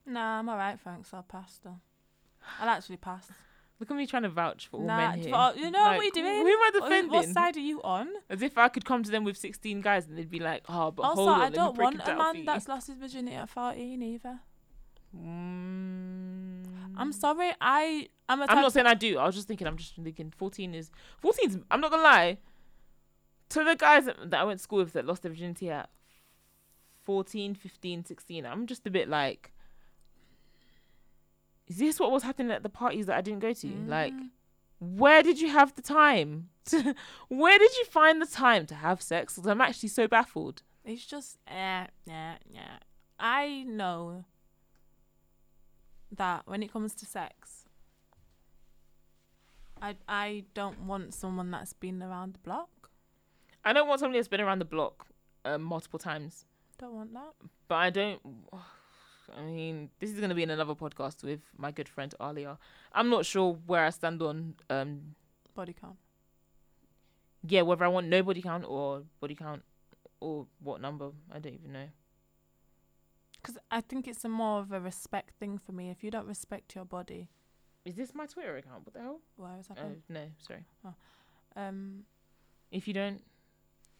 Nah, 0.05 0.39
I'm 0.39 0.49
alright, 0.49 0.79
thanks. 0.79 1.13
I'll 1.13 1.23
pass 1.23 1.59
though. 1.63 1.79
I'll 2.59 2.69
actually 2.69 2.97
pass. 2.97 3.29
Look 3.79 3.91
at 3.91 3.97
me 3.97 4.07
trying 4.07 4.23
to 4.23 4.29
vouch 4.29 4.67
for 4.67 4.77
all 4.77 4.85
Nah, 4.87 4.97
men 5.11 5.19
here. 5.19 5.29
for- 5.31 5.53
you 5.59 5.69
know 5.69 5.81
what 5.83 5.97
Like, 5.97 6.15
you're 6.15 6.23
doing? 6.23 6.41
Who 6.41 6.47
am 6.47 6.57
I 6.57 6.71
What- 6.73 6.83
defending? 6.89 7.11
What 7.11 7.27
side 7.29 7.57
are 7.57 7.59
you 7.59 7.81
on? 7.83 8.09
As 8.29 8.41
if 8.41 8.57
I 8.57 8.69
could 8.69 8.85
come 8.85 9.03
to 9.03 9.11
them 9.11 9.23
with 9.23 9.37
16 9.37 9.81
guys 9.81 10.07
and 10.07 10.17
they'd 10.17 10.29
be 10.31 10.39
like, 10.39 10.63
oh, 10.67 10.89
but 10.91 11.03
also, 11.03 11.15
hold 11.25 11.29
on, 11.29 11.41
I 11.41 11.49
don't 11.49 11.77
want 11.77 12.01
a 12.07 12.15
man 12.15 12.43
that's 12.45 12.67
lost 12.67 12.87
his 12.87 12.97
virginity 12.97 13.35
at 13.35 13.49
14 13.49 14.01
either. 14.01 14.39
Mm. 15.15 16.63
I'm 16.97 17.11
sorry. 17.11 17.53
I 17.61 18.09
I'm 18.27 18.41
a 18.41 18.45
I'm 18.49 18.61
not 18.61 18.73
saying 18.73 18.87
I 18.87 18.93
do. 18.95 19.17
I 19.19 19.25
was 19.25 19.35
just 19.35 19.47
thinking. 19.47 19.67
I'm 19.67 19.77
just 19.77 19.95
thinking. 19.95 20.33
14 20.35 20.73
is 20.73 20.91
14's. 21.23 21.57
I'm 21.71 21.79
not 21.79 21.91
gonna 21.91 22.03
lie. 22.03 22.39
To 23.49 23.63
the 23.63 23.75
guys 23.75 24.05
that, 24.05 24.31
that 24.31 24.41
I 24.41 24.43
went 24.43 24.59
to 24.59 24.63
school 24.63 24.79
with 24.79 24.93
that 24.93 25.05
lost 25.05 25.21
their 25.21 25.31
virginity 25.31 25.69
at 25.69 25.89
14, 27.03 27.55
15, 27.55 28.03
16, 28.03 28.45
I'm 28.45 28.67
just 28.67 28.85
a 28.85 28.89
bit 28.91 29.07
like, 29.07 29.53
is 31.67 31.77
this 31.77 31.99
what 31.99 32.11
was 32.11 32.23
happening 32.23 32.51
at 32.51 32.63
the 32.63 32.69
parties 32.69 33.05
that 33.07 33.17
I 33.17 33.21
didn't 33.21 33.39
go 33.41 33.53
to? 33.53 33.67
Like, 33.87 34.13
Mm. 34.13 34.29
where 34.79 35.21
did 35.23 35.39
you 35.41 35.49
have 35.49 35.75
the 35.75 35.81
time? 35.81 36.49
To, 36.67 36.93
where 37.29 37.57
did 37.57 37.77
you 37.77 37.85
find 37.85 38.21
the 38.21 38.25
time 38.25 38.65
to 38.65 38.75
have 38.75 39.01
sex? 39.01 39.35
'Cause 39.35 39.47
I'm 39.47 39.61
actually 39.61 39.87
so 39.89 40.05
baffled. 40.07 40.63
It's 40.83 41.05
just 41.05 41.39
eh, 41.47 41.87
yeah, 42.05 42.37
yeah. 42.49 42.79
I 43.19 43.63
know 43.63 44.25
that 46.11 46.45
when 46.45 46.61
it 46.63 46.71
comes 46.73 46.93
to 46.95 47.05
sex, 47.05 47.63
I 49.81 49.95
I 50.07 50.43
don't 50.53 50.79
want 50.87 51.13
someone 51.13 51.51
that's 51.51 51.73
been 51.73 52.01
around 52.03 52.33
the 52.33 52.39
block. 52.39 52.89
I 53.63 53.73
don't 53.73 53.87
want 53.87 53.99
somebody 53.99 54.19
that's 54.19 54.27
been 54.27 54.41
around 54.41 54.59
the 54.59 54.65
block 54.65 55.07
um, 55.45 55.61
multiple 55.63 55.99
times. 55.99 56.45
Don't 56.77 56.93
want 56.95 57.13
that. 57.13 57.33
but 57.67 57.75
I 57.75 57.89
don't. 57.89 58.21
I 59.35 59.41
mean, 59.41 59.89
this 59.99 60.11
is 60.11 60.19
gonna 60.19 60.35
be 60.35 60.43
in 60.43 60.49
another 60.49 60.75
podcast 60.75 61.23
with 61.23 61.41
my 61.57 61.71
good 61.71 61.89
friend 61.89 62.13
Alia. 62.21 62.57
I'm 62.93 63.09
not 63.09 63.25
sure 63.25 63.53
where 63.65 63.83
I 63.85 63.89
stand 63.89 64.21
on, 64.21 64.55
um, 64.69 65.15
Body 65.53 65.73
count. 65.73 65.97
yeah, 67.43 67.61
whether 67.63 67.83
I 67.85 67.87
want 67.87 68.07
no 68.07 68.21
body 68.23 68.41
count 68.41 68.65
or 68.67 69.03
body 69.19 69.35
count 69.35 69.63
or 70.19 70.47
what 70.59 70.81
number. 70.81 71.11
I 71.31 71.39
don't 71.39 71.53
even 71.53 71.73
know. 71.73 71.87
Because 73.41 73.57
I 73.71 73.81
think 73.81 74.07
it's 74.07 74.23
a 74.25 74.29
more 74.29 74.59
of 74.59 74.71
a 74.71 74.79
respect 74.79 75.31
thing 75.39 75.57
for 75.57 75.71
me. 75.71 75.89
If 75.89 76.03
you 76.03 76.11
don't 76.11 76.27
respect 76.27 76.75
your 76.75 76.85
body, 76.85 77.29
Is 77.85 77.95
this 77.95 78.13
my 78.13 78.25
Twitter 78.25 78.57
account? 78.57 78.85
What 78.85 78.93
the 78.93 78.99
hell? 79.01 79.19
why 79.37 79.57
is 79.59 79.67
that? 79.67 79.77
Oh 79.81 79.95
no, 80.09 80.25
sorry. 80.39 80.65
Um, 81.55 82.05
If 82.71 82.87
you 82.87 82.93
don't, 82.93 83.23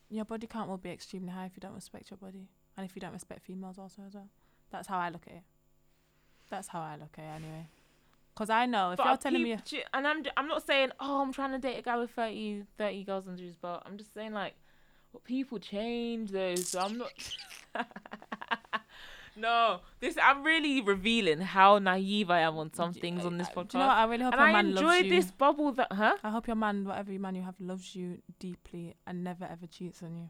your 0.10 0.26
body 0.26 0.48
count 0.48 0.70
will 0.70 0.78
be 0.78 0.90
extremely 0.92 1.32
high 1.32 1.46
if 1.46 1.56
you 1.56 1.62
don't 1.62 1.74
respect 1.76 2.12
your 2.12 2.18
body, 2.18 2.50
and 2.76 2.86
if 2.86 2.96
you 2.96 3.00
don't 3.00 3.13
respect 3.13 3.44
females 3.46 3.78
also 3.78 4.02
as 4.06 4.13
well. 4.13 4.30
That's 4.72 4.88
how 4.88 4.98
I 5.00 5.10
look 5.10 5.24
at 5.28 5.34
it. 5.34 5.44
That's 6.50 6.68
how 6.68 6.82
I 6.82 6.96
look 6.96 7.16
at 7.18 7.24
it 7.24 7.36
anyway. 7.44 7.68
Because 8.34 8.50
I 8.50 8.66
know 8.68 8.92
if 8.92 8.98
But 8.98 9.06
you're 9.08 9.18
telling 9.18 9.44
me, 9.44 9.56
peep- 9.56 9.66
j- 9.66 9.84
and 9.94 10.08
I'm 10.08 10.24
I'm 10.38 10.48
not 10.48 10.66
saying 10.66 10.92
oh 11.00 11.22
I'm 11.22 11.34
trying 11.34 11.52
to 11.54 11.58
date 11.60 11.80
a 11.80 11.82
guy 11.82 11.98
with 11.98 12.12
30, 12.12 12.64
30 12.78 13.04
girls 13.04 13.28
under 13.28 13.42
his 13.42 13.56
belt. 13.56 13.82
I'm 13.86 13.98
just 13.98 14.14
saying 14.14 14.32
like, 14.34 14.54
well, 15.12 15.22
people 15.26 15.58
change 15.60 16.32
though, 16.32 16.56
so 16.56 16.80
I'm 16.80 16.98
not. 17.00 17.12
no, 19.36 19.80
this 20.00 20.18
I'm 20.22 20.44
really 20.44 20.82
revealing 20.82 21.40
how 21.42 21.80
naive 21.80 22.30
I 22.30 22.40
am 22.42 22.58
on 22.58 22.74
some 22.74 22.94
things 22.94 23.26
on 23.26 23.38
this 23.38 23.50
podcast. 23.50 23.70
Do 23.70 23.78
you 23.78 23.84
know 23.84 23.88
what? 23.88 23.98
I 23.98 24.06
really 24.06 24.24
hope 24.24 24.34
and 24.34 24.40
your 24.40 24.50
I 24.50 24.52
man 24.54 24.66
enjoy 24.68 24.82
loves 24.84 25.04
you. 25.04 25.10
this 25.10 25.32
bubble 25.32 25.72
that, 25.74 25.92
huh? 25.92 26.16
I 26.24 26.30
hope 26.30 26.48
your 26.48 26.56
man, 26.56 26.86
whatever 26.86 27.12
man 27.14 27.36
you 27.36 27.44
have, 27.44 27.56
loves 27.60 27.96
you 27.96 28.20
deeply 28.40 28.96
and 29.06 29.24
never 29.24 29.46
ever 29.46 29.68
cheats 29.68 30.02
on 30.04 30.16
you. 30.16 30.30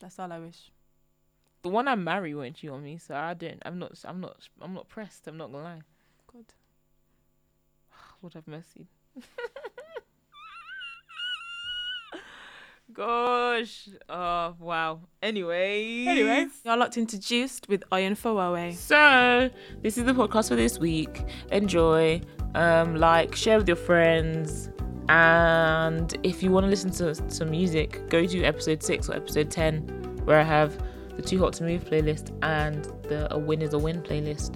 That's 0.00 0.18
all 0.18 0.32
I 0.32 0.38
wish. 0.38 0.70
The 1.62 1.68
one 1.68 1.88
I 1.88 1.94
marry 1.96 2.34
won't 2.34 2.54
cheat 2.54 2.70
on 2.70 2.84
me, 2.84 2.98
so 2.98 3.14
I 3.14 3.34
don't. 3.34 3.60
I'm 3.64 3.78
not. 3.78 3.98
I'm 4.04 4.20
not. 4.20 4.48
I'm 4.60 4.74
not 4.74 4.88
pressed. 4.88 5.26
I'm 5.26 5.36
not 5.36 5.50
gonna 5.50 5.64
lie. 5.64 5.82
God, 6.32 6.44
Lord 8.22 8.34
have 8.34 8.46
mercy. 8.46 8.86
Gosh. 12.92 13.88
Oh 14.08 14.54
wow. 14.58 15.00
Anyway. 15.22 16.06
Anyway, 16.06 16.46
you're 16.64 16.76
locked 16.76 16.96
into 16.96 17.18
Juiced 17.18 17.68
with 17.68 17.82
Oyin 17.92 18.16
Fowowe. 18.16 18.74
So 18.74 19.50
this 19.82 19.98
is 19.98 20.04
the 20.04 20.12
podcast 20.12 20.48
for 20.48 20.56
this 20.56 20.78
week. 20.78 21.24
Enjoy. 21.52 22.20
Um, 22.54 22.96
like, 22.96 23.34
share 23.34 23.58
with 23.58 23.68
your 23.68 23.76
friends. 23.76 24.70
And 25.10 26.16
if 26.22 26.42
you 26.42 26.50
want 26.50 26.64
to 26.64 26.70
listen 26.70 26.90
to 26.92 27.14
some 27.30 27.50
music, 27.50 28.08
go 28.08 28.26
to 28.26 28.42
episode 28.42 28.82
six 28.82 29.08
or 29.10 29.14
episode 29.14 29.50
ten, 29.50 29.82
where 30.24 30.40
I 30.40 30.44
have 30.44 30.78
the 31.18 31.22
Too 31.22 31.38
Hot 31.40 31.52
to 31.54 31.64
Move 31.64 31.84
playlist 31.84 32.30
and 32.42 32.84
the 33.02 33.26
A 33.34 33.38
Win 33.38 33.60
is 33.60 33.74
a 33.74 33.78
Win 33.78 34.02
playlist. 34.02 34.54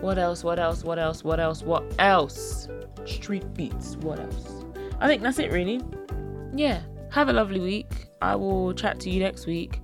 What 0.00 0.18
else? 0.18 0.42
What 0.42 0.58
else? 0.58 0.82
What 0.82 0.98
else? 0.98 1.22
What 1.22 1.38
else? 1.38 1.62
What 1.62 1.84
else? 2.00 2.68
Street 3.06 3.54
beats. 3.54 3.96
What 3.98 4.18
else? 4.18 4.64
I 4.98 5.06
think 5.06 5.22
that's 5.22 5.38
it, 5.38 5.52
really. 5.52 5.80
Yeah. 6.52 6.82
Have 7.12 7.28
a 7.28 7.32
lovely 7.32 7.60
week. 7.60 8.08
I 8.20 8.34
will 8.34 8.74
chat 8.74 8.98
to 9.00 9.10
you 9.10 9.20
next 9.20 9.46
week. 9.46 9.80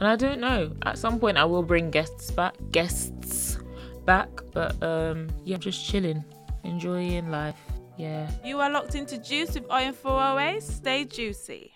And 0.00 0.08
I 0.08 0.16
don't 0.16 0.40
know. 0.40 0.74
At 0.82 0.96
some 0.96 1.20
point, 1.20 1.36
I 1.36 1.44
will 1.44 1.62
bring 1.62 1.90
guests 1.90 2.30
back. 2.30 2.54
Guests 2.70 3.58
back. 4.06 4.30
But 4.54 4.82
um, 4.82 5.28
yeah, 5.44 5.58
just 5.58 5.84
chilling, 5.84 6.24
enjoying 6.64 7.30
life. 7.30 7.58
Yeah. 7.98 8.30
You 8.42 8.60
are 8.60 8.70
locked 8.70 8.94
into 8.94 9.18
Juice 9.18 9.54
with 9.54 9.68
Oyin 9.68 9.92
Fowowe. 9.92 10.62
Stay 10.62 11.04
juicy. 11.04 11.72